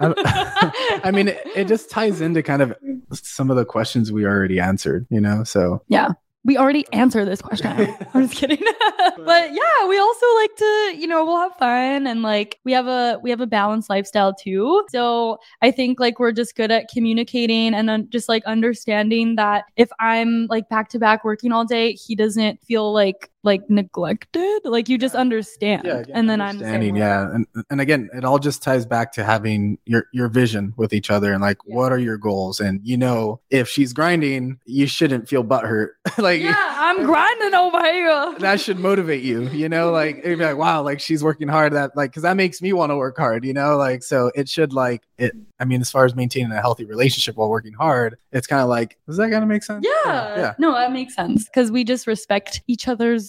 I, 0.00 1.00
I 1.04 1.10
mean, 1.10 1.28
it, 1.28 1.40
it 1.56 1.64
just 1.68 1.90
ties 1.90 2.20
into 2.20 2.42
kind 2.42 2.62
of 2.62 2.74
some 3.12 3.50
of 3.50 3.56
the 3.56 3.64
questions 3.64 4.12
we 4.12 4.24
already 4.24 4.60
answered, 4.60 5.06
you 5.10 5.20
know? 5.20 5.44
So, 5.44 5.82
yeah. 5.88 6.10
We 6.48 6.56
already 6.56 6.86
answered 6.94 7.26
this 7.26 7.42
question. 7.42 7.94
I'm 8.14 8.26
just 8.26 8.40
kidding. 8.40 8.56
but 9.18 9.52
yeah, 9.52 9.86
we 9.86 9.98
also 9.98 10.26
like 10.36 10.56
to, 10.56 10.94
you 10.96 11.06
know, 11.06 11.22
we'll 11.22 11.36
have 11.36 11.54
fun 11.56 12.06
and 12.06 12.22
like 12.22 12.58
we 12.64 12.72
have 12.72 12.86
a 12.86 13.18
we 13.22 13.28
have 13.28 13.42
a 13.42 13.46
balanced 13.46 13.90
lifestyle 13.90 14.32
too. 14.32 14.82
So 14.88 15.36
I 15.60 15.70
think 15.70 16.00
like 16.00 16.18
we're 16.18 16.32
just 16.32 16.56
good 16.56 16.70
at 16.70 16.88
communicating 16.88 17.74
and 17.74 17.86
then 17.86 18.08
just 18.08 18.30
like 18.30 18.46
understanding 18.46 19.36
that 19.36 19.66
if 19.76 19.90
I'm 20.00 20.46
like 20.46 20.70
back 20.70 20.88
to 20.88 20.98
back 20.98 21.22
working 21.22 21.52
all 21.52 21.66
day, 21.66 21.92
he 21.92 22.14
doesn't 22.14 22.64
feel 22.64 22.94
like 22.94 23.30
like 23.44 23.62
neglected. 23.70 24.60
Like 24.64 24.88
you 24.88 24.98
just 24.98 25.14
understand. 25.14 25.82
yeah. 25.84 25.98
again, 25.98 26.12
and 26.16 26.30
then 26.30 26.40
I'm 26.40 26.50
understanding, 26.50 26.94
way. 26.94 27.00
yeah. 27.00 27.30
And, 27.32 27.46
and 27.70 27.80
again, 27.80 28.10
it 28.12 28.24
all 28.24 28.38
just 28.38 28.62
ties 28.62 28.84
back 28.84 29.12
to 29.12 29.24
having 29.24 29.78
your, 29.84 30.06
your 30.12 30.28
vision 30.28 30.74
with 30.76 30.92
each 30.92 31.10
other 31.10 31.32
and 31.32 31.40
like, 31.40 31.58
Yeah. 31.64 31.76
what 31.76 31.92
are 31.92 31.98
your 31.98 32.16
goals? 32.18 32.60
And, 32.60 32.80
you 32.82 32.96
know, 32.96 33.40
if 33.50 33.68
she's 33.68 33.92
grinding, 33.92 34.58
you 34.66 34.86
shouldn't 34.86 35.28
feel 35.28 35.44
butthurt. 35.44 35.90
like, 36.18 36.40
Yeah, 36.42 36.54
I'm 36.56 37.04
grinding 37.04 37.54
over 37.54 37.80
here. 37.92 38.34
that 38.38 38.60
should 38.60 38.78
motivate 38.78 39.22
you, 39.22 39.48
you 39.50 39.68
know, 39.68 39.92
like 39.92 40.18
it'd 40.18 40.38
be 40.38 40.44
like, 40.44 40.56
wow, 40.56 40.82
like 40.82 41.00
she's 41.00 41.22
working 41.22 41.48
hard. 41.48 41.72
That 41.74 41.96
like, 41.96 42.12
cause 42.12 42.24
that 42.24 42.36
makes 42.36 42.60
me 42.60 42.72
want 42.72 42.90
to 42.90 42.96
work 42.96 43.16
hard, 43.16 43.44
you 43.44 43.52
know, 43.52 43.76
like, 43.76 44.02
so 44.02 44.32
it 44.34 44.48
should 44.48 44.72
like 44.72 45.04
it. 45.16 45.32
I 45.60 45.64
mean, 45.64 45.80
as 45.80 45.90
far 45.90 46.04
as 46.04 46.14
maintaining 46.14 46.52
a 46.52 46.60
healthy 46.60 46.84
relationship 46.84 47.36
while 47.36 47.48
working 47.50 47.72
hard, 47.72 48.16
it's 48.32 48.46
kind 48.46 48.62
of 48.62 48.68
like, 48.68 48.96
does 49.06 49.16
that 49.16 49.30
kind 49.30 49.42
of 49.42 49.48
make 49.48 49.62
sense? 49.62 49.84
Yeah. 50.04 50.36
Yeah. 50.36 50.54
No, 50.58 50.72
that 50.72 50.92
makes 50.92 51.14
sense 51.14 51.44
because 51.44 51.70
we 51.70 51.84
just 51.84 52.06
respect 52.06 52.62
each 52.66 52.88
other's 52.88 53.27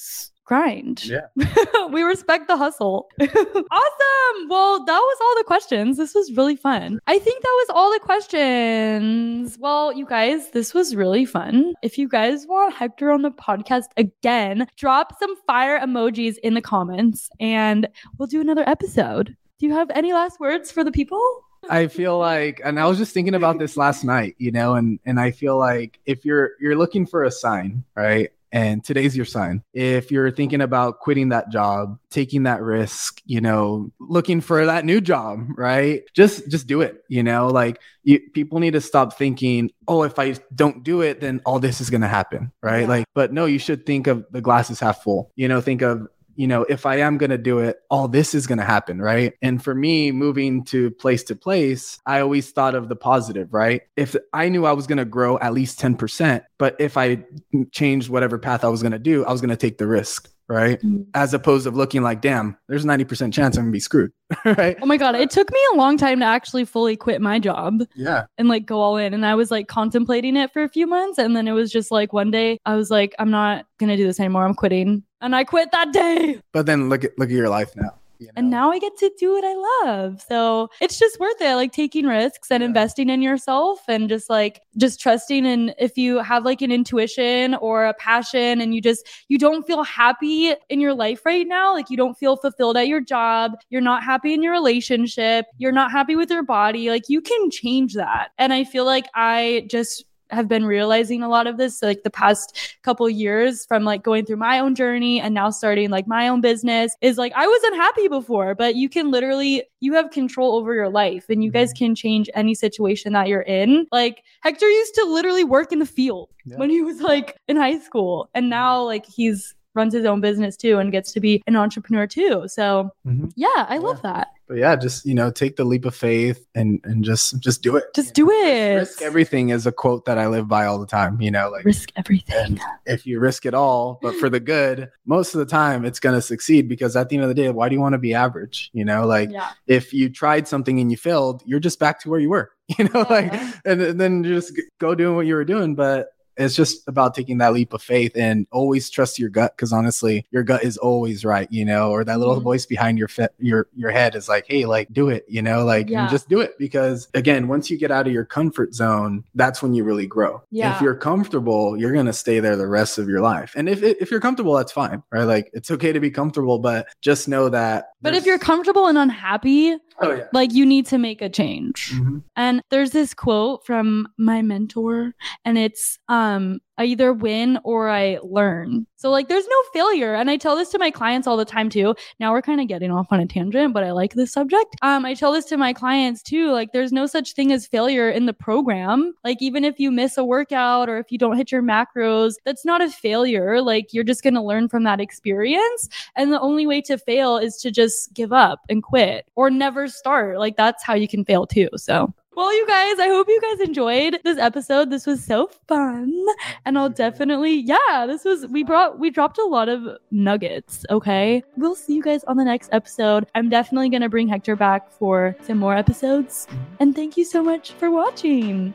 grind. 0.50 1.06
Yeah. 1.06 1.28
we 1.92 2.02
respect 2.02 2.48
the 2.48 2.58
hustle. 2.58 3.08
awesome. 3.22 4.50
Well, 4.50 4.84
that 4.84 5.00
was 5.00 5.18
all 5.22 5.36
the 5.38 5.44
questions. 5.46 5.96
This 5.98 6.16
was 6.16 6.36
really 6.36 6.56
fun. 6.56 7.00
I 7.06 7.20
think 7.20 7.44
that 7.44 7.66
was 7.68 7.68
all 7.70 7.94
the 7.94 8.00
questions. 8.00 9.58
Well, 9.60 9.94
you 9.94 10.08
guys, 10.08 10.50
this 10.50 10.74
was 10.74 10.96
really 10.96 11.24
fun. 11.26 11.76
If 11.84 12.00
you 12.00 12.08
guys 12.08 12.48
want 12.48 12.74
Hector 12.74 13.12
on 13.12 13.22
the 13.22 13.30
podcast 13.30 13.90
again, 13.96 14.66
drop 14.76 15.14
some 15.20 15.36
fire 15.46 15.80
emojis 15.80 16.38
in 16.42 16.56
the 16.56 16.62
comments 16.62 17.30
and 17.40 17.88
we'll 18.18 18.28
do 18.28 18.42
another 18.42 18.68
episode. 18.68 19.38
Do 19.60 19.68
you 19.68 19.74
have 19.74 19.92
any 19.92 20.14
last 20.14 20.40
words 20.40 20.72
for 20.72 20.84
the 20.84 20.92
people? 20.92 21.22
I 21.70 21.88
feel 21.88 22.18
like, 22.18 22.60
and 22.64 22.80
I 22.80 22.88
was 22.88 22.98
just 22.98 23.14
thinking 23.14 23.36
about 23.36 23.60
this 23.60 23.78
last 23.78 24.04
night, 24.04 24.36
you 24.38 24.52
know, 24.52 24.76
and 24.76 25.00
and 25.06 25.20
I 25.20 25.32
feel 25.32 25.58
like 25.58 26.00
if 26.06 26.24
you're 26.24 26.52
you're 26.62 26.78
looking 26.78 27.06
for 27.06 27.26
a 27.26 27.32
sign, 27.32 27.84
right? 27.96 28.32
And 28.52 28.84
today's 28.84 29.16
your 29.16 29.26
sign. 29.26 29.64
If 29.74 30.12
you're 30.12 30.32
thinking 30.32 30.62
about 30.62 31.00
quitting 31.00 31.30
that 31.30 31.52
job, 31.52 32.00
taking 32.10 32.44
that 32.44 32.62
risk, 32.62 33.22
you 33.26 33.42
know, 33.42 33.92
looking 34.00 34.42
for 34.42 34.66
that 34.66 34.86
new 34.86 35.02
job, 35.02 35.46
right? 35.56 36.04
Just 36.14 36.50
just 36.50 36.66
do 36.66 36.82
it, 36.82 37.04
you 37.08 37.22
know? 37.22 37.48
Like 37.48 37.80
you 38.04 38.20
people 38.34 38.60
need 38.60 38.74
to 38.74 38.82
stop 38.82 39.18
thinking, 39.18 39.72
"Oh, 39.88 40.04
if 40.04 40.18
I 40.18 40.36
don't 40.56 40.84
do 40.84 41.02
it, 41.02 41.22
then 41.22 41.42
all 41.46 41.60
this 41.60 41.80
is 41.80 41.90
going 41.90 42.02
to 42.02 42.08
happen," 42.08 42.52
right? 42.62 42.82
Yeah. 42.82 42.88
Like 42.88 43.06
but 43.14 43.34
no, 43.34 43.46
you 43.46 43.60
should 43.60 43.86
think 43.86 44.08
of 44.08 44.26
the 44.32 44.42
glass 44.42 44.70
is 44.70 44.80
half 44.80 45.04
full. 45.04 45.32
You 45.36 45.48
know, 45.48 45.62
think 45.62 45.82
of 45.82 46.08
you 46.40 46.48
know, 46.48 46.62
if 46.70 46.86
I 46.86 47.00
am 47.00 47.18
going 47.18 47.32
to 47.32 47.38
do 47.38 47.60
it, 47.60 47.82
all 47.90 48.08
this 48.08 48.34
is 48.34 48.48
going 48.48 48.60
to 48.60 48.64
happen, 48.64 49.02
right? 49.02 49.34
And 49.42 49.62
for 49.62 49.76
me, 49.76 50.14
moving 50.14 50.64
to 50.68 50.90
place 50.90 51.22
to 51.24 51.36
place, 51.36 52.00
I 52.06 52.22
always 52.22 52.50
thought 52.52 52.76
of 52.76 52.88
the 52.88 52.96
positive, 52.96 53.54
right? 53.54 53.82
If 53.98 54.16
I 54.32 54.48
knew 54.48 54.66
I 54.66 54.72
was 54.72 54.88
going 54.88 55.00
to 55.00 55.06
grow 55.06 55.38
at 55.40 55.52
least 55.52 55.82
10%, 55.82 56.42
but 56.58 56.78
if 56.80 56.96
I 56.96 57.26
changed 57.74 58.10
whatever 58.10 58.38
path 58.38 58.64
I 58.64 58.70
was 58.70 58.82
going 58.82 58.94
to 58.94 59.00
do, 59.00 59.26
I 59.26 59.34
was 59.34 59.42
going 59.42 59.50
to 59.50 59.58
take 59.58 59.80
the 59.80 59.86
risk, 59.86 60.32
right? 60.50 60.80
Mm-hmm. 60.80 61.04
As 61.14 61.34
opposed 61.34 61.66
to 61.66 61.72
looking 61.72 62.02
like, 62.02 62.22
damn, 62.22 62.58
there's 62.68 62.84
a 62.84 62.88
90% 62.88 63.32
chance 63.32 63.56
I'm 63.56 63.66
going 63.66 63.72
to 63.72 63.76
be 63.76 63.80
screwed, 63.80 64.12
right? 64.46 64.76
Oh 64.82 64.86
my 64.86 64.98
God. 64.98 65.16
It 65.16 65.30
took 65.30 65.50
me 65.52 65.60
a 65.74 65.78
long 65.78 65.96
time 65.96 66.20
to 66.20 66.26
actually 66.26 66.66
fully 66.66 66.98
quit 66.98 67.22
my 67.22 67.40
job. 67.40 67.84
Yeah. 67.96 68.26
and 68.38 68.50
like 68.50 68.66
go 68.66 68.82
all 68.82 68.98
in. 68.98 69.14
And 69.14 69.26
I 69.26 69.36
was 69.36 69.52
like 69.52 69.68
contemplating 69.68 70.36
it 70.36 70.52
for 70.52 70.64
a 70.64 70.70
few 70.70 70.88
months. 70.88 71.20
And 71.20 71.36
then 71.36 71.48
it 71.48 71.54
was 71.54 71.72
just 71.72 71.92
like 71.92 72.12
one 72.12 72.32
day 72.32 72.60
I 72.66 72.76
was 72.76 72.90
like, 72.90 73.14
I'm 73.20 73.30
not 73.30 73.66
going 73.78 73.90
to 73.90 73.96
do 73.96 74.06
this 74.06 74.20
anymore. 74.20 74.46
I'm 74.46 74.56
quitting. 74.56 75.04
And 75.22 75.36
I 75.36 75.44
quit 75.44 75.72
that 75.72 75.94
day. 75.94 76.42
But 76.52 76.66
then 76.66 76.90
look 76.90 77.04
at 77.04 77.18
look 77.20 77.30
at 77.30 77.36
your 77.36 77.50
life 77.50 77.76
now. 77.76 77.99
You 78.20 78.30
And 78.36 78.50
now 78.50 78.72
I 78.72 78.80
get 78.80 78.98
to 78.98 79.12
do 79.18 79.34
what 79.34 79.44
I 79.44 79.86
love. 79.86 80.22
So 80.28 80.70
it's 80.82 81.00
just 81.00 81.20
worth 81.20 81.42
it. 81.42 81.56
Like 81.56 81.72
taking 81.72 82.06
risks 82.06 82.52
and 82.52 82.62
Yeah. 82.62 82.68
investing 82.68 83.10
in 83.10 83.22
yourself 83.22 83.80
and 83.88 84.10
just 84.10 84.30
like 84.30 84.62
just 84.78 85.00
trusting. 85.00 85.46
And 85.46 85.74
if 85.80 85.98
you 85.98 86.20
have 86.20 86.46
like 86.46 86.62
an 86.62 86.72
intuition 86.72 87.56
or 87.56 87.86
a 87.86 87.94
passion 87.94 88.62
and 88.62 88.74
you 88.76 88.82
just, 88.82 89.08
you 89.30 89.38
don't 89.38 89.66
feel 89.66 89.84
happy 89.84 90.54
in 90.70 90.80
your 90.80 90.94
life 90.94 91.26
right 91.26 91.48
now, 91.48 91.74
like 91.74 91.90
you 91.90 91.98
don't 91.98 92.18
feel 92.18 92.36
fulfilled 92.38 92.78
at 92.78 92.88
your 92.88 93.02
job, 93.02 93.54
you're 93.70 93.82
not 93.82 94.04
happy 94.04 94.34
in 94.34 94.44
your 94.44 94.54
relationship, 94.54 95.46
you're 95.58 95.72
not 95.72 95.92
happy 95.92 96.16
with 96.16 96.30
your 96.30 96.44
body, 96.44 96.90
like 96.90 97.04
you 97.08 97.22
can 97.22 97.50
change 97.52 97.94
that. 97.94 98.30
And 98.38 98.54
I 98.54 98.64
feel 98.64 98.86
like 98.86 99.08
I 99.16 99.66
just, 99.70 100.06
have 100.32 100.48
been 100.48 100.66
realizing 100.66 101.24
a 101.24 101.30
lot 101.30 101.48
of 101.48 101.58
this 101.58 101.82
like 101.82 102.04
the 102.04 102.10
past 102.10 102.78
couple 102.84 103.10
years 103.10 103.66
from 103.66 103.84
like 103.84 104.04
going 104.04 104.26
through 104.26 104.38
my 104.38 104.60
own 104.60 104.76
journey 104.76 105.20
and 105.20 105.34
now 105.34 105.50
starting 105.50 105.90
like 105.90 106.08
my 106.08 106.28
own 106.28 106.42
business 106.42 106.96
is 107.02 107.18
like 107.18 107.34
I 107.36 107.48
was 107.48 107.62
unhappy 107.66 108.08
before, 108.08 108.56
but 108.56 108.76
you 108.76 108.90
can 108.90 109.12
literally 109.12 109.64
you 109.80 109.94
have 109.94 110.12
control 110.12 110.56
over 110.56 110.74
your 110.74 110.90
life 110.90 111.26
and 111.30 111.44
you 111.44 111.52
guys 111.52 111.70
Mm-hmm. 111.74 111.86
can 111.86 111.96
change 111.96 112.30
any 112.36 112.54
situation 112.56 113.14
that 113.14 113.28
you're 113.28 113.42
in. 113.42 113.88
Like 113.92 114.24
Hector 114.42 114.70
used 114.70 114.96
to 114.96 115.04
literally 115.06 115.44
work 115.44 115.72
in 115.72 115.80
the 115.80 115.86
field 115.86 116.30
Yeah. 116.46 116.58
when 116.58 116.70
he 116.70 116.82
was 116.82 117.02
like 117.02 117.36
in 117.48 117.58
high 117.58 117.80
school 117.80 118.30
and 118.34 118.50
now 118.50 118.82
like 118.84 119.06
he's 119.06 119.56
runs 119.76 119.94
his 119.94 120.06
own 120.06 120.20
business 120.22 120.58
too 120.58 120.80
and 120.80 120.92
gets 120.92 121.12
to 121.14 121.20
be 121.20 121.42
an 121.48 121.56
entrepreneur 121.56 122.08
too. 122.08 122.44
So 122.48 122.90
Mhm. 123.06 123.32
yeah, 123.36 123.66
I 123.70 123.78
love 123.78 124.02
that. 124.02 124.30
But 124.48 124.58
yeah, 124.58 124.76
just 124.76 125.06
you 125.06 125.14
know, 125.14 125.30
take 125.30 125.58
the 125.58 125.64
leap 125.64 125.86
of 125.86 125.94
faith 125.96 126.48
and 126.56 126.80
and 126.84 127.04
just 127.04 127.40
just 127.40 127.62
do 127.62 127.76
it. 127.76 127.84
Just 127.94 128.16
do 128.16 128.26
know, 128.26 128.32
it. 128.32 128.76
Risk 128.78 129.02
everything 129.04 129.50
is 129.50 129.68
a 129.68 129.72
quote 129.72 130.06
that 130.06 130.18
I 130.18 130.26
live 130.28 130.48
by 130.48 130.66
all 130.66 130.80
the 130.80 130.88
time. 130.88 131.22
You 131.22 131.30
know, 131.30 131.50
like 131.52 131.66
Risk 131.66 131.92
everything. 131.96 132.60
if 132.88 133.06
you 133.06 133.20
risk 133.20 133.46
it 133.46 133.54
all, 133.54 134.00
but 134.02 134.16
for 134.16 134.28
the 134.28 134.40
good, 134.40 134.90
most 135.06 135.36
of 135.36 135.40
the 135.40 135.46
time 135.46 135.86
it's 135.86 136.00
going 136.00 136.16
to 136.16 136.22
succeed 136.22 136.68
because 136.68 136.96
at 136.96 137.10
the 137.10 137.16
end 137.18 137.24
of 137.24 137.30
the 137.30 137.36
day, 137.36 137.50
why 137.52 137.70
do 137.70 137.76
you 137.76 137.82
want 137.82 137.94
to 137.94 138.00
be 138.00 138.16
average? 138.16 138.72
You 138.74 138.86
know, 138.86 139.06
like 139.06 139.30
Yeah. 139.32 139.50
if 139.68 139.94
you 139.94 140.10
tried 140.10 140.48
something 140.48 140.80
and 140.80 140.90
you 140.90 140.98
failed, 140.98 141.44
you're 141.46 141.60
just 141.60 141.78
back 141.80 142.00
to 142.02 142.10
where 142.10 142.20
you 142.20 142.30
were, 142.32 142.50
you 142.80 142.86
know, 142.86 143.06
like, 143.08 143.32
Yeah. 143.32 143.52
and, 143.66 143.82
then 144.02 144.24
you 144.24 144.34
just 144.34 144.60
go 144.80 144.96
doing 144.96 145.16
what 145.16 145.28
you 145.28 145.36
were 145.36 145.46
doing. 145.46 145.76
But 145.76 146.08
it's 146.40 146.56
just 146.56 146.88
about 146.88 147.14
taking 147.14 147.38
that 147.40 147.54
leap 147.54 147.74
of 147.74 147.82
faith 147.82 148.14
and 148.16 148.48
always 148.52 148.90
trust 148.90 149.20
your 149.20 149.30
gut 149.30 149.56
because 149.56 149.72
honestly, 149.74 150.26
your 150.32 150.44
gut 150.44 150.64
is 150.64 150.78
always 150.78 151.24
right, 151.26 151.52
you 151.52 151.66
know, 151.66 151.92
or 151.92 152.04
that 152.04 152.20
little 152.20 152.40
Mhm. 152.40 152.44
voice 152.44 152.66
behind 152.66 152.98
your 152.98 153.08
fe- 153.08 153.28
your 153.40 153.68
your 153.76 153.92
head 153.92 154.16
is 154.16 154.28
like, 154.30 154.46
hey, 154.48 154.66
like 154.66 154.88
do 154.92 155.10
it, 155.10 155.26
you 155.28 155.42
know, 155.42 155.64
like 155.66 155.90
Yeah. 155.90 156.08
just 156.08 156.30
do 156.30 156.40
it 156.40 156.58
because 156.58 157.08
again, 157.14 157.48
once 157.48 157.70
you 157.70 157.78
get 157.78 157.92
out 157.92 158.08
of 158.08 158.14
your 158.14 158.26
comfort 158.26 158.74
zone, 158.74 159.24
that's 159.36 159.62
when 159.62 159.74
you 159.74 159.84
really 159.84 160.08
grow. 160.08 160.42
Yeah. 160.52 160.76
If 160.76 160.82
you're 160.82 160.96
comfortable, 160.96 161.78
you're 161.78 161.92
gonna 161.94 162.14
stay 162.14 162.40
there 162.40 162.56
the 162.56 162.68
rest 162.68 162.98
of 162.98 163.10
your 163.10 163.22
life. 163.22 163.54
And 163.56 163.68
if 163.68 163.84
if 163.84 164.10
you're 164.12 164.20
comfortable, 164.22 164.54
that's 164.56 164.72
fine, 164.72 165.04
right? 165.12 165.24
Like 165.26 165.50
it's 165.54 165.70
okay 165.72 165.92
to 165.92 166.00
be 166.00 166.10
comfortable, 166.12 166.60
but 166.60 166.88
just 167.02 167.28
know 167.28 167.50
that. 167.50 167.90
But 168.02 168.16
if 168.16 168.26
you're 168.26 168.40
comfortable 168.40 168.88
and 168.88 168.98
unhappy, 168.98 169.76
oh 170.02 170.12
yeah. 170.16 170.24
like 170.34 170.54
you 170.54 170.66
need 170.66 170.86
to 170.88 170.98
make 170.98 171.22
a 171.22 171.30
change. 171.30 171.92
Mhm. 171.94 172.24
And 172.36 172.62
there's 172.70 172.92
this 172.92 173.14
quote 173.14 173.66
from 173.66 174.08
my 174.18 174.42
mentor, 174.42 175.14
and 175.46 175.58
it's 175.58 176.00
um, 176.08 176.60
I 176.80 176.86
either 176.86 177.12
win 177.12 177.60
or 177.66 177.90
I 177.90 178.20
learn. 178.24 178.88
So 178.96 179.12
like 179.12 179.28
there's 179.28 179.48
no 179.48 179.64
failure. 179.74 180.16
And 180.16 180.30
I 180.30 180.38
tell 180.38 180.56
this 180.56 180.70
to 180.70 180.80
my 180.80 180.90
clients 180.90 181.28
all 181.28 181.36
the 181.36 181.46
time 181.46 181.70
too. 181.70 181.94
Now 182.20 182.32
we're 182.32 182.42
kind 182.42 182.62
of 182.62 182.68
getting 182.68 182.90
off 182.90 183.08
on 183.12 183.20
a 183.20 183.28
tangent, 183.28 183.74
but 183.74 183.84
I 183.84 183.92
like 183.92 184.14
this 184.14 184.32
subject. 184.32 184.78
Um, 184.82 185.06
I 185.06 185.14
tell 185.14 185.34
this 185.34 185.46
to 185.46 185.58
my 185.58 185.74
clients 185.74 186.24
too. 186.24 186.52
Like 186.52 186.72
there's 186.72 186.94
no 186.94 187.06
such 187.06 187.34
thing 187.34 187.52
as 187.52 187.68
failure 187.68 188.10
in 188.10 188.28
the 188.28 188.34
program. 188.34 189.14
Like 189.26 189.42
even 189.42 189.66
if 189.66 189.78
you 189.78 189.92
miss 189.92 190.18
a 190.18 190.24
workout 190.24 190.88
or 190.88 190.98
if 190.98 191.12
you 191.12 191.18
don't 191.18 191.36
hit 191.36 191.52
your 191.52 191.62
macros, 191.62 192.36
that's 192.46 192.64
not 192.64 192.82
a 192.82 192.90
failure. 192.90 193.62
Like 193.62 193.94
you're 193.94 194.06
just 194.06 194.24
gonna 194.24 194.44
learn 194.44 194.70
from 194.70 194.84
that 194.84 195.02
experience. 195.02 195.90
And 196.16 196.32
the 196.32 196.40
only 196.40 196.66
way 196.66 196.82
to 196.84 196.98
fail 196.98 197.38
is 197.38 197.58
to 197.58 197.72
just 197.72 198.14
give 198.14 198.32
up 198.32 198.62
and 198.70 198.82
quit 198.82 199.28
or 199.36 199.50
never 199.50 199.90
start. 199.90 200.40
Like 200.40 200.56
that's 200.56 200.84
how 200.84 200.94
you 200.94 201.10
can 201.10 201.26
fail 201.26 201.46
too. 201.46 201.68
So, 201.76 202.14
well, 202.40 202.56
you 202.56 202.66
guys, 202.68 203.00
I 203.00 203.10
hope 203.10 203.28
you 203.28 203.42
guys 203.42 203.60
enjoyed 203.60 204.22
this 204.24 204.38
episode. 204.38 204.90
This 204.90 205.06
was 205.06 205.22
so 205.22 205.48
fun. 205.68 206.26
And 206.64 206.78
I'll 206.78 206.88
definitely, 206.88 207.54
yeah, 207.54 208.06
this 208.08 208.24
was, 208.24 208.48
we 208.48 208.64
brought, 208.64 208.98
we 208.98 209.10
dropped 209.10 209.38
a 209.40 209.44
lot 209.44 209.68
of 209.68 209.98
nuggets. 210.12 210.86
Okay. 210.90 211.44
We'll 211.58 211.76
see 211.76 211.96
you 211.96 212.02
guys 212.02 212.24
on 212.24 212.38
the 212.38 212.46
next 212.46 212.70
episode. 212.72 213.26
I'm 213.36 213.50
definitely 213.50 213.90
going 213.90 214.04
to 214.04 214.10
bring 214.10 214.30
Hector 214.30 214.56
back 214.56 214.90
for 214.90 215.36
some 215.42 215.58
more 215.58 215.76
episodes. 215.76 216.48
Mm-hmm. 216.50 216.76
And 216.80 216.96
thank 216.96 217.18
you 217.18 217.26
so 217.26 217.44
much 217.44 217.74
for 217.74 217.92
watching. 217.92 218.74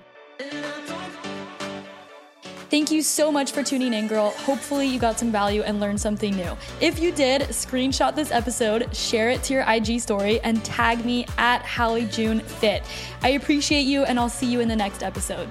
Thank 2.70 2.90
you 2.90 3.02
so 3.02 3.30
much 3.30 3.52
for 3.52 3.62
tuning 3.62 3.92
in, 3.94 4.08
girl. 4.08 4.30
Hopefully, 4.30 4.86
you 4.86 4.98
got 4.98 5.18
some 5.18 5.30
value 5.30 5.62
and 5.62 5.80
learned 5.80 6.00
something 6.00 6.34
new. 6.34 6.56
If 6.80 6.98
you 6.98 7.12
did, 7.12 7.42
screenshot 7.42 8.16
this 8.16 8.30
episode, 8.32 8.94
share 8.96 9.30
it 9.30 9.42
to 9.44 9.54
your 9.54 9.62
IG 9.68 10.00
story, 10.00 10.40
and 10.40 10.64
tag 10.64 11.04
me 11.04 11.26
at 11.38 11.62
Hallie 11.62 12.06
June 12.06 12.40
Fit. 12.40 12.82
I 13.22 13.30
appreciate 13.30 13.82
you, 13.82 14.04
and 14.04 14.18
I'll 14.18 14.28
see 14.28 14.50
you 14.50 14.60
in 14.60 14.68
the 14.68 14.76
next 14.76 15.02
episode. 15.02 15.48